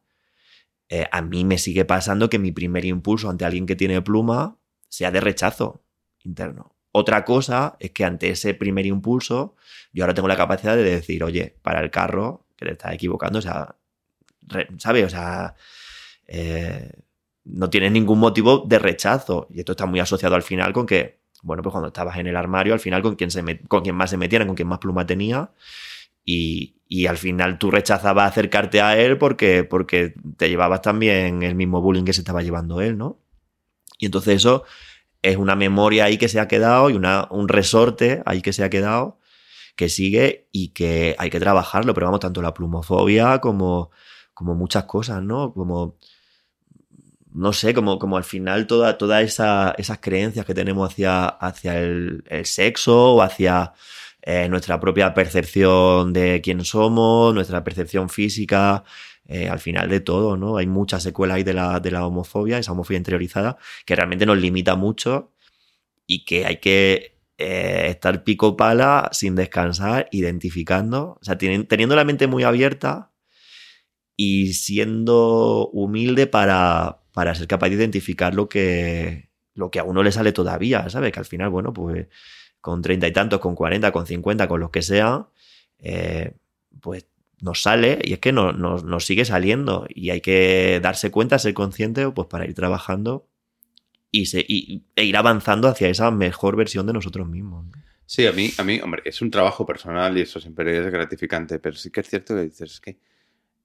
Eh, 0.88 1.06
a 1.10 1.22
mí 1.22 1.44
me 1.44 1.58
sigue 1.58 1.84
pasando 1.84 2.30
que 2.30 2.38
mi 2.38 2.52
primer 2.52 2.84
impulso 2.84 3.28
ante 3.28 3.44
alguien 3.44 3.66
que 3.66 3.76
tiene 3.76 4.02
pluma 4.02 4.58
sea 4.88 5.10
de 5.10 5.20
rechazo 5.20 5.84
interno. 6.24 6.74
Otra 6.92 7.24
cosa 7.24 7.76
es 7.80 7.90
que 7.90 8.04
ante 8.04 8.30
ese 8.30 8.54
primer 8.54 8.86
impulso, 8.86 9.56
yo 9.92 10.04
ahora 10.04 10.14
tengo 10.14 10.28
la 10.28 10.36
capacidad 10.36 10.76
de 10.76 10.84
decir, 10.84 11.24
oye, 11.24 11.56
para 11.62 11.80
el 11.80 11.90
carro, 11.90 12.46
que 12.56 12.66
te 12.66 12.72
estás 12.72 12.92
equivocando, 12.92 13.38
o 13.38 13.42
sea, 13.42 13.76
¿sabes? 14.78 15.06
O 15.06 15.08
sea, 15.08 15.54
eh, 16.26 16.90
no 17.44 17.70
tienes 17.70 17.92
ningún 17.92 18.18
motivo 18.18 18.64
de 18.66 18.78
rechazo. 18.78 19.48
Y 19.50 19.60
esto 19.60 19.72
está 19.72 19.86
muy 19.86 20.00
asociado 20.00 20.34
al 20.34 20.42
final 20.42 20.72
con 20.72 20.86
que, 20.86 21.20
bueno, 21.42 21.62
pues 21.62 21.72
cuando 21.72 21.88
estabas 21.88 22.18
en 22.18 22.26
el 22.26 22.36
armario, 22.36 22.74
al 22.74 22.80
final 22.80 23.02
con 23.02 23.16
quien, 23.16 23.30
se 23.30 23.42
con 23.68 23.82
más 23.94 24.10
se 24.10 24.16
metieran, 24.16 24.48
con 24.48 24.56
quien 24.56 24.68
más 24.68 24.78
pluma 24.78 25.06
tenía. 25.06 25.50
Y, 26.24 26.76
al 27.08 27.16
final 27.16 27.58
tú 27.58 27.70
rechazabas 27.70 28.30
acercarte 28.30 28.82
a 28.82 28.98
él 28.98 29.16
porque, 29.16 29.64
porque 29.64 30.14
te 30.36 30.50
llevabas 30.50 30.82
también 30.82 31.42
el 31.42 31.54
mismo 31.54 31.80
bullying 31.80 32.04
que 32.04 32.12
se 32.12 32.20
estaba 32.20 32.42
llevando 32.42 32.82
él, 32.82 32.98
¿no? 32.98 33.18
Y 33.98 34.06
entonces 34.06 34.36
eso 34.36 34.64
es 35.22 35.36
una 35.36 35.56
memoria 35.56 36.04
ahí 36.04 36.18
que 36.18 36.28
se 36.28 36.40
ha 36.40 36.48
quedado 36.48 36.90
y 36.90 36.94
una, 36.94 37.28
un 37.30 37.48
resorte 37.48 38.22
ahí 38.26 38.42
que 38.42 38.52
se 38.52 38.64
ha 38.64 38.70
quedado 38.70 39.18
que 39.76 39.88
sigue 39.88 40.48
y 40.52 40.68
que 40.68 41.16
hay 41.18 41.30
que 41.30 41.40
trabajarlo, 41.40 41.94
pero 41.94 42.06
vamos, 42.06 42.20
tanto 42.20 42.42
la 42.42 42.52
plumofobia 42.52 43.38
como 43.40 43.90
como 44.34 44.54
muchas 44.54 44.84
cosas, 44.84 45.22
¿no? 45.22 45.52
Como, 45.52 45.96
no 47.32 47.52
sé, 47.52 47.74
como, 47.74 47.98
como 47.98 48.16
al 48.16 48.24
final 48.24 48.66
todas 48.66 48.98
toda 48.98 49.22
esa, 49.22 49.74
esas 49.78 49.98
creencias 49.98 50.44
que 50.46 50.54
tenemos 50.54 50.90
hacia, 50.90 51.26
hacia 51.26 51.78
el, 51.78 52.24
sexo 52.44 53.14
o 53.14 53.22
hacia 53.22 53.72
eh, 54.22 54.48
nuestra 54.48 54.80
propia 54.80 55.14
percepción 55.14 56.12
de 56.12 56.40
quién 56.42 56.64
somos, 56.64 57.34
nuestra 57.34 57.64
percepción 57.64 58.08
física, 58.08 58.84
eh, 59.26 59.48
al 59.48 59.60
final 59.60 59.88
de 59.88 60.00
todo, 60.00 60.36
¿no? 60.36 60.56
Hay 60.56 60.66
muchas 60.66 61.02
secuelas 61.02 61.36
ahí 61.36 61.44
de 61.44 61.54
la, 61.54 61.80
de 61.80 61.90
la 61.90 62.06
homofobia, 62.06 62.58
esa 62.58 62.72
homofobia 62.72 62.98
interiorizada, 62.98 63.56
que 63.86 63.96
realmente 63.96 64.26
nos 64.26 64.38
limita 64.38 64.74
mucho 64.76 65.32
y 66.06 66.24
que 66.24 66.46
hay 66.46 66.58
que 66.58 67.18
eh, 67.38 67.86
estar 67.88 68.24
pico 68.24 68.56
pala 68.56 69.08
sin 69.12 69.34
descansar, 69.34 70.08
identificando, 70.12 71.18
o 71.20 71.24
sea, 71.24 71.38
teniendo 71.38 71.96
la 71.96 72.04
mente 72.04 72.26
muy 72.26 72.44
abierta 72.44 73.12
y 74.16 74.52
siendo 74.54 75.68
humilde 75.72 76.26
para, 76.26 77.02
para 77.12 77.34
ser 77.34 77.46
capaz 77.48 77.68
de 77.70 77.76
identificar 77.76 78.34
lo 78.34 78.48
que, 78.48 79.30
lo 79.54 79.70
que 79.70 79.78
a 79.78 79.84
uno 79.84 80.02
le 80.02 80.12
sale 80.12 80.32
todavía, 80.32 80.88
¿sabes? 80.90 81.12
Que 81.12 81.20
al 81.20 81.26
final, 81.26 81.50
bueno, 81.50 81.72
pues 81.72 82.06
con 82.60 82.82
treinta 82.82 83.08
y 83.08 83.12
tantos, 83.12 83.40
con 83.40 83.54
cuarenta, 83.54 83.92
con 83.92 84.06
cincuenta, 84.06 84.48
con 84.48 84.60
los 84.60 84.70
que 84.70 84.82
sea, 84.82 85.28
eh, 85.78 86.34
pues 86.80 87.06
nos 87.42 87.60
sale 87.60 87.98
y 88.02 88.14
es 88.14 88.20
que 88.20 88.32
no, 88.32 88.52
nos 88.52 89.04
sigue 89.04 89.24
saliendo 89.24 89.86
y 89.88 90.10
hay 90.10 90.20
que 90.20 90.80
darse 90.80 91.10
cuenta, 91.10 91.38
ser 91.38 91.52
consciente 91.52 92.08
pues 92.10 92.28
para 92.28 92.46
ir 92.46 92.54
trabajando 92.54 93.26
y, 94.12 94.84
e 94.94 95.04
ir 95.04 95.16
avanzando 95.16 95.68
hacia 95.68 95.88
esa 95.88 96.10
mejor 96.10 96.56
versión 96.56 96.86
de 96.86 96.92
nosotros 96.92 97.28
mismos. 97.28 97.66
Sí, 98.06 98.26
a 98.26 98.32
mí, 98.32 98.50
a 98.58 98.62
mí, 98.64 98.80
hombre, 98.80 99.02
es 99.04 99.20
un 99.22 99.30
trabajo 99.30 99.66
personal 99.66 100.16
y 100.16 100.20
eso 100.20 100.40
siempre 100.40 100.78
es 100.78 100.86
gratificante, 100.90 101.58
pero 101.58 101.76
sí 101.76 101.90
que 101.90 102.00
es 102.00 102.08
cierto 102.08 102.34
que 102.36 102.42
dices, 102.42 102.74
es 102.74 102.80
que 102.80 102.98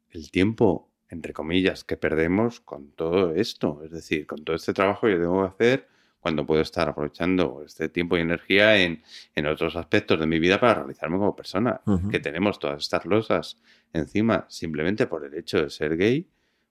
el 0.10 0.32
tiempo, 0.32 0.90
entre 1.10 1.34
comillas, 1.34 1.84
que 1.84 1.98
perdemos 1.98 2.60
con 2.62 2.92
todo 2.92 3.36
esto, 3.36 3.82
es 3.84 3.92
decir, 3.92 4.26
con 4.26 4.44
todo 4.44 4.56
este 4.56 4.74
trabajo 4.74 5.06
que 5.06 5.16
tengo 5.16 5.44
que 5.44 5.50
hacer, 5.50 5.88
cuando 6.20 6.46
puedo 6.46 6.62
estar 6.62 6.90
aprovechando 6.90 7.64
este 7.66 7.90
tiempo 7.90 8.18
y 8.18 8.22
energía 8.22 8.78
en, 8.78 9.02
otros 9.46 9.76
aspectos 9.76 10.20
de 10.20 10.28
mi 10.28 10.40
vida 10.40 10.60
para 10.60 10.76
realizarme 10.76 11.18
como 11.18 11.36
persona. 11.36 11.80
Que 12.12 12.20
tenemos 12.20 12.60
todas 12.60 12.82
estas 12.82 13.06
losas 13.06 13.58
encima 13.94 14.46
simplemente 14.50 15.08
por 15.08 15.26
el 15.26 15.34
hecho 15.36 15.62
de 15.62 15.70
ser 15.70 15.96
gay, 15.96 16.28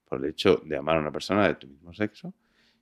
por 0.07 0.23
el 0.23 0.29
hecho 0.29 0.61
de 0.63 0.77
amar 0.77 0.97
a 0.97 0.99
una 0.99 1.11
persona 1.11 1.47
de 1.47 1.55
tu 1.55 1.67
mismo 1.67 1.93
sexo, 1.93 2.33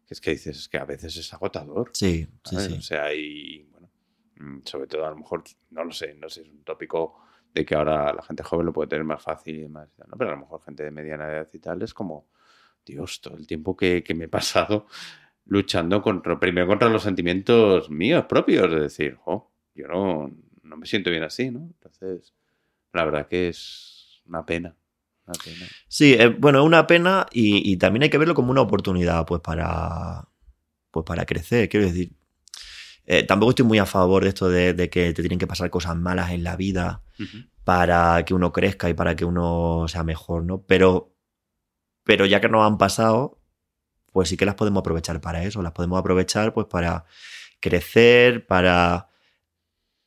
que 0.05 0.13
es 0.13 0.22
que 0.22 0.32
dices 0.32 0.57
es 0.57 0.70
que 0.70 0.78
a 0.78 0.86
veces 0.86 1.16
es 1.18 1.34
agotador. 1.34 1.91
Sí, 1.93 2.28
sí, 2.43 2.55
sí. 2.59 2.74
O 2.74 2.82
sea, 2.82 3.13
y 3.13 3.63
bueno, 3.72 3.89
mm, 4.38 4.59
sobre 4.66 4.88
todo 4.88 5.05
a 5.05 5.09
lo 5.09 5.18
mejor, 5.18 5.43
no 5.72 5.84
lo 5.84 5.91
sé, 5.91 6.13
no 6.16 6.30
sé, 6.30 6.41
es 6.41 6.49
un 6.49 6.63
tópico 6.63 7.22
de 7.53 7.66
que 7.66 7.74
ahora 7.74 8.13
la 8.13 8.22
gente 8.22 8.43
joven 8.43 8.66
lo 8.66 8.74
puede 8.74 8.89
tener 8.89 9.05
más 9.05 9.24
fácil 9.24 9.61
y 9.61 9.68
más, 9.68 9.89
¿no? 9.97 10.18
pero 10.18 10.32
a 10.32 10.34
lo 10.34 10.41
mejor 10.41 10.61
gente 10.61 10.84
de 10.84 10.91
mediana 10.91 11.32
edad 11.32 11.47
y 11.53 11.59
tal 11.59 11.82
es 11.82 11.93
como, 11.93 12.28
Dios, 12.86 13.22
todo 13.22 13.38
el 13.38 13.47
tiempo 13.47 13.76
que, 13.76 14.03
que 14.03 14.13
me 14.13 14.26
he 14.26 14.28
pasado 14.28 14.88
luchando 15.45 16.01
contra, 16.01 16.39
primero 16.39 16.67
contra 16.67 16.89
los 16.89 17.03
sentimientos 17.03 17.89
míos 17.89 18.25
propios, 18.27 18.69
de 18.69 18.79
decir, 18.79 19.17
oh, 19.25 19.51
yo 19.75 19.87
no, 19.87 20.31
no 20.63 20.77
me 20.77 20.85
siento 20.85 21.09
bien 21.09 21.23
así, 21.23 21.51
¿no? 21.51 21.59
Entonces, 21.59 22.33
la 22.93 23.05
verdad 23.05 23.27
que 23.27 23.49
es 23.49 24.21
una 24.25 24.45
pena. 24.45 24.75
Una 25.25 25.37
pena. 25.43 25.65
Sí, 25.87 26.13
eh, 26.13 26.29
bueno, 26.29 26.59
es 26.59 26.65
una 26.65 26.87
pena 26.87 27.25
y, 27.31 27.77
también 27.77 28.03
hay 28.03 28.09
que 28.09 28.17
verlo 28.17 28.35
como 28.35 28.51
una 28.51 28.61
oportunidad, 28.61 29.25
pues, 29.25 29.41
para, 29.41 30.27
pues, 30.91 31.05
para 31.05 31.25
crecer. 31.25 31.69
Quiero 31.69 31.85
decir, 31.87 32.13
eh, 33.05 33.23
tampoco 33.23 33.51
estoy 33.51 33.65
muy 33.65 33.77
a 33.79 33.85
favor 33.85 34.23
de 34.23 34.29
esto 34.29 34.49
de, 34.49 34.75
que 34.89 35.13
te 35.13 35.21
tienen 35.21 35.39
que 35.39 35.47
pasar 35.47 35.69
cosas 35.69 35.95
malas 35.95 36.31
en 36.31 36.43
la 36.43 36.55
vida 36.55 37.03
para 37.63 38.23
que 38.25 38.33
uno 38.33 38.51
crezca 38.51 38.89
y 38.89 38.93
para 38.93 39.15
que 39.15 39.25
uno 39.25 39.87
sea 39.87 40.03
mejor, 40.03 40.43
¿no? 40.43 40.61
Pero, 40.63 41.15
pero 42.03 42.25
ya 42.25 42.39
que 42.39 42.49
nos 42.49 42.65
han 42.65 42.77
pasado, 42.77 43.39
pues 44.16 44.30
sí 44.30 44.38
que 44.38 44.45
las 44.45 44.55
podemos 44.55 44.80
aprovechar 44.80 45.20
para 45.20 45.43
eso, 45.43 45.61
las 45.61 45.74
podemos 45.74 45.99
aprovechar 45.99 46.53
pues 46.53 46.68
para 46.68 47.03
crecer, 47.59 48.47
para 48.47 49.09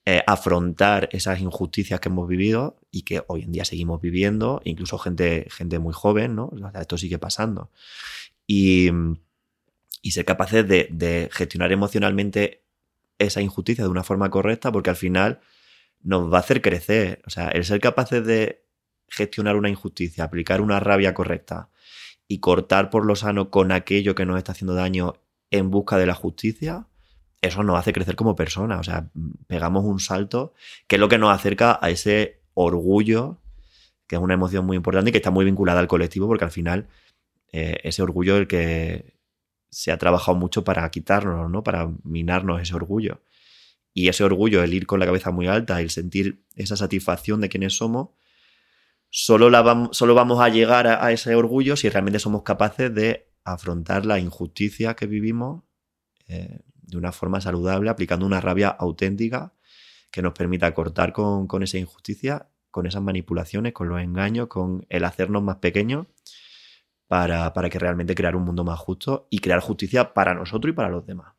eh, 0.07 0.23
afrontar 0.27 1.11
esas 1.13 1.41
injusticias 1.41 2.01
que 2.01 2.09
hemos 2.09 2.27
vivido 2.27 2.81
y 2.91 3.03
que 3.03 3.23
hoy 3.27 3.43
en 3.43 3.53
día 3.53 3.67
seguimos 3.67 4.01
viviendo, 4.01 4.63
incluso 4.65 4.97
gente, 4.97 5.47
gente 5.51 5.79
muy 5.79 5.93
joven, 5.93 6.37
¿no? 6.37 6.51
esto 6.81 6.97
sigue 6.97 7.19
pasando. 7.19 7.71
Y, 8.47 8.89
ser 10.11 10.25
capaces 10.25 10.67
de, 10.67 10.89
de 10.91 11.29
gestionar 11.31 11.71
emocionalmente 11.71 12.65
esa 13.19 13.43
injusticia 13.43 13.85
de 13.85 13.91
una 13.91 14.05
forma 14.05 14.31
correcta, 14.31 14.73
porque 14.73 14.89
al 14.89 14.97
final 14.97 15.41
nos 16.01 16.33
va 16.33 16.39
a 16.39 16.41
hacer 16.41 16.63
crecer. 16.63 17.21
O 17.27 17.31
sea, 17.31 17.49
el 17.49 17.67
ser 17.67 17.79
capaces 17.79 18.25
de 18.25 18.65
gestionar 19.07 19.57
una 19.57 19.69
injusticia, 19.69 20.25
aplicar 20.25 20.63
una 20.63 20.81
rabia 20.81 21.13
correcta, 21.13 21.69
y 22.29 22.41
cortar 22.41 22.91
por 22.91 23.07
lo 23.07 23.17
sano 23.17 23.51
con 23.51 23.73
aquello 23.73 24.15
que 24.15 24.27
nos 24.27 24.37
está 24.37 24.53
haciendo 24.53 24.75
daño 24.75 25.15
en 25.51 25.71
busca 25.71 25.97
de 25.97 26.07
la 26.07 26.15
justicia, 26.15 26.87
eso 27.41 27.63
nos 27.63 27.79
hace 27.79 27.93
crecer 27.93 28.17
como 28.17 28.37
personas. 28.37 28.81
O 28.81 28.85
sea, 28.85 29.11
pegamos 29.47 29.85
un 29.85 29.99
salto 29.99 30.53
que 30.87 30.97
es 30.97 31.01
lo 31.01 31.09
que 31.09 31.19
nos 31.19 31.35
acerca 31.35 31.79
a 31.81 31.91
ese 31.91 32.43
orgullo, 32.53 33.39
que 34.07 34.17
es 34.17 34.23
una 34.23 34.35
emoción 34.35 34.67
muy 34.67 34.77
importante 34.77 35.09
y 35.09 35.13
que 35.13 35.19
está 35.19 35.31
muy 35.31 35.45
vinculada 35.45 35.81
al 35.81 35.89
colectivo, 35.89 36.27
porque 36.27 36.45
al 36.45 36.51
final 36.51 36.89
eh, 37.53 37.79
ese 37.83 38.03
orgullo 38.03 38.35
es 38.35 38.41
el 38.43 38.47
que 38.47 39.15
se 39.71 39.91
ha 39.91 39.99
trabajado 39.99 40.37
mucho 40.37 40.65
para 40.65 40.89
quitarnos, 40.91 41.51
¿no? 41.51 41.63
Para 41.63 41.91
minarnos 42.05 42.61
ese 42.61 42.75
orgullo. 42.75 43.23
Y 43.95 44.09
ese 44.09 44.25
orgullo, 44.25 44.63
el 44.63 44.75
ir 44.75 44.87
con 44.87 45.01
la 45.01 45.07
cabeza 45.07 45.31
muy 45.31 45.47
alta, 45.47 45.81
el 45.81 45.91
sentir 45.91 46.43
esa 46.57 46.77
satisfacción 46.77 47.41
de 47.41 47.49
quienes 47.49 47.77
somos, 47.77 48.11
Solo, 49.11 49.51
vamos, 49.51 49.97
solo 49.97 50.15
vamos 50.15 50.41
a 50.41 50.49
llegar 50.49 50.87
a, 50.87 51.11
ese 51.13 51.35
orgullo 51.35 51.77
si 51.77 51.89
realmente 51.89 52.19
somos 52.19 52.43
capaces 52.43 52.95
de 52.95 53.31
afrontar 53.45 54.05
la 54.05 54.19
injusticia 54.19 54.95
que 54.95 55.07
vivimos 55.07 55.65
eh, 56.27 56.61
de 56.83 56.97
una 56.97 57.13
forma 57.13 57.41
saludable, 57.41 57.91
aplicando 57.91 58.27
una 58.27 58.41
rabia 58.41 58.69
auténtica 58.69 59.55
que 60.11 60.23
nos 60.23 60.33
permita 60.33 60.73
cortar 60.75 61.13
con, 61.13 61.63
esa 61.63 61.79
injusticia, 61.79 62.49
con 62.71 62.87
esas 62.87 63.03
manipulaciones, 63.03 63.73
con 63.73 63.89
los 63.89 64.01
engaños, 64.01 64.49
con 64.49 64.87
el 64.89 65.05
hacernos 65.05 65.43
más 65.43 65.57
pequeños, 65.57 66.07
para, 67.07 67.53
que 67.71 67.79
realmente 67.79 68.15
crear 68.15 68.37
un 68.37 68.45
mundo 68.45 68.65
más 68.65 68.79
justo 68.79 69.27
y 69.31 69.39
crear 69.39 69.61
justicia 69.61 70.13
para 70.13 70.35
nosotros 70.35 70.73
y 70.73 70.75
para 70.75 70.89
los 70.91 71.07
demás. 71.07 71.35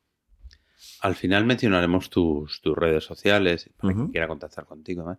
Al 1.02 1.16
final 1.16 1.46
mencionaremos 1.46 2.10
tus, 2.10 2.62
tus 2.62 2.76
redes 2.76 3.04
sociales, 3.04 3.70
para 3.78 3.94
quien 3.94 4.08
quiera 4.08 4.28
contactar 4.28 4.66
contigo. 4.66 5.18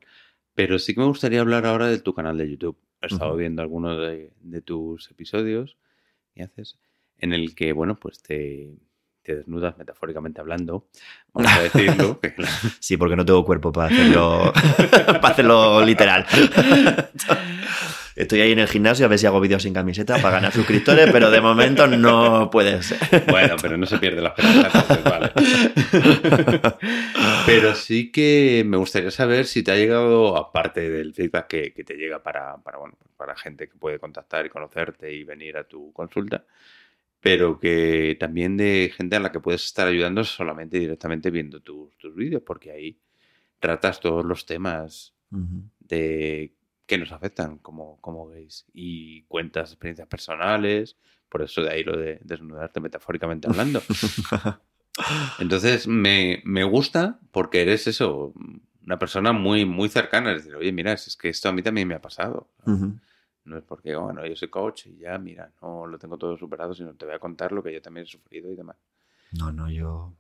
Pero 0.55 0.79
sí 0.79 0.95
que 0.95 1.01
me 1.01 1.07
gustaría 1.07 1.41
hablar 1.41 1.67
ahora 1.67 1.87
de 1.87 2.01
tu 2.01 2.15
canal 2.15 2.37
de 2.37 2.51
YouTube. 2.51 2.77
He 3.03 3.07
estado 3.07 3.35
viendo 3.37 3.63
algunos 3.63 3.99
de, 3.99 4.61
tus 4.63 5.11
episodios 5.11 5.79
y 6.35 6.43
haces 6.43 6.79
en 7.19 7.33
el 7.33 7.55
que, 7.55 7.73
bueno, 7.73 7.99
pues 7.99 8.23
te, 8.23 8.75
te 9.31 9.37
desnudas 9.37 9.79
metafóricamente 9.79 10.41
hablando, 10.41 10.87
vamos 11.33 11.53
a 11.53 11.63
decirlo. 11.63 12.19
sí, 12.81 12.97
porque 12.97 13.15
no 13.15 13.25
tengo 13.25 13.45
cuerpo 13.45 13.71
para 13.71 13.87
hacerlo, 13.87 14.53
para 15.07 15.29
hacerlo 15.29 15.85
literal. 15.85 16.27
Estoy 18.17 18.41
ahí 18.41 18.53
en 18.53 18.59
el 18.59 18.67
gimnasio 18.67 19.07
a 19.07 19.09
ver 19.09 19.19
si 19.19 19.27
hago 19.27 19.41
vídeos 19.41 19.63
sin 19.63 19.73
camiseta 19.73 20.17
para 20.17 20.31
ganar 20.33 20.53
suscriptores, 20.53 21.11
pero 21.13 21.31
de 21.31 21.41
momento 21.41 21.87
no 21.87 22.51
puede 22.51 22.83
ser. 22.83 22.99
Bueno, 23.31 23.55
pero 23.63 23.77
no 23.77 23.87
se 23.87 23.99
pierde 23.99 24.21
la 24.21 24.35
esperanza, 24.37 25.01
vale. 25.05 25.33
Pero 27.47 27.75
sí 27.75 28.11
que 28.11 28.65
me 28.67 28.77
gustaría 28.77 29.11
saber 29.11 29.47
si 29.47 29.63
te 29.63 29.71
ha 29.71 29.77
llegado, 29.77 30.37
aparte 30.37 30.91
del 30.91 31.15
feedback 31.15 31.47
que, 31.47 31.85
te 31.85 31.95
llega 31.95 32.23
para, 32.23 32.57
para, 32.59 32.79
bueno, 32.79 32.99
para 33.17 33.37
gente 33.37 33.69
que 33.69 33.79
puede 33.79 33.99
contactar 33.99 34.45
y 34.45 34.51
conocerte 34.51 35.13
y 35.13 35.25
venir 35.25 35.57
a 35.57 35.65
tu 35.65 35.93
consulta, 35.93 36.45
pero 37.21 37.59
que 37.59 38.17
también 38.19 38.57
de 38.57 38.93
gente 38.97 39.17
a 39.17 39.21
la 39.21 39.31
que 39.31 39.41
puedes 39.41 39.65
estar 39.65 39.87
ayudando 39.87 40.25
solamente 40.25 40.79
directamente 40.79 41.31
viendo 41.31 41.61
tus, 41.61 41.97
tus 41.99 42.15
vídeos, 42.15 42.43
porque 42.45 42.71
ahí 42.71 42.99
tratas 43.59 44.01
todos 44.01 44.25
los 44.25 44.47
temas 44.47 45.15
de 45.79 46.55
que 46.87 46.99
nos 46.99 47.13
afectan 47.13 47.59
como, 47.59 48.01
como 48.01 48.27
gays 48.27 48.67
y 48.73 49.23
cuentas 49.23 49.71
experiencias 49.71 50.09
personales, 50.09 50.97
por 51.29 51.43
eso 51.43 51.63
de 51.63 51.71
ahí 51.71 51.85
lo 51.85 51.97
de 51.97 52.19
desnudarte 52.25 52.81
metafóricamente 52.81 53.49
hablando. 53.49 53.81
Entonces 55.39 55.87
me, 55.87 56.43
gusta 56.65 57.21
porque 57.31 57.63
eres 57.63 57.87
eso, 57.87 58.35
una 58.85 58.99
persona 58.99 59.33
muy, 59.33 59.65
muy 59.65 59.89
cercana, 59.89 60.33
es 60.33 60.39
decir, 60.39 60.57
oye, 60.57 60.73
mira, 60.73 60.93
es 60.93 61.17
que 61.17 61.29
esto 61.29 61.49
a 61.49 61.53
mí 61.53 61.63
también 61.63 61.87
me 61.87 61.95
ha 61.95 62.03
pasado. 62.03 62.49
No 63.45 63.59
es 63.59 63.65
porque, 63.65 63.97
bueno, 63.97 64.25
yo 64.27 64.37
soy 64.37 64.49
coach 64.49 64.87
y 64.87 64.99
ya, 64.99 65.19
mira, 65.19 65.51
no 65.63 65.87
lo 65.87 65.99
tengo 65.99 66.19
todo 66.19 66.37
superado, 66.37 66.75
sino 66.75 66.95
te 66.95 67.07
voy 67.07 67.15
a 67.15 67.19
contar 67.19 67.53
lo 67.53 67.63
que 67.63 67.73
yo 67.73 67.81
también 67.81 68.07
he 68.07 68.09
sufrido 68.09 68.51
y 68.51 68.57
demás. 68.57 68.77
No, 69.33 69.53
no, 69.53 69.71
yo... 69.71 70.15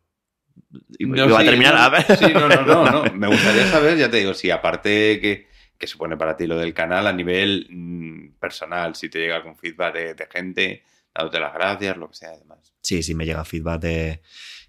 No, 0.99 1.37
a 1.37 1.45
terminar. 1.45 1.77
a 1.77 1.89
ver. 1.89 2.05
Sí, 2.17 2.33
no, 2.33 2.49
no, 2.49 2.63
no, 2.63 2.91
no. 2.91 3.05
Me 3.15 3.29
gustaría 3.29 3.67
saber, 3.67 3.97
ya 3.97 4.11
te 4.11 4.19
digo, 4.19 4.35
si 4.35 4.51
aparte 4.51 5.21
que, 5.21 5.49
que 5.79 5.87
supone 5.87 6.17
para 6.17 6.37
ti 6.37 6.47
lo 6.47 6.59
del 6.59 6.75
canal 6.75 7.07
a 7.07 7.13
nivel 7.13 7.67
mm, 7.71 8.39
personal, 8.39 8.95
si 8.95 9.09
te 9.09 9.19
llega 9.19 9.37
algún 9.37 9.57
feedback 9.57 9.95
de, 9.95 10.29
gente, 10.31 10.85
dándote 11.15 11.41
las 11.41 11.55
gracias, 11.55 11.97
lo 11.97 12.09
que 12.09 12.17
sea, 12.17 12.31
además. 12.31 12.75
Sí, 12.83 13.03
sí, 13.03 13.15
me 13.15 13.25
llega 13.25 13.45
feedback 13.45 13.81
de, 13.81 14.21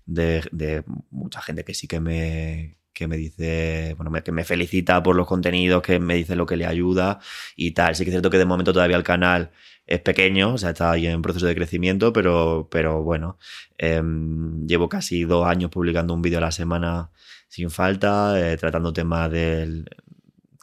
de, 0.05 0.83
mucha 1.09 1.41
gente 1.41 1.63
que 1.63 1.73
sí 1.73 1.87
que 1.87 1.99
me, 1.99 2.77
que 2.93 3.07
me 3.07 3.17
dice, 3.17 3.95
bueno, 3.97 4.11
que 4.23 4.31
me 4.31 4.43
felicita 4.43 5.01
por 5.03 5.15
los 5.15 5.27
contenidos, 5.27 5.81
que 5.81 5.99
me 5.99 6.15
dice 6.15 6.35
lo 6.35 6.45
que 6.45 6.57
le 6.57 6.65
ayuda 6.65 7.19
y 7.55 7.71
tal. 7.71 7.95
Sí 7.95 8.03
que 8.03 8.09
es 8.09 8.13
cierto 8.13 8.29
que 8.29 8.37
de 8.37 8.45
momento 8.45 8.73
todavía 8.73 8.97
el 8.97 9.03
canal 9.03 9.51
es 9.87 10.01
pequeño, 10.01 10.53
o 10.53 10.57
sea, 10.57 10.71
está 10.71 10.91
ahí 10.91 11.07
en 11.07 11.21
proceso 11.21 11.45
de 11.47 11.55
crecimiento, 11.55 12.13
pero, 12.13 12.67
pero 12.71 13.03
bueno, 13.03 13.37
em, 13.77 14.65
llevo 14.67 14.89
casi 14.89 15.23
dos 15.23 15.45
años 15.47 15.69
publicando 15.71 16.13
un 16.13 16.21
vídeo 16.21 16.37
a 16.39 16.41
la 16.41 16.51
semana 16.51 17.11
sin 17.47 17.69
falta, 17.69 18.39
eh, 18.39 18.57
tratando 18.57 18.93
temas 18.93 19.29
del, 19.31 19.85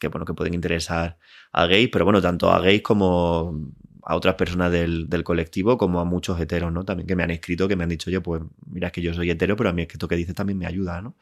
que, 0.01 0.09
bueno, 0.09 0.25
que 0.25 0.35
pueden 0.35 0.55
interesar 0.55 1.19
a 1.53 1.67
gays, 1.67 1.89
pero 1.93 2.05
bueno, 2.05 2.23
tanto 2.23 2.51
a 2.51 2.61
gays 2.61 2.83
como 2.83 3.73
a 4.09 4.17
otras 4.17 4.37
personas 4.37 4.73
del, 4.73 5.23
colectivo, 5.23 5.77
como 5.77 6.01
a 6.01 6.05
muchos 6.07 6.41
heteros, 6.41 6.73
¿no? 6.73 6.83
También 6.83 7.07
que 7.07 7.15
me 7.15 7.25
han 7.25 7.31
escrito, 7.31 7.69
que 7.69 7.77
me 7.77 7.83
han 7.85 7.91
dicho, 7.91 8.11
yo, 8.11 8.23
pues 8.23 8.41
mira, 8.67 8.87
es 8.87 8.93
que 8.95 9.03
yo 9.03 9.13
soy 9.13 9.31
hetero, 9.31 9.55
pero 9.55 9.69
a 9.69 9.75
mí 9.75 9.83
es 9.83 9.89
que 9.89 9.93
esto 9.93 10.09
que 10.09 10.17
dices 10.17 10.35
también 10.35 10.57
me 10.57 10.65
ayuda, 10.65 11.03
¿no? 11.03 11.15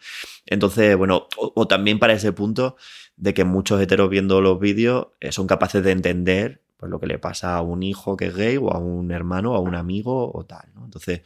Entonces, 0.46 0.96
bueno, 0.96 1.26
o, 1.36 1.66
también 1.66 1.98
para 1.98 2.12
ese 2.12 2.32
punto 2.32 2.76
de 3.16 3.34
que 3.34 3.42
muchos 3.42 3.80
heteros 3.80 4.08
viendo 4.08 4.40
los 4.40 4.60
vídeos 4.60 5.08
eh, 5.18 5.32
son 5.32 5.48
capaces 5.48 5.82
de 5.82 5.90
entender 5.90 6.62
pues 6.76 6.88
lo 6.88 7.00
que 7.00 7.08
le 7.08 7.18
pasa 7.18 7.56
a 7.56 7.62
un 7.62 7.82
hijo 7.82 8.16
que 8.16 8.26
es 8.26 8.36
gay 8.36 8.56
o 8.56 8.70
a 8.70 8.78
un 8.78 9.10
hermano 9.10 9.54
o 9.54 9.56
a 9.56 9.60
un 9.60 9.74
amigo 9.74 10.30
o 10.32 10.44
tal, 10.44 10.68
¿no? 10.76 10.84
Entonces, 10.84 11.22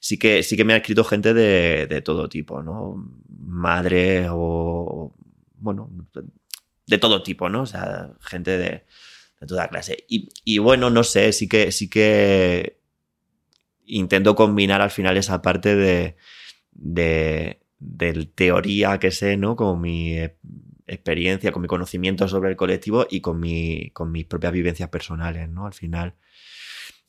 sí 0.00 0.18
que, 0.18 0.42
sí 0.42 0.58
que 0.58 0.64
me 0.64 0.74
ha 0.74 0.76
escrito 0.76 1.04
gente 1.04 1.32
de, 1.32 1.86
de 1.86 2.02
todo 2.02 2.28
tipo, 2.28 2.62
¿no? 2.62 3.02
Madres 3.30 4.28
o, 4.30 5.14
bueno, 5.56 5.88
de 6.86 6.98
todo 6.98 7.22
tipo, 7.22 7.48
¿no? 7.48 7.62
O 7.62 7.66
sea, 7.66 8.10
gente 8.20 8.58
de, 8.58 8.84
de 9.40 9.46
toda 9.46 9.68
clase. 9.68 10.04
Y, 10.08 10.58
bueno, 10.58 10.90
no 10.90 11.04
sé, 11.04 11.32
sí 11.32 11.48
que, 11.48 11.72
sí 11.72 11.88
que 11.88 12.78
intento 13.86 14.34
combinar 14.34 14.80
al 14.80 14.90
final 14.90 15.16
esa 15.16 15.40
parte 15.42 15.76
de, 15.76 16.16
de, 16.72 17.58
teoría 18.34 18.98
que 18.98 19.10
sé, 19.10 19.36
¿no? 19.36 19.56
Con 19.56 19.80
mi 19.80 20.18
experiencia, 20.86 21.52
con 21.52 21.62
mi 21.62 21.68
conocimiento 21.68 22.28
sobre 22.28 22.50
el 22.50 22.56
colectivo 22.56 23.06
y 23.08 23.20
con, 23.20 23.40
mi, 23.40 23.90
con 23.90 24.10
mis 24.10 24.24
propias 24.24 24.52
vivencias 24.52 24.88
personales, 24.88 25.48
¿no? 25.48 25.66
Al 25.66 25.74
final 25.74 26.14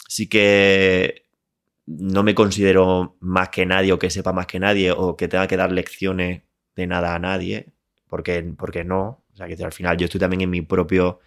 sí 0.08 0.28
que 0.28 1.30
no 1.86 2.24
me 2.24 2.36
considero 2.36 3.18
más 3.20 3.50
que 3.50 3.66
nadie 3.66 3.94
o 3.94 4.00
que 4.00 4.10
sepa 4.10 4.34
más 4.34 4.46
que 4.46 4.60
nadie 4.60 4.92
o 4.92 5.18
que 5.18 5.28
tenga 5.28 5.48
que 5.48 5.58
dar 5.58 5.72
lecciones 5.72 6.44
de 6.76 6.88
nada 6.88 7.16
a 7.16 7.20
nadie, 7.20 7.74
porque, 8.08 8.44
porque 8.58 8.84
no. 8.84 9.24
O 9.34 9.36
sea, 9.36 9.48
que 9.48 9.64
al 9.64 9.72
final 9.72 9.98
yo 9.98 10.06
estoy 10.06 10.20
también 10.20 10.42
en 10.42 10.50
mi 10.50 10.62
propio 10.62 11.20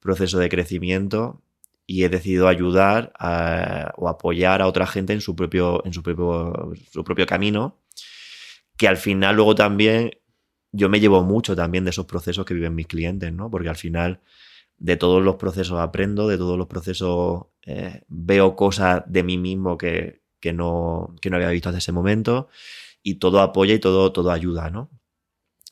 proceso 0.00 0.38
de 0.38 0.48
crecimiento 0.48 1.42
y 1.86 2.04
he 2.04 2.08
decidido 2.08 2.48
ayudar 2.48 3.12
o 3.96 4.08
apoyar 4.08 4.60
a 4.60 4.66
otra 4.66 4.86
gente 4.86 5.12
en 5.12 5.20
su 5.20 5.34
propio, 5.34 5.84
en 5.86 5.92
su 5.92 6.02
propio, 6.02 6.72
su 6.90 7.02
propio 7.02 7.26
camino, 7.26 7.78
que 8.76 8.88
al 8.88 8.98
final 8.98 9.36
luego 9.36 9.54
también 9.54 10.10
yo 10.70 10.88
me 10.88 11.00
llevo 11.00 11.22
mucho 11.22 11.56
también 11.56 11.84
de 11.84 11.90
esos 11.90 12.06
procesos 12.06 12.44
que 12.44 12.54
viven 12.54 12.74
mis 12.74 12.86
clientes, 12.86 13.32
¿no? 13.32 13.50
Porque 13.50 13.70
al 13.70 13.76
final 13.76 14.20
de 14.76 14.96
todos 14.96 15.22
los 15.22 15.36
procesos 15.36 15.80
aprendo, 15.80 16.28
de 16.28 16.36
todos 16.38 16.58
los 16.58 16.66
procesos 16.66 17.46
eh, 17.64 18.02
veo 18.08 18.54
cosas 18.54 19.02
de 19.06 19.22
mí 19.22 19.38
mismo 19.38 19.78
que, 19.78 20.22
que, 20.40 20.52
no, 20.52 21.14
que 21.20 21.30
no 21.30 21.36
había 21.36 21.48
visto 21.50 21.70
hasta 21.70 21.78
ese 21.78 21.92
momento 21.92 22.48
y 23.02 23.16
todo 23.16 23.40
apoya 23.40 23.74
y 23.74 23.78
todo, 23.78 24.12
todo 24.12 24.30
ayuda, 24.30 24.70
¿no? 24.70 24.90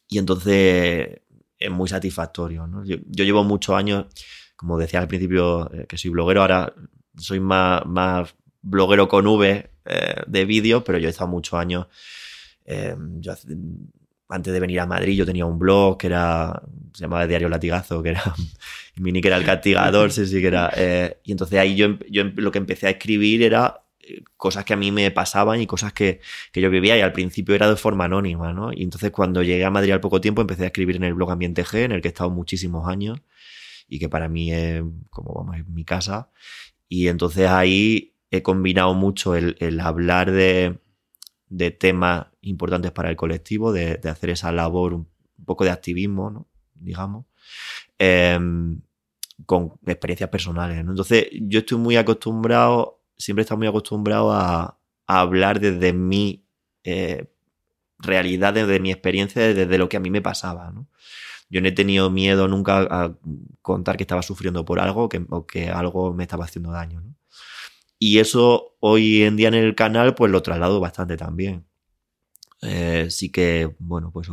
Y 0.09 0.19
entonces 0.19 1.21
es 1.59 1.71
muy 1.71 1.89
satisfactorio. 1.89 2.69
Yo, 2.85 3.25
llevo 3.25 3.45
muchos 3.45 3.75
años, 3.75 4.07
como 4.57 4.79
decía 4.79 5.01
al 5.01 5.09
principio, 5.09 5.71
eh, 5.73 5.87
que 5.89 5.99
soy 5.99 6.11
bloguero, 6.11 6.43
ahora 6.43 6.73
soy 7.17 7.41
más, 7.41 7.83
bloguero 8.63 9.09
con 9.09 9.27
V 9.27 9.71
eh, 9.85 10.15
de 10.27 10.45
vídeos, 10.45 10.83
pero 10.85 10.99
yo 10.99 11.09
he 11.09 11.11
estado 11.11 11.29
muchos 11.29 11.55
años. 11.59 11.87
Eh, 12.65 12.97
antes 14.29 14.53
de 14.53 14.61
venir 14.61 14.81
a 14.81 14.87
Madrid, 14.87 15.17
yo 15.17 15.25
tenía 15.25 15.47
un 15.47 15.59
blog 15.59 15.99
que 15.99 16.09
era. 16.09 16.61
se 16.93 17.03
llamaba 17.03 17.27
Diario 17.27 17.49
Latigazo, 17.49 18.03
que 18.03 18.11
era. 18.11 18.23
mi 18.97 19.13
nick 19.13 19.27
era 19.27 19.37
el 19.37 19.45
castigador, 19.45 20.11
sí, 20.11 20.27
sí, 20.27 20.41
que 20.41 20.49
era. 20.49 20.73
y 21.23 21.33
entonces 21.33 21.59
ahí 21.59 21.77
yo, 21.77 21.99
yo 22.11 22.25
lo 22.35 22.51
que 22.51 22.59
empecé 22.59 22.89
a 22.89 22.91
escribir 22.91 23.43
era 23.43 23.86
cosas 24.37 24.65
que 24.65 24.75
a 24.75 24.77
mí 24.77 24.93
me 24.93 25.11
pasaban 25.11 25.61
y 25.61 25.67
cosas 25.67 25.93
que, 25.93 26.21
yo 26.55 26.71
vivía 26.71 26.97
y 26.97 27.01
al 27.01 27.13
principio 27.13 27.55
era 27.55 27.69
de 27.69 27.77
forma 27.77 28.05
anónima, 28.05 28.53
¿no? 28.53 28.73
Y 28.73 28.83
entonces 28.83 29.11
cuando 29.11 29.43
llegué 29.43 29.65
a 29.65 29.71
Madrid 29.71 29.93
al 29.93 30.01
poco 30.01 30.21
tiempo 30.21 30.41
empecé 30.41 30.65
a 30.65 30.67
escribir 30.67 30.97
en 30.97 31.05
el 31.05 31.15
blog 31.15 31.31
Ambiente 31.31 31.65
G, 31.65 31.85
en 31.85 31.93
el 31.93 32.03
que 32.03 32.09
he 32.09 32.11
estado 32.11 32.31
muchísimos 32.31 32.89
años 32.89 33.21
y 33.89 33.99
que 33.99 34.09
para 34.09 34.29
mí 34.29 34.53
es 34.53 34.83
como, 35.11 35.35
vamos, 35.35 35.57
es 35.57 35.67
mi 35.69 35.85
casa. 35.85 36.31
Y 36.89 37.09
entonces 37.09 37.49
ahí 37.49 38.15
he 38.31 38.43
combinado 38.43 38.95
mucho 38.95 39.35
el, 39.37 39.81
hablar 39.81 40.31
de, 40.33 40.79
temas 41.79 42.27
importantes 42.43 42.93
para 42.93 43.11
el 43.11 43.17
colectivo, 43.17 43.73
de, 43.73 44.01
hacer 44.05 44.31
esa 44.31 44.53
labor, 44.53 44.95
un, 44.95 45.09
poco 45.45 45.65
de 45.65 45.71
activismo, 45.71 46.31
¿no? 46.31 46.49
digamos, 46.75 47.27
em, 47.99 48.81
con 49.47 49.75
experiencias 49.87 50.31
personales. 50.31 50.79
Entonces 50.79 51.29
yo 51.33 51.61
estoy 51.61 51.79
muy 51.79 51.97
acostumbrado 51.97 52.96
siempre 53.19 53.43
he 53.43 53.45
estado 53.45 53.59
muy 53.59 53.67
acostumbrado 53.67 54.33
a, 54.33 54.79
hablar 55.09 55.61
desde 55.61 55.93
mi 55.93 56.45
eh, 56.83 57.31
realidad, 57.99 58.53
desde 58.55 58.81
mi 58.81 58.91
experiencia, 58.91 59.55
desde 59.55 59.79
lo 59.79 59.89
que 59.89 59.97
a 59.97 60.01
mí 60.01 60.11
me 60.11 60.21
pasaba. 60.21 60.73
Yo 61.49 61.61
no 61.61 61.69
he 61.69 61.73
tenido 61.73 62.11
miedo 62.11 62.49
nunca 62.49 62.81
a 62.91 63.17
contar 63.63 63.97
que 63.97 64.03
estaba 64.03 64.23
sufriendo 64.23 64.65
por 64.65 64.81
algo 64.81 65.09
que, 65.09 65.25
o 65.31 65.47
que 65.47 65.69
algo 65.69 66.13
me 66.13 66.25
estaba 66.25 66.45
haciendo 66.45 66.73
daño. 66.73 67.05
Y 67.99 68.19
eso 68.19 68.77
hoy 68.81 69.23
en 69.23 69.37
día 69.37 69.49
en 69.49 69.55
el 69.55 69.75
canal 69.75 70.15
pues 70.15 70.33
lo 70.33 70.43
traslado 70.43 70.81
bastante 70.81 71.17
también. 71.17 71.65
Eh, 72.63 73.09
sí 73.11 73.31
que, 73.31 73.75
bueno, 73.79 74.11
pues 74.13 74.29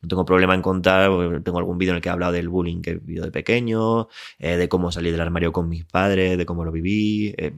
no 0.00 0.08
tengo 0.08 0.24
problema 0.24 0.54
en 0.54 0.62
contar, 0.62 1.10
tengo 1.42 1.58
algún 1.58 1.76
vídeo 1.76 1.92
en 1.92 1.96
el 1.96 2.02
que 2.02 2.08
he 2.08 2.12
hablado 2.12 2.32
del 2.32 2.48
bullying 2.48 2.82
que 2.82 2.90
he 2.90 2.94
vivido 2.94 3.24
de 3.24 3.32
pequeño, 3.32 4.08
eh, 4.38 4.56
de 4.56 4.68
cómo 4.68 4.92
salí 4.92 5.10
del 5.10 5.20
armario 5.20 5.52
con 5.52 5.68
mis 5.68 5.84
padres, 5.84 6.38
de 6.38 6.46
cómo 6.46 6.64
lo 6.64 6.70
viví, 6.70 7.34
eh, 7.36 7.52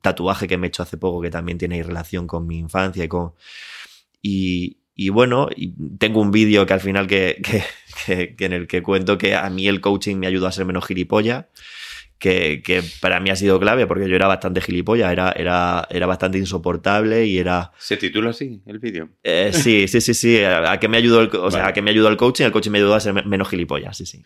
tatuaje 0.00 0.48
que 0.48 0.56
me 0.58 0.66
he 0.66 0.68
hecho 0.68 0.82
hace 0.82 0.96
poco 0.96 1.20
que 1.20 1.30
también 1.30 1.58
tiene 1.58 1.82
relación 1.82 2.26
con 2.26 2.46
mi 2.46 2.58
infancia 2.58 3.04
y 3.04 3.08
con... 3.08 3.32
Y, 4.22 5.10
bueno, 5.10 5.48
tengo 5.98 6.20
un 6.20 6.32
vídeo 6.32 6.66
que 6.66 6.72
al 6.72 6.80
final 6.80 7.06
que, 7.08 7.40
que, 8.06 8.34
en 8.38 8.52
el 8.52 8.66
que 8.66 8.82
cuento 8.82 9.18
que 9.18 9.36
a 9.36 9.48
mí 9.50 9.68
el 9.68 9.80
coaching 9.80 10.16
me 10.16 10.26
ayudó 10.26 10.48
a 10.48 10.52
ser 10.52 10.64
menos 10.64 10.86
gilipollas 10.86 11.46
que, 12.18 12.82
para 13.00 13.20
mí 13.20 13.30
ha 13.30 13.36
sido 13.36 13.60
clave 13.60 13.86
porque 13.86 14.08
yo 14.08 14.16
era 14.16 14.26
bastante 14.26 14.60
gilipollas, 14.60 15.12
era, 15.12 15.32
era, 15.32 15.86
era 15.90 16.06
bastante 16.06 16.38
insoportable 16.38 17.26
y 17.26 17.38
era... 17.38 17.72
¿Se 17.78 17.96
titula 17.96 18.30
así 18.30 18.62
el 18.66 18.78
vídeo? 18.78 19.10
Eh, 19.22 19.50
sí, 19.52 19.86
sí, 19.88 20.00
sí, 20.00 20.14
sí. 20.14 20.42
A, 20.42 20.78
que 20.80 20.88
me 20.88 20.96
ayudó 20.96 21.20
el, 21.20 21.30
o 21.36 21.50
sea, 21.50 21.68
a 21.68 21.72
que 21.72 21.82
me 21.82 21.90
ayudó 21.90 22.08
el 22.08 22.16
coaching, 22.16 22.44
el 22.44 22.52
coaching 22.52 22.70
me 22.70 22.78
ayudó 22.78 22.94
a 22.94 23.00
ser 23.00 23.26
menos 23.26 23.48
gilipollas, 23.48 23.96
sí, 23.96 24.06
sí. 24.06 24.22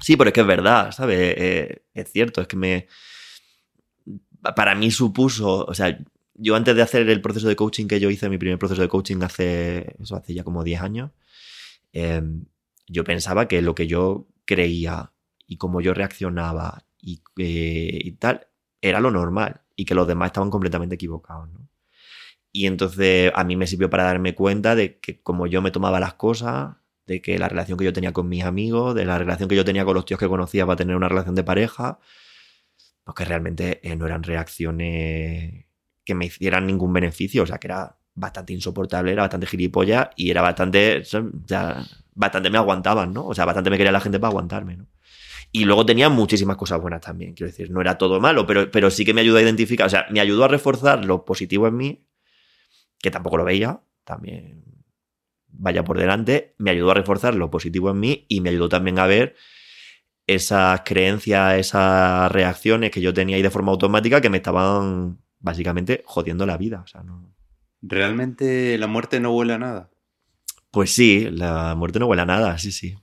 Sí, 0.00 0.16
pero 0.16 0.28
es 0.28 0.34
que 0.34 0.40
es 0.40 0.46
verdad, 0.46 0.92
¿sabes? 0.92 1.34
Eh, 1.36 1.82
es 1.94 2.10
cierto, 2.10 2.40
es 2.40 2.46
que 2.46 2.56
me... 2.56 2.86
Para 4.56 4.74
mí 4.74 4.90
supuso, 4.90 5.66
o 5.66 5.74
sea, 5.74 5.98
yo 6.34 6.56
antes 6.56 6.74
de 6.74 6.82
hacer 6.82 7.08
el 7.08 7.20
proceso 7.20 7.46
de 7.46 7.56
coaching 7.56 7.86
que 7.86 8.00
yo 8.00 8.08
hice, 8.08 8.30
mi 8.30 8.38
primer 8.38 8.58
proceso 8.58 8.80
de 8.80 8.88
coaching 8.88 9.22
hace, 9.22 9.94
eso 10.00 10.16
hace 10.16 10.32
ya 10.32 10.42
como 10.42 10.64
10 10.64 10.80
años, 10.80 11.10
em, 11.92 12.46
yo 12.86 13.04
pensaba 13.04 13.46
que 13.46 13.60
lo 13.60 13.74
que 13.74 13.86
yo 13.86 14.26
creía 14.46 15.12
y 15.50 15.56
cómo 15.56 15.80
yo 15.80 15.92
reaccionaba 15.94 16.84
y, 17.02 17.22
eh, 17.36 18.14
tal, 18.20 18.46
era 18.80 19.00
lo 19.00 19.10
normal 19.10 19.62
y 19.74 19.84
que 19.84 19.96
los 19.96 20.06
demás 20.06 20.28
estaban 20.28 20.48
completamente 20.48 20.94
equivocados. 20.94 21.48
Y 22.52 22.66
entonces 22.66 23.32
a 23.34 23.42
mí 23.42 23.56
me 23.56 23.66
sirvió 23.66 23.90
para 23.90 24.04
darme 24.04 24.36
cuenta 24.36 24.76
de 24.76 25.00
que 25.00 25.20
como 25.20 25.48
yo 25.48 25.60
me 25.60 25.72
tomaba 25.72 25.98
las 25.98 26.14
cosas, 26.14 26.76
de 27.04 27.20
que 27.20 27.36
la 27.36 27.48
relación 27.48 27.76
que 27.78 27.84
yo 27.84 27.92
tenía 27.92 28.12
con 28.12 28.28
mis 28.28 28.44
amigos, 28.44 28.94
de 28.94 29.04
la 29.04 29.18
relación 29.18 29.48
que 29.48 29.56
yo 29.56 29.64
tenía 29.64 29.84
con 29.84 29.94
los 29.94 30.04
tíos 30.04 30.20
que 30.20 30.28
conocía 30.28 30.66
para 30.66 30.76
tener 30.76 30.94
una 30.94 31.08
relación 31.08 31.34
de 31.34 31.42
pareja, 31.42 31.98
pues 33.02 33.16
que 33.16 33.24
realmente 33.24 33.80
eh, 33.82 33.96
no 33.96 34.06
eran 34.06 34.22
reacciones 34.22 35.66
que 36.04 36.14
me 36.14 36.26
hicieran 36.26 36.66
ningún 36.66 36.92
beneficio, 36.92 37.42
o 37.42 37.46
sea, 37.46 37.58
que 37.58 37.66
era 37.66 37.96
bastante 38.14 38.52
insoportable, 38.52 39.12
era 39.12 39.22
bastante 39.22 39.46
gilipollas 39.48 40.10
y 40.14 40.30
era 40.30 40.42
bastante, 40.42 41.02
bastante 42.14 42.50
me 42.50 42.58
aguantaban, 42.58 43.12
¿no? 43.12 43.26
O 43.26 43.34
sea, 43.34 43.46
bastante 43.46 43.70
me 43.70 43.78
quería 43.78 43.92
la 43.92 44.00
gente 44.00 44.20
para 44.20 44.30
aguantarme, 44.30 44.76
¿no? 44.76 44.86
Y 45.52 45.64
luego 45.64 45.84
tenía 45.84 46.08
muchísimas 46.08 46.56
cosas 46.56 46.80
buenas 46.80 47.00
también, 47.00 47.34
quiero 47.34 47.50
decir, 47.50 47.70
no 47.70 47.80
era 47.80 47.98
todo 47.98 48.20
malo, 48.20 48.46
pero, 48.46 48.70
pero 48.70 48.90
sí 48.90 49.04
que 49.04 49.14
me 49.14 49.20
ayudó 49.20 49.38
a 49.38 49.42
identificar, 49.42 49.86
o 49.86 49.90
sea, 49.90 50.06
me 50.10 50.20
ayudó 50.20 50.44
a 50.44 50.48
reforzar 50.48 51.04
lo 51.04 51.24
positivo 51.24 51.66
en 51.66 51.76
mí, 51.76 52.06
que 53.00 53.10
tampoco 53.10 53.36
lo 53.36 53.44
veía, 53.44 53.80
también 54.04 54.62
vaya 55.52 55.84
por 55.84 55.98
delante, 55.98 56.54
me 56.58 56.70
ayudó 56.70 56.92
a 56.92 56.94
reforzar 56.94 57.34
lo 57.34 57.50
positivo 57.50 57.90
en 57.90 58.00
mí 58.00 58.26
y 58.28 58.40
me 58.40 58.50
ayudó 58.50 58.68
también 58.68 58.98
a 58.98 59.06
ver 59.06 59.34
esas 60.26 60.82
creencias, 60.84 61.58
esas 61.58 62.30
reacciones 62.30 62.90
que 62.90 63.00
yo 63.00 63.12
tenía 63.12 63.36
ahí 63.36 63.42
de 63.42 63.50
forma 63.50 63.72
automática 63.72 64.20
que 64.20 64.30
me 64.30 64.36
estaban 64.36 65.18
básicamente 65.40 66.02
jodiendo 66.06 66.46
la 66.46 66.56
vida. 66.56 66.82
O 66.84 66.86
sea, 66.86 67.02
no... 67.02 67.34
¿Realmente 67.82 68.78
la 68.78 68.86
muerte 68.86 69.18
no 69.20 69.32
huele 69.32 69.54
a 69.54 69.58
nada? 69.58 69.90
Pues 70.70 70.94
sí, 70.94 71.28
la 71.30 71.74
muerte 71.74 71.98
no 71.98 72.06
huele 72.06 72.22
a 72.22 72.26
nada, 72.26 72.58
sí, 72.58 72.70
sí. 72.70 72.94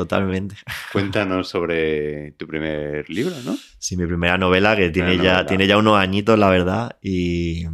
Totalmente. 0.00 0.54
Cuéntanos 0.94 1.46
sobre 1.48 2.32
tu 2.32 2.46
primer 2.46 3.10
libro, 3.10 3.34
¿no? 3.44 3.54
Sí, 3.78 3.98
mi 3.98 4.06
primera 4.06 4.38
novela, 4.38 4.74
que 4.74 4.88
tiene 4.88 5.18
ya, 5.18 5.44
tiene 5.44 5.66
ya 5.66 5.76
unos 5.76 5.98
añitos, 5.98 6.38
la 6.38 6.48
verdad. 6.48 6.96
Y, 7.02 7.66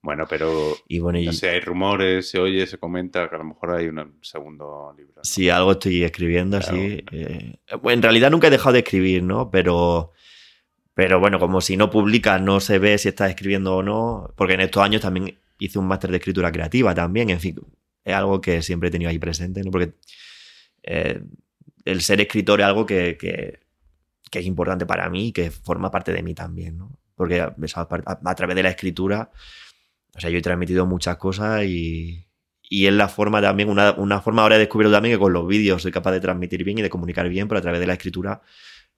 Bueno, 0.00 0.26
pero 0.30 0.76
Y 0.86 1.00
bueno, 1.00 1.18
y, 1.18 1.26
no 1.26 1.32
sé, 1.32 1.50
hay 1.50 1.58
rumores, 1.58 2.30
se 2.30 2.38
oye, 2.38 2.68
se 2.68 2.78
comenta 2.78 3.28
que 3.28 3.34
a 3.34 3.38
lo 3.38 3.46
mejor 3.46 3.72
hay 3.72 3.88
un 3.88 4.18
segundo 4.22 4.94
libro. 4.96 5.14
¿no? 5.16 5.24
Sí, 5.24 5.50
algo 5.50 5.72
estoy 5.72 6.04
escribiendo, 6.04 6.60
Claro, 6.60 6.76
sí. 6.76 7.04
Eh, 7.10 7.56
en 7.66 8.02
realidad 8.02 8.30
nunca 8.30 8.46
he 8.46 8.50
dejado 8.50 8.74
de 8.74 8.78
escribir, 8.78 9.24
¿no? 9.24 9.50
Pero, 9.50 10.12
pero 10.94 11.18
bueno, 11.18 11.40
como 11.40 11.60
si 11.60 11.76
no 11.76 11.90
publicas, 11.90 12.40
no 12.40 12.60
se 12.60 12.78
ve 12.78 12.96
si 12.96 13.08
estás 13.08 13.30
escribiendo 13.30 13.74
o 13.74 13.82
no. 13.82 14.32
Porque 14.36 14.54
en 14.54 14.60
estos 14.60 14.84
años 14.84 15.00
también 15.00 15.36
hice 15.58 15.80
un 15.80 15.88
máster 15.88 16.12
de 16.12 16.18
escritura 16.18 16.52
creativa 16.52 16.94
también. 16.94 17.30
En 17.30 17.40
fin, 17.40 17.56
es 18.04 18.14
algo 18.14 18.40
que 18.40 18.62
siempre 18.62 18.88
he 18.88 18.92
tenido 18.92 19.10
ahí 19.10 19.18
presente, 19.18 19.64
¿no? 19.64 19.72
Porque 19.72 19.94
eh, 20.82 21.20
el 21.84 22.00
ser 22.02 22.20
escritor 22.20 22.60
es 22.60 22.66
algo 22.66 22.86
que, 22.86 23.16
que- 23.18 23.60
es 24.32 24.46
importante 24.46 24.86
para 24.86 25.10
mí 25.10 25.28
y 25.28 25.32
que 25.32 25.50
forma 25.50 25.90
parte 25.90 26.12
de 26.12 26.22
mí 26.22 26.34
también, 26.34 26.78
¿no? 26.78 26.98
Porque 27.16 27.40
a, 27.42 27.54
través 28.34 28.56
de 28.56 28.62
la 28.62 28.70
escritura, 28.70 29.30
o 30.16 30.20
sea, 30.20 30.30
yo 30.30 30.38
he 30.38 30.42
transmitido 30.42 30.86
muchas 30.86 31.16
cosas 31.18 31.64
y, 31.64 32.26
y 32.62 32.86
es 32.86 32.92
la 32.94 33.08
forma 33.08 33.42
también, 33.42 33.68
una, 33.68 33.92
una 33.92 34.20
forma 34.22 34.42
ahora 34.42 34.56
he 34.56 34.58
descubierto 34.58 34.92
también 34.92 35.14
que 35.16 35.18
con 35.20 35.32
los 35.34 35.46
vídeos 35.46 35.82
soy 35.82 35.92
capaz 35.92 36.12
de 36.12 36.20
transmitir 36.20 36.64
bien 36.64 36.78
y 36.78 36.82
de 36.82 36.90
comunicar 36.90 37.28
bien, 37.28 37.46
pero 37.48 37.58
a 37.58 37.62
través 37.62 37.80
de 37.80 37.86
la 37.86 37.92
escritura, 37.94 38.40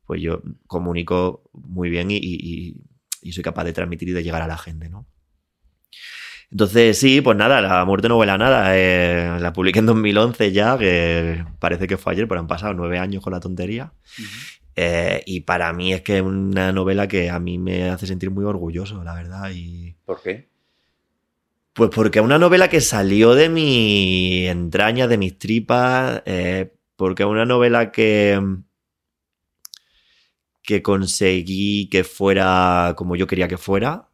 pues 0.06 0.22
yo 0.22 0.42
comunico 0.66 1.50
muy 1.52 1.90
bien 1.90 2.10
y- 2.12 2.76
y 3.22 3.32
soy 3.32 3.42
capaz 3.42 3.64
de 3.64 3.72
transmitir 3.72 4.10
y 4.10 4.12
de 4.12 4.22
llegar 4.22 4.42
a 4.42 4.46
la 4.46 4.58
gente, 4.58 4.88
¿no? 4.88 5.06
Entonces, 6.54 6.96
sí, 7.00 7.20
pues 7.20 7.36
nada, 7.36 7.60
La 7.60 7.84
muerte 7.84 8.08
no 8.08 8.16
huele 8.16 8.30
a 8.30 8.38
nada. 8.38 8.78
eh, 8.78 9.38
la 9.40 9.52
publiqué 9.52 9.80
en 9.80 9.86
2011 9.86 10.52
ya, 10.52 10.78
que 10.78 11.44
parece 11.58 11.88
que 11.88 11.96
fue 11.96 12.12
ayer, 12.12 12.28
pero 12.28 12.40
han 12.40 12.46
pasado 12.46 12.74
nueve 12.74 12.96
años 12.96 13.24
con 13.24 13.32
la 13.32 13.40
tontería. 13.40 13.92
Eh, 14.76 15.20
y 15.26 15.40
para 15.40 15.72
mí 15.72 15.92
es 15.92 16.02
que 16.02 16.18
es 16.18 16.22
una 16.22 16.70
novela 16.70 17.08
que 17.08 17.28
a 17.28 17.40
mí 17.40 17.58
me 17.58 17.90
hace 17.90 18.06
sentir 18.06 18.30
muy 18.30 18.44
orgulloso, 18.44 19.02
la 19.02 19.14
verdad. 19.14 19.50
Y, 19.52 19.96
¿Por 20.04 20.22
qué? 20.22 20.48
pues 21.72 21.90
porque 21.92 22.20
es 22.20 22.24
una 22.24 22.38
novela 22.38 22.68
que 22.68 22.80
salió 22.80 23.34
de 23.34 23.48
mi 23.48 24.46
entraña, 24.46 25.08
de 25.08 25.18
mis 25.18 25.36
tripas, 25.36 26.22
eh, 26.24 26.72
porque 26.94 27.24
es 27.24 27.28
una 27.28 27.46
novela 27.46 27.90
que, 27.90 28.40
que 30.62 30.82
conseguí 30.82 31.88
que 31.88 32.04
fuera 32.04 32.94
como 32.96 33.16
yo 33.16 33.26
quería 33.26 33.48
que 33.48 33.58
fuera 33.58 34.08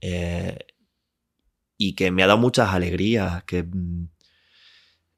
eh, 0.00 0.58
y 1.80 1.94
que 1.94 2.10
me 2.12 2.22
ha 2.22 2.28
dado 2.28 2.38
muchas 2.38 2.70
alegrías, 2.74 3.44
que 3.44 3.64
mm, 3.64 4.06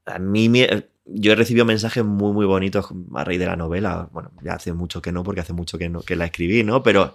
a 0.07 0.19
mí 0.19 0.49
me- 0.49 0.89
yo 1.05 1.33
he 1.33 1.35
recibido 1.35 1.65
mensajes 1.65 2.05
muy 2.05 2.33
muy 2.33 2.47
bonitos 2.47 2.87
a 3.15 3.25
raíz 3.25 3.39
de 3.41 3.47
la 3.47 3.57
novela, 3.57 4.09
bueno, 4.13 4.31
ya 4.43 4.55
hace 4.55 4.73
mucho 4.73 5.03
que 5.03 5.13
no, 5.13 5.23
porque 5.25 5.41
hace 5.41 5.53
mucho 5.53 5.79
que, 5.79 5.89
no, 5.89 6.01
que 6.03 6.17
la 6.17 6.27
escribí, 6.27 6.63
¿no? 6.65 6.83
Pero 6.83 7.15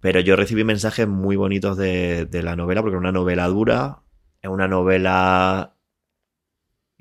pero 0.00 0.20
yo 0.20 0.36
recibí 0.36 0.64
mensajes 0.64 1.08
muy 1.08 1.36
bonitos 1.36 1.76
de, 1.78 2.26
de 2.26 2.42
la 2.42 2.56
novela, 2.56 2.82
porque 2.82 2.96
es 2.96 3.00
una 3.00 3.12
novela 3.12 3.46
dura, 3.48 4.00
es 4.42 4.50
una 4.50 4.68
novela 4.68 5.74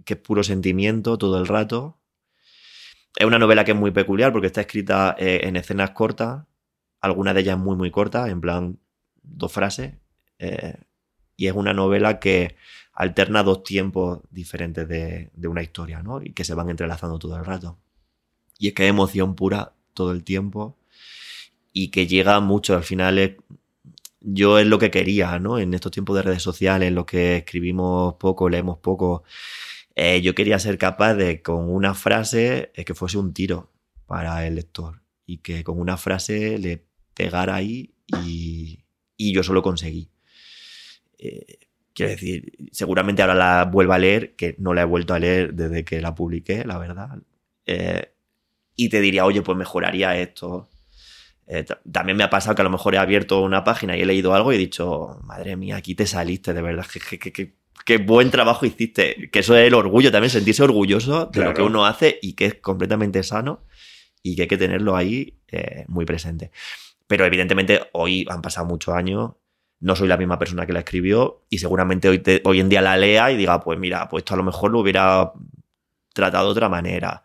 que 0.05 0.13
es 0.13 0.19
puro 0.19 0.43
sentimiento 0.43 1.17
todo 1.17 1.39
el 1.39 1.47
rato. 1.47 1.97
Es 3.15 3.25
una 3.25 3.39
novela 3.39 3.63
que 3.63 3.71
es 3.71 3.77
muy 3.77 3.91
peculiar 3.91 4.31
porque 4.31 4.47
está 4.47 4.61
escrita 4.61 5.15
eh, 5.19 5.41
en 5.43 5.55
escenas 5.55 5.91
cortas, 5.91 6.45
algunas 7.01 7.35
de 7.35 7.41
ellas 7.41 7.57
muy, 7.59 7.75
muy 7.75 7.91
cortas, 7.91 8.29
en 8.29 8.41
plan 8.41 8.79
dos 9.21 9.51
frases. 9.51 9.95
eh, 10.39 10.77
y 11.43 11.47
es 11.47 11.55
una 11.55 11.73
novela 11.73 12.21
que 12.21 12.55
alterna 12.93 13.43
dos 13.43 13.63
tiempos 13.63 14.21
diferentes 14.31 14.87
de, 14.87 15.29
de 15.33 15.47
una 15.49 15.61
historia, 15.61 16.01
¿no? 16.01 16.21
Y 16.21 16.31
que 16.31 16.45
se 16.45 16.53
van 16.53 16.69
entrelazando 16.69 17.19
todo 17.19 17.35
el 17.35 17.43
rato. 17.43 17.77
Y 18.57 18.69
es 18.69 18.73
que 18.73 18.83
hay 18.83 18.89
emoción 18.89 19.35
pura 19.35 19.73
todo 19.93 20.13
el 20.13 20.23
tiempo 20.23 20.77
y 21.73 21.89
que 21.89 22.07
llega 22.07 22.39
mucho. 22.39 22.77
Al 22.77 22.85
final 22.85 23.19
es, 23.19 23.31
yo 24.21 24.57
es 24.57 24.65
lo 24.65 24.79
que 24.79 24.89
quería, 24.89 25.37
¿no? 25.37 25.59
En 25.59 25.73
estos 25.73 25.91
tiempos 25.91 26.15
de 26.15 26.21
redes 26.21 26.41
sociales, 26.41 26.87
en 26.87 26.95
los 26.95 27.05
que 27.05 27.35
escribimos 27.35 28.13
poco, 28.13 28.47
leemos 28.47 28.77
poco, 28.77 29.23
eh, 29.95 30.21
yo 30.21 30.33
quería 30.33 30.57
ser 30.59 30.77
capaz 30.77 31.15
de, 31.15 31.41
con 31.41 31.69
una 31.69 31.93
frase, 31.93 32.71
eh, 32.73 32.85
que 32.85 32.93
fuese 32.93 33.17
un 33.17 33.33
tiro 33.33 33.69
para 34.05 34.47
el 34.47 34.55
lector 34.55 35.01
y 35.25 35.39
que 35.39 35.65
con 35.65 35.77
una 35.77 35.97
frase 35.97 36.57
le 36.57 36.85
pegara 37.13 37.55
ahí 37.55 37.95
y, 38.23 38.85
y 39.17 39.33
yo 39.33 39.41
eso 39.41 39.51
lo 39.51 39.61
conseguí. 39.61 40.12
Eh, 41.25 41.57
quiero 41.93 42.11
decir, 42.11 42.51
seguramente 42.71 43.21
ahora 43.21 43.35
la 43.35 43.65
vuelvo 43.65 43.93
a 43.93 43.97
leer, 43.99 44.35
que 44.35 44.55
no 44.57 44.73
la 44.73 44.81
he 44.81 44.85
vuelto 44.85 45.13
a 45.13 45.19
leer 45.19 45.53
desde 45.53 45.85
que 45.85 46.01
la 46.01 46.13
publiqué, 46.15 46.65
la 46.65 46.77
verdad. 46.77 47.19
Eh, 47.65 48.09
y 48.75 48.89
te 48.89 48.99
diría, 48.99 49.23
oye, 49.25 49.41
pues 49.41 49.57
mejoraría 49.57 50.17
esto. 50.17 50.69
Eh, 51.45 51.63
ta- 51.63 51.79
también 51.91 52.17
me 52.17 52.23
ha 52.23 52.29
pasado 52.29 52.55
que 52.55 52.61
a 52.61 52.65
lo 52.65 52.71
mejor 52.71 52.95
he 52.95 52.97
abierto 52.97 53.41
una 53.41 53.63
página 53.63 53.95
y 53.95 54.01
he 54.01 54.05
leído 54.05 54.33
algo 54.33 54.51
y 54.51 54.55
he 54.55 54.59
dicho, 54.59 55.19
madre 55.23 55.55
mía, 55.55 55.75
aquí 55.77 55.93
te 55.95 56.05
saliste, 56.07 56.53
de 56.53 56.61
verdad, 56.61 56.85
qué, 57.85 57.97
buen 57.97 58.31
trabajo 58.31 58.65
hiciste. 58.65 59.29
Que 59.31 59.39
eso 59.39 59.55
es 59.55 59.67
el 59.67 59.73
orgullo 59.75 60.11
también, 60.11 60.29
sentirse 60.31 60.63
orgulloso 60.63 61.19
de 61.25 61.25
lo 61.25 61.31
Claro. 61.31 61.53
que 61.53 61.61
uno 61.61 61.85
hace 61.85 62.17
y 62.21 62.33
que 62.33 62.45
es 62.47 62.55
completamente 62.55 63.21
sano 63.23 63.61
y 64.23 64.35
que 64.35 64.43
hay 64.43 64.47
que 64.47 64.57
tenerlo 64.57 64.95
ahí 64.95 65.37
eh, 65.49 65.85
muy 65.87 66.05
presente. 66.05 66.51
Pero 67.07 67.25
evidentemente 67.25 67.81
hoy 67.91 68.25
han 68.29 68.41
pasado 68.41 68.65
muchos 68.65 68.95
años, 68.95 69.33
no 69.83 69.95
soy 69.95 70.07
la 70.07 70.17
misma 70.17 70.39
persona 70.39 70.65
que 70.65 70.73
la 70.73 70.79
escribió 70.79 71.43
y 71.49 71.57
seguramente 71.59 72.07
hoy, 72.09 72.23
hoy 72.45 72.59
en 72.59 72.69
día 72.69 72.81
la 72.81 72.95
lea 72.97 73.31
y 73.31 73.37
diga, 73.37 73.59
pues 73.59 73.77
mira, 73.77 74.07
pues 74.09 74.21
esto 74.21 74.33
a 74.33 74.37
lo 74.37 74.43
mejor 74.43 74.71
lo 74.71 74.79
hubiera 74.79 75.31
tratado 76.13 76.45
de 76.47 76.51
otra 76.51 76.69
manera 76.69 77.21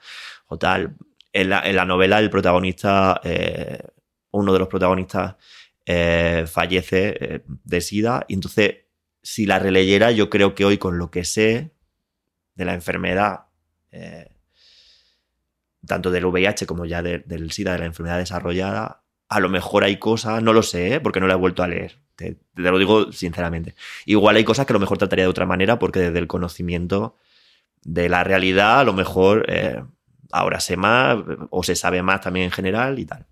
o 0.48 0.58
tal. 0.58 0.96
En 1.32 1.50
la, 1.50 1.60
en 1.68 1.76
la 1.76 1.84
novela 1.84 2.18
el 2.18 2.30
protagonista, 2.30 3.20
eh, 3.22 3.78
uno 4.32 4.52
de 4.52 4.58
los 4.58 4.68
protagonistas 4.68 5.36
eh, 5.86 6.44
fallece 6.46 7.16
eh, 7.20 7.40
de 7.46 7.80
sida 7.80 8.24
y 8.28 8.34
entonces 8.34 8.76
si 9.22 9.46
la 9.46 9.58
releyera 9.58 10.10
yo 10.10 10.28
creo 10.30 10.54
que 10.54 10.64
hoy 10.64 10.78
con 10.78 10.98
lo 10.98 11.10
que 11.10 11.24
sé 11.24 11.70
de 12.54 12.64
la 12.64 12.74
enfermedad, 12.74 13.44
tanto 15.86 16.10
del 16.10 16.24
VIH 16.26 16.66
como 16.66 16.84
ya 16.86 17.02
de- 17.02 17.20
del 17.20 17.50
SIDA, 17.52 17.72
de 17.72 17.78
la 17.80 17.86
enfermedad 17.86 18.18
desarrollada, 18.18 19.02
a 19.28 19.40
lo 19.40 19.48
mejor 19.48 19.84
hay 19.84 19.98
cosas, 19.98 20.42
no 20.42 20.52
lo 20.52 20.62
sé, 20.62 21.00
porque 21.00 21.20
no 21.20 21.26
la 21.26 21.34
he 21.34 21.36
vuelto 21.36 21.62
a 21.62 21.68
leer, 21.68 21.98
te, 22.18 22.36
lo 22.56 22.78
digo 22.78 23.12
sinceramente. 23.12 23.76
Igual 24.04 24.36
hay 24.36 24.44
cosas 24.44 24.66
que 24.66 24.72
a 24.72 24.74
lo 24.74 24.80
mejor 24.80 24.98
trataría 24.98 25.24
de 25.24 25.30
otra 25.30 25.46
manera 25.46 25.78
porque 25.78 26.00
desde 26.00 26.18
el 26.18 26.26
conocimiento 26.26 27.16
de 27.84 28.08
la 28.08 28.24
realidad 28.24 28.80
a 28.80 28.84
lo 28.84 28.92
mejor 28.92 29.46
eh, 29.48 29.82
ahora 30.32 30.58
sé 30.58 30.76
más 30.76 31.16
o 31.50 31.62
se 31.62 31.76
sabe 31.76 32.02
más 32.02 32.20
también 32.20 32.46
en 32.46 32.50
general 32.50 32.98
y 32.98 33.06
tal. 33.06 33.26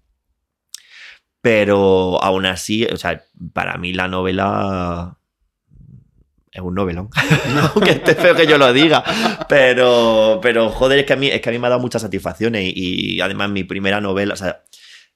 Pero 1.41 2.23
aún 2.23 2.47
así, 2.47 2.85
o 2.85 2.97
sea, 2.97 3.25
para 3.53 3.77
mí 3.77 3.93
la 3.93 4.07
novela 4.07 5.19
es 6.53 6.61
un 6.61 6.75
novelón. 6.75 7.11
Aunque 7.75 7.91
esté 7.91 8.15
feo 8.15 8.37
que 8.37 8.47
yo 8.47 8.57
lo 8.57 8.73
diga. 8.73 9.03
Pero, 9.49 10.39
pero 10.41 10.71
joder, 10.71 11.01
es 11.01 11.07
que 11.07 11.13
a 11.13 11.17
mí, 11.17 11.29
es 11.29 11.41
que 11.41 11.49
a 11.49 11.53
mí 11.53 11.59
me 11.59 11.67
ha 11.67 11.71
dado 11.71 11.83
muchas 11.83 12.03
satisfacciones. 12.03 12.65
Y, 12.65 13.17
y 13.17 13.21
además 13.21 13.51
mi 13.51 13.65
primera 13.65 14.01
novela, 14.01 14.35
o 14.35 14.37
sea, 14.37 14.63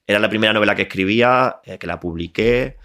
era 0.07 0.19
la 0.19 0.29
primera 0.29 0.53
novela 0.53 0.75
que 0.75 0.83
escribía, 0.83 1.57
eh, 1.63 1.77
que 1.77 1.87
la 1.87 1.99
publiqué. 1.99 2.77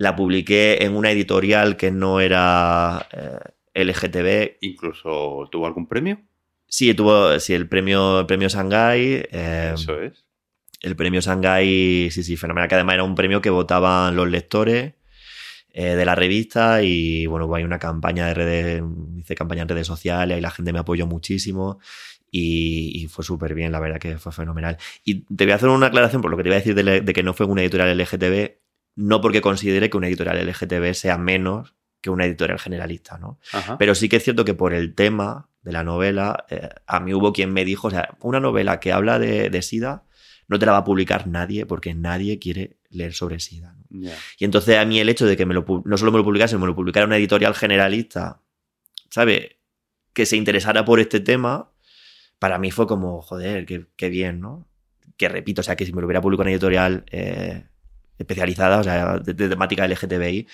La 0.00 0.16
publiqué 0.16 0.82
en 0.82 0.96
una 0.96 1.10
editorial 1.10 1.76
que 1.76 1.90
no 1.90 2.20
era 2.20 3.06
eh, 3.12 3.84
LGTB. 3.84 4.56
Incluso 4.62 5.46
tuvo 5.52 5.66
algún 5.66 5.86
premio. 5.86 6.22
Sí, 6.66 6.94
tuvo 6.94 7.38
sí, 7.38 7.52
el 7.52 7.68
premio, 7.68 8.20
el 8.20 8.26
premio 8.26 8.48
Shanghai. 8.48 9.26
eh, 9.30 9.72
Eso 9.74 10.00
es. 10.00 10.24
el 10.80 10.96
premio 10.96 11.20
Shanghai, 11.20 12.08
sí, 12.10 12.22
sí, 12.22 12.38
fenomenal, 12.38 12.66
que 12.66 12.76
además 12.76 12.94
era 12.94 13.04
un 13.04 13.14
premio 13.14 13.42
que 13.42 13.50
votaban 13.50 14.16
los 14.16 14.26
lectores 14.30 14.94
eh, 15.74 15.94
de 15.96 16.04
la 16.06 16.14
revista 16.14 16.82
y 16.82 17.26
bueno, 17.26 17.54
hay 17.54 17.64
una 17.64 17.78
campaña 17.78 18.26
de 18.28 18.32
redes, 18.34 18.82
hice 19.18 19.34
campaña 19.34 19.62
en 19.62 19.68
redes 19.68 19.86
sociales 19.86 20.38
y 20.38 20.40
la 20.40 20.50
gente 20.50 20.72
me 20.72 20.78
apoyó 20.78 21.06
muchísimo 21.06 21.78
y, 22.30 22.92
y 23.02 23.06
fue 23.08 23.22
súper 23.22 23.52
bien, 23.54 23.70
la 23.70 23.80
verdad 23.80 23.98
que 23.98 24.16
fue 24.16 24.32
fenomenal. 24.32 24.78
Y 25.04 25.26
te 25.34 25.44
voy 25.44 25.52
a 25.52 25.56
hacer 25.56 25.68
una 25.68 25.88
aclaración 25.88 26.22
por 26.22 26.30
lo 26.30 26.38
que 26.38 26.44
te 26.44 26.48
iba 26.48 26.56
a 26.56 26.60
decir 26.60 26.74
de, 26.74 27.02
de 27.02 27.12
que 27.12 27.22
no 27.22 27.34
fue 27.34 27.44
una 27.44 27.60
editorial 27.60 27.98
LGTB, 27.98 28.59
no 29.00 29.20
porque 29.20 29.40
considere 29.40 29.88
que 29.88 29.96
una 29.96 30.08
editorial 30.08 30.46
LGTB 30.46 30.92
sea 30.94 31.16
menos 31.16 31.74
que 32.02 32.10
una 32.10 32.26
editorial 32.26 32.58
generalista, 32.58 33.18
¿no? 33.18 33.38
Ajá. 33.52 33.78
Pero 33.78 33.94
sí 33.94 34.08
que 34.08 34.16
es 34.16 34.24
cierto 34.24 34.44
que 34.44 34.54
por 34.54 34.74
el 34.74 34.94
tema 34.94 35.48
de 35.62 35.72
la 35.72 35.84
novela, 35.84 36.44
eh, 36.50 36.68
a 36.86 37.00
mí 37.00 37.12
hubo 37.14 37.32
quien 37.32 37.52
me 37.52 37.64
dijo, 37.64 37.88
o 37.88 37.90
sea, 37.90 38.16
una 38.20 38.40
novela 38.40 38.78
que 38.78 38.92
habla 38.92 39.18
de, 39.18 39.50
de 39.50 39.62
SIDA 39.62 40.04
no 40.48 40.58
te 40.58 40.66
la 40.66 40.72
va 40.72 40.78
a 40.78 40.84
publicar 40.84 41.26
nadie 41.26 41.64
porque 41.64 41.94
nadie 41.94 42.38
quiere 42.38 42.78
leer 42.90 43.14
sobre 43.14 43.40
SIDA. 43.40 43.76
Y 44.38 44.44
entonces 44.44 44.76
a 44.78 44.84
mí 44.84 45.00
el 45.00 45.08
hecho 45.08 45.26
de 45.26 45.36
que 45.36 45.46
me 45.46 45.54
lo, 45.54 45.64
no 45.84 45.96
solo 45.96 46.12
me 46.12 46.18
lo 46.18 46.24
publicase, 46.24 46.58
me 46.58 46.66
lo 46.66 46.74
publicara 46.74 47.06
una 47.06 47.16
editorial 47.16 47.54
generalista, 47.54 48.42
¿sabes? 49.10 49.56
Que 50.12 50.26
se 50.26 50.36
interesara 50.36 50.84
por 50.84 51.00
este 51.00 51.20
tema, 51.20 51.72
para 52.38 52.58
mí 52.58 52.70
fue 52.70 52.86
como, 52.86 53.22
joder, 53.22 53.64
qué, 53.64 53.86
qué 53.96 54.08
bien, 54.08 54.40
¿no? 54.40 54.68
Que 55.16 55.28
repito, 55.28 55.60
o 55.60 55.64
sea, 55.64 55.76
que 55.76 55.86
si 55.86 55.92
me 55.92 56.00
lo 56.00 56.06
hubiera 56.06 56.20
publicado 56.20 56.42
una 56.42 56.52
editorial 56.52 57.04
eh, 57.10 57.64
especializada, 58.20 58.78
o 58.80 58.84
sea, 58.84 59.18
de, 59.18 59.34
temática 59.34 59.86
LGTBI, 59.86 60.46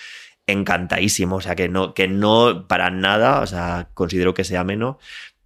encantadísimo, 0.47 1.37
o 1.37 1.41
sea, 1.41 1.55
que 1.57 1.69
no, 1.69 1.95
que 1.95 2.09
no 2.09 2.67
para 2.69 2.91
nada, 2.91 3.41
o 3.41 3.47
sea, 3.47 3.91
considero 3.95 4.35
que 4.35 4.45
sea 4.45 4.65
menos, 4.65 4.97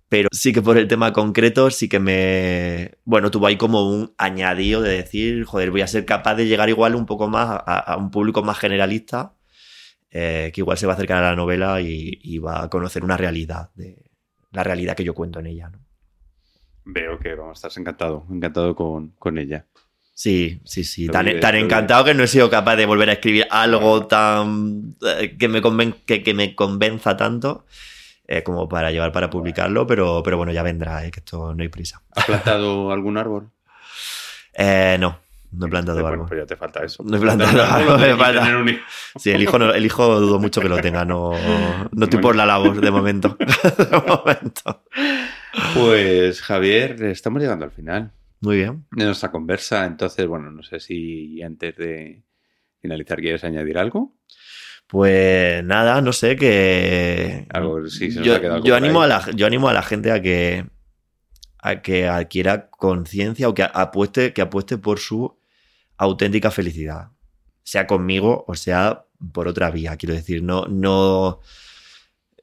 pero 0.09 0.29
sí 0.33 0.53
que 0.53 0.63
por 0.63 0.79
el 0.79 0.89
tema 0.89 1.13
concreto, 1.13 1.71
sí 1.71 1.89
que 1.89 2.01
me, 2.01 2.93
bueno, 3.05 3.31
tuvo 3.31 3.47
ahí 3.47 3.57
como 3.57 3.89
un 3.89 4.15
añadido 4.19 4.83
de 4.83 4.91
decir, 4.97 5.45
joder, 5.45 5.71
voy 5.71 5.83
a 5.83 5.87
ser 5.87 6.05
capaz 6.05 6.35
de 6.37 6.47
llegar 6.47 6.69
igual 6.69 6.95
un 6.95 7.07
poco 7.07 7.29
más 7.29 7.49
a, 7.51 7.79
a 7.79 7.97
un 7.97 8.11
público 8.11 8.43
más 8.43 8.59
generalista 8.59 9.35
eh, 10.13 10.51
que 10.53 10.61
igual 10.61 10.77
se 10.77 10.87
va 10.87 10.95
a 10.95 10.97
acercar 10.97 11.23
a 11.23 11.31
la 11.31 11.37
novela 11.37 11.81
y, 11.81 12.39
va 12.39 12.65
a 12.65 12.69
conocer 12.69 13.05
una 13.05 13.17
realidad, 13.17 13.71
de 13.75 14.11
la 14.51 14.65
realidad 14.65 14.97
que 14.97 15.05
yo 15.05 15.15
cuento 15.15 15.39
en 15.39 15.47
ella. 15.47 15.71
Veo 16.85 17.19
que 17.21 17.35
vamos, 17.37 17.59
estás 17.59 17.77
encantado, 17.77 18.27
encantado 18.29 18.75
con, 18.75 19.11
con 19.11 19.39
ella. 19.39 19.67
Sí, 20.21 20.61
sí, 20.67 20.85
sí. 20.85 21.07
Tan, 21.07 21.27
encantado 21.29 22.05
que 22.05 22.13
no 22.13 22.23
he 22.23 22.27
sido 22.27 22.51
capaz 22.51 22.77
de 22.77 22.85
volver 22.85 23.09
a 23.09 23.15
escribir 23.15 23.47
algo 23.51 24.07
tan. 24.07 24.95
Eh, 25.19 25.39
que 25.39 25.49
me, 25.49 25.63
que, 26.05 26.35
me 26.35 26.55
convenza 26.55 27.17
tanto 27.17 27.65
eh, 28.29 28.43
como 28.43 28.69
para 28.69 28.91
llevar 28.91 29.13
para 29.13 29.31
publicarlo, 29.31 29.87
pero, 29.87 30.21
pero 30.23 30.37
bueno, 30.37 30.53
ya 30.53 30.63
vendrá, 30.63 31.07
eh, 31.07 31.11
que 31.11 31.21
esto 31.21 31.55
no 31.55 31.63
hay 31.63 31.71
prisa. 31.71 32.03
¿Has 32.15 32.27
plantado 32.27 32.93
algún 32.93 33.17
árbol? 33.17 33.49
no. 34.99 35.19
No 35.53 35.67
he 35.67 35.71
plantado 35.71 36.07
árbol. 36.07 36.29
Pues 36.29 36.41
ya 36.41 36.47
te 36.47 36.57
falta 36.57 36.85
eso. 36.85 37.03
No 37.03 37.17
he 37.17 37.21
plantado 37.21 37.63
árbol. 37.63 38.79
Sí, 39.17 39.31
el 39.31 39.41
hijo, 39.41 39.57
el 39.57 39.87
hijo 39.87 40.21
dudo 40.21 40.39
mucho 40.39 40.61
que 40.61 40.69
lo 40.69 40.83
tenga. 40.83 41.07
No, 41.07 41.33
no 41.93 42.05
estoy 42.05 42.21
por 42.21 42.37
la 42.37 42.45
labor 42.45 42.79
de 42.79 42.91
momento. 42.91 43.39
de 43.79 44.03
momento. 44.07 44.85
Pues 45.75 46.43
Javier, 46.43 47.03
estamos 47.05 47.41
llegando 47.41 47.65
al 47.65 47.71
final. 47.71 48.13
Muy 48.41 48.57
bien. 48.57 48.87
De 48.91 49.05
nuestra 49.05 49.31
conversa. 49.31 49.85
Entonces, 49.85 50.27
bueno, 50.27 50.51
no 50.51 50.63
sé 50.63 50.81
si 50.81 51.43
antes 51.43 51.77
de 51.77 52.23
finalizar 52.81 53.21
quieres 53.21 53.45
añadir 53.45 53.79
algo. 53.79 54.17
Pues 54.87 55.63
nada, 55.63 56.01
no 56.01 56.13
sé, 56.13 56.35
que. 56.37 57.47
Algo, 57.51 57.87
sí, 57.87 58.11
se 58.11 58.19
nos 58.19 58.27
yo, 58.27 58.35
ha 58.35 58.41
quedado 58.41 58.65
yo 58.65 58.75
animo 58.75 59.03
a 59.03 59.07
la, 59.07 59.31
yo 59.37 59.47
animo 59.47 59.69
a 59.69 59.73
la 59.73 59.83
gente 59.83 60.11
a 60.11 60.21
que, 60.21 60.67
a 61.59 61.81
que 61.81 62.09
adquiera 62.09 62.71
conciencia 62.71 63.49
o 63.49 63.55
que 63.55 63.63
apueste, 63.63 64.33
que 64.33 64.43
apueste 64.43 64.79
por 64.79 64.99
su 64.99 65.39
auténtica 65.97 66.51
felicidad. 66.51 67.11
Sea 67.63 67.87
conmigo 67.87 68.45
o 68.49 68.57
sea 68.57 69.05
por 69.33 69.47
otra 69.47 69.71
vía. 69.71 69.97
Quiero 69.97 70.15
decir, 70.15 70.43
no, 70.43 70.65
no 70.67 71.41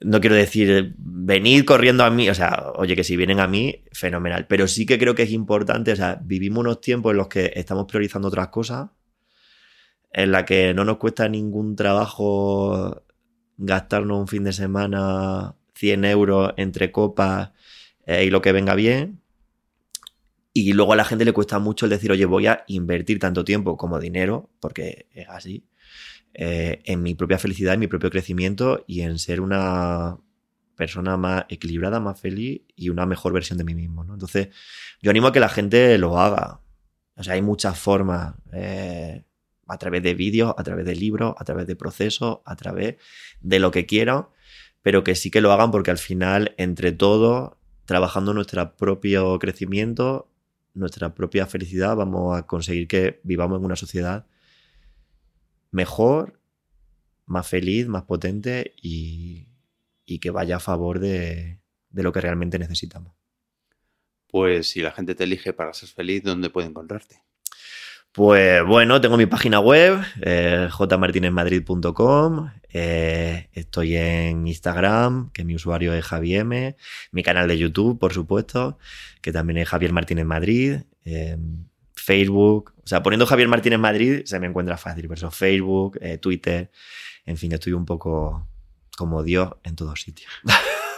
no 0.02 0.22
quiero 0.22 0.36
decir 0.36 0.96
venid 0.98 1.66
corriendo 1.66 2.04
a 2.04 2.10
mí, 2.10 2.30
o 2.30 2.36
sea, 2.36 2.72
oye, 2.76 2.96
que 2.96 3.04
si 3.04 3.18
vienen 3.18 3.40
a 3.40 3.48
mí, 3.48 3.84
fenomenal. 3.92 4.48
Pero 4.48 4.68
sí 4.68 4.86
que 4.86 4.98
creo 4.98 5.16
que 5.16 5.24
es 5.24 5.32
importante, 5.32 5.92
o 5.92 5.96
sea, 5.96 6.20
vivimos 6.24 6.60
unos 6.60 6.82
tiempos 6.82 7.12
en 7.12 7.18
los 7.18 7.28
que 7.28 7.52
estamos 7.56 7.86
priorizando 7.86 8.28
otras 8.28 8.50
cosas, 8.50 8.90
en 10.12 10.32
la 10.32 10.46
que 10.46 10.74
no 10.74 10.86
nos 10.86 10.98
cuesta 10.98 11.28
ningún 11.28 11.76
trabajo 11.76 13.04
gastarnos 13.58 14.20
un 14.20 14.28
fin 14.28 14.44
de 14.44 14.54
semana 14.54 15.56
100 15.76 16.06
euros 16.06 16.54
entre 16.58 16.92
copas 16.92 17.52
eh, 18.06 18.24
y 18.26 18.30
lo 18.30 18.42
que 18.42 18.52
venga 18.52 18.76
bien. 18.76 19.22
Y 20.54 20.74
luego 20.74 20.94
a 20.94 20.96
la 20.96 21.06
gente 21.06 21.26
le 21.26 21.34
cuesta 21.34 21.60
mucho 21.60 21.86
el 21.86 21.92
decir, 21.92 22.12
oye, 22.12 22.26
voy 22.26 22.48
a 22.48 22.64
invertir 22.68 23.20
tanto 23.20 23.44
tiempo 23.44 23.78
como 23.78 24.00
dinero, 24.00 24.50
porque 24.60 25.08
es 25.12 25.28
así 25.30 25.68
eh, 26.40 26.84
en 26.86 27.02
mi 27.02 27.16
propia 27.16 27.40
felicidad, 27.40 27.74
en 27.74 27.80
mi 27.80 27.88
propio 27.88 28.12
crecimiento 28.12 28.84
y 28.86 29.02
en 29.02 29.18
ser 29.18 29.42
una 29.42 30.20
persona 30.76 31.18
más 31.18 31.46
equilibrada, 31.50 32.00
más 32.00 32.22
feliz 32.22 32.62
y 32.76 32.90
una 32.90 33.08
mejor 33.08 33.34
versión 33.34 33.58
de 33.58 33.64
mí 33.64 33.74
mismo. 33.74 34.04
Entonces, 34.04 34.50
yo 35.02 35.10
animo 35.10 35.28
a 35.28 35.34
que 35.34 35.40
la 35.40 35.50
gente 35.50 35.98
lo 35.98 36.20
haga. 36.20 36.62
O 37.16 37.24
sea, 37.24 37.34
hay 37.34 37.42
muchas 37.42 37.80
formas. 37.80 38.36
Eh, 38.54 39.24
a 39.68 39.78
través 39.80 40.04
de 40.04 40.14
vídeos, 40.14 40.54
a 40.56 40.64
través 40.64 40.86
de 40.86 40.96
libros, 40.96 41.34
a 41.40 41.44
través 41.44 41.66
de 41.66 41.76
procesos, 41.76 42.40
a 42.46 42.56
través 42.56 42.98
de 43.42 43.60
lo 43.60 43.72
que 43.72 43.88
quieran, 43.88 44.28
pero 44.84 45.04
que 45.04 45.16
sí 45.16 45.32
que 45.32 45.42
lo 45.42 45.52
hagan 45.52 45.72
porque 45.72 45.90
al 45.90 45.98
final, 45.98 46.54
entre 46.58 46.92
todos, 46.92 47.54
trabajando 47.86 48.36
nuestro 48.36 48.76
propio 48.78 49.40
crecimiento, 49.40 50.30
nuestra 50.76 51.16
propia 51.16 51.48
felicidad, 51.48 51.96
vamos 51.96 52.38
a 52.38 52.44
conseguir 52.46 52.88
que 52.88 53.20
vivamos 53.24 53.58
en 53.60 53.66
una 53.66 53.76
sociedad 53.76 54.28
mejor, 55.78 56.40
más 57.28 57.48
feliz, 57.48 57.88
más 57.88 58.04
potente 58.04 58.74
y, 58.82 59.48
que 60.20 60.32
vaya 60.32 60.56
a 60.56 60.60
favor 60.60 61.00
de, 61.00 61.60
lo 61.92 62.12
que 62.12 62.22
realmente 62.22 62.58
necesitamos. 62.58 63.14
Pues 64.28 64.70
si 64.70 64.82
la 64.82 64.92
gente 64.92 65.16
te 65.16 65.24
elige 65.24 65.54
para 65.54 65.74
ser 65.74 65.90
feliz, 65.90 66.24
¿dónde 66.24 66.50
puede 66.50 66.68
encontrarte? 66.68 67.22
Pues 68.12 68.66
bueno, 68.66 69.00
tengo 69.00 69.16
mi 69.18 69.28
página 69.28 69.60
web, 69.60 70.02
eh, 70.22 70.68
jmartinezmadrid.com. 70.72 72.50
Eh, 72.70 73.50
estoy 73.54 73.96
en 73.96 74.48
Instagram, 74.48 75.32
que 75.32 75.46
mi 75.46 75.54
usuario 75.54 75.94
es 75.94 76.04
Javiem. 76.04 76.74
Mi 77.12 77.24
canal 77.24 77.48
de 77.48 77.58
YouTube, 77.60 78.00
por 78.00 78.14
supuesto, 78.14 78.80
que 79.22 79.32
también 79.32 79.60
es 79.60 79.70
Javier 79.70 79.94
Martínez 79.94 80.26
Madrid. 80.26 80.80
Eh, 81.06 81.38
Facebook, 82.08 82.74
o 82.82 82.88
sea, 82.88 83.04
poniendo 83.04 83.26
Javier 83.26 83.50
Martínez 83.50 83.80
Madrid 83.80 84.22
se 84.24 84.40
me 84.40 84.48
encuentra 84.48 84.78
fácil, 84.78 85.12
eso 85.12 85.30
Facebook, 85.30 85.98
eh, 86.00 86.18
Twitter, 86.18 86.72
en 87.26 87.36
fin, 87.36 87.52
estoy 87.52 87.74
un 87.74 87.86
poco 87.86 88.48
como 88.96 89.24
Dios 89.24 89.52
en 89.66 89.76
todos 89.76 90.00
sitios. 90.00 90.32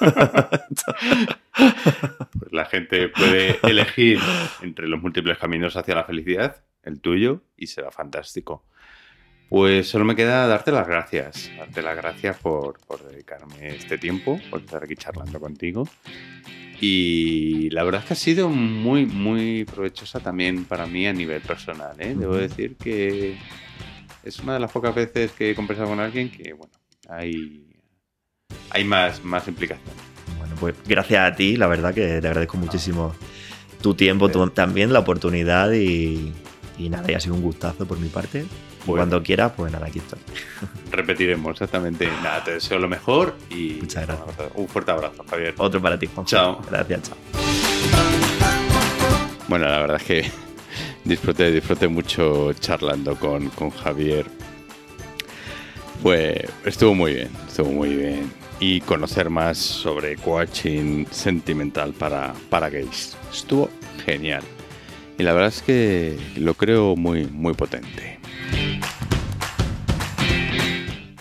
pues 2.38 2.52
la 2.52 2.66
gente 2.66 3.10
puede 3.10 3.58
elegir 3.64 4.20
entre 4.62 4.88
los 4.88 5.02
múltiples 5.02 5.40
caminos 5.40 5.76
hacia 5.76 5.96
la 5.96 6.04
felicidad, 6.04 6.64
el 6.84 7.02
tuyo, 7.02 7.42
y 7.58 7.66
será 7.66 7.90
fantástico. 7.90 8.68
Pues 9.50 9.90
solo 9.90 10.06
me 10.06 10.16
queda 10.16 10.46
darte 10.48 10.72
las 10.72 10.88
gracias, 10.88 11.50
darte 11.58 11.82
las 11.82 11.96
gracias 11.96 12.38
por, 12.38 12.80
por 12.82 13.04
dedicarme 13.04 13.76
este 13.76 13.98
tiempo, 13.98 14.40
por 14.52 14.62
estar 14.62 14.84
aquí 14.84 14.96
charlando 14.96 15.40
contigo 15.40 15.88
y 16.82 17.70
la 17.72 17.84
verdad 17.84 18.02
es 18.02 18.08
que 18.08 18.14
ha 18.14 18.18
sido 18.18 18.50
muy, 18.50 19.06
muy 19.06 19.66
provechosa 19.66 20.20
también 20.20 20.64
para 20.64 20.86
mí 20.86 21.08
a 21.08 21.14
nivel 21.14 21.42
personal. 21.42 21.96
¿eh? 22.00 22.16
Debo 22.18 22.36
decir 22.36 22.78
que 22.78 23.38
es 24.24 24.40
una 24.40 24.54
de 24.54 24.60
las 24.60 24.72
pocas 24.72 24.96
veces 24.96 25.32
que 25.32 25.52
he 25.52 25.56
conversado 25.56 25.90
con 25.90 26.00
alguien 26.00 26.32
que, 26.32 26.54
bueno, 26.54 26.72
hay, 27.10 27.66
hay 28.70 28.84
más, 28.86 29.24
más 29.24 29.48
implicación. 29.48 29.94
Bueno, 30.38 30.56
pues 30.60 30.76
gracias 30.88 31.32
a 31.32 31.36
ti, 31.36 31.58
la 31.58 31.68
verdad 31.68 31.94
que 31.94 32.22
te 32.22 32.28
agradezco 32.28 32.58
muchísimo 32.58 33.14
tu 33.82 33.94
tiempo, 33.94 34.30
también 34.50 34.94
la 34.94 35.00
oportunidad 35.00 35.74
y, 35.74 36.34
y 36.78 36.90
nada, 36.90 37.12
y 37.12 37.16
ha 37.16 37.20
sido 37.20 37.36
un 37.36 37.42
gustazo 37.42 37.86
por 37.86 38.00
mi 38.00 38.08
parte. 38.08 38.46
Cuando 38.86 39.22
quieras, 39.22 39.52
pues 39.56 39.72
nada, 39.72 39.88
aquí 39.88 40.00
estoy. 40.00 40.20
Repetiremos 40.92 41.52
exactamente. 41.52 42.08
Nada, 42.24 42.44
te 42.44 42.54
deseo 42.54 42.80
lo 42.80 42.88
mejor 42.88 43.36
y. 43.50 43.78
Muchas 43.82 44.08
gracias. 44.08 44.52
Un 44.56 44.68
fuerte 44.68 44.92
abrazo, 44.92 45.24
Javier. 45.30 45.54
Otro 45.58 45.82
para 45.82 45.98
ti, 46.00 46.08
Juan. 46.08 46.26
Chao. 46.26 46.62
Gracias, 46.70 47.02
chao. 47.04 47.18
Bueno, 49.48 49.66
la 49.66 49.80
verdad 49.80 49.98
es 49.98 50.04
que 50.04 50.32
disfruté, 51.04 51.52
disfruté 51.52 51.88
mucho 51.88 52.54
charlando 52.54 53.16
con, 53.16 53.50
con 53.50 53.72
Javier. 53.72 54.26
Pues 56.02 56.40
estuvo 56.66 56.94
muy 56.94 57.14
bien, 57.16 57.30
estuvo 57.48 57.72
muy 57.72 57.96
bien. 57.96 58.32
Y 58.62 58.82
conocer 58.82 59.30
más 59.30 59.58
sobre 59.58 60.18
coaching 60.18 61.06
sentimental 61.12 61.94
para, 61.94 62.34
para 62.50 62.70
gays. 62.70 63.18
Estuvo 63.32 63.70
genial. 64.06 64.44
Y 65.18 65.24
la 65.24 65.34
verdad 65.34 65.50
es 65.50 65.62
que 65.62 66.18
lo 66.38 66.54
creo 66.54 66.96
muy, 66.96 67.26
muy 67.26 67.54
potente. 67.54 68.19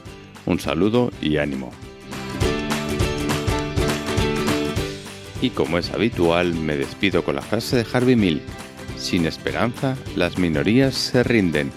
un 0.46 0.58
saludo 0.58 1.10
y 1.22 1.36
ánimo. 1.36 1.72
Y 5.42 5.50
como 5.50 5.76
es 5.76 5.90
habitual, 5.90 6.54
me 6.54 6.76
despido 6.76 7.24
con 7.24 7.34
la 7.34 7.42
frase 7.42 7.76
de 7.76 7.86
Harvey 7.92 8.14
Milk. 8.14 8.42
Sin 8.96 9.26
esperanza, 9.26 9.96
las 10.14 10.38
minorías 10.38 10.94
se 10.94 11.24
rinden. 11.24 11.72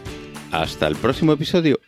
Hasta 0.52 0.88
el 0.88 0.96
próximo 0.96 1.34
episodio. 1.34 1.80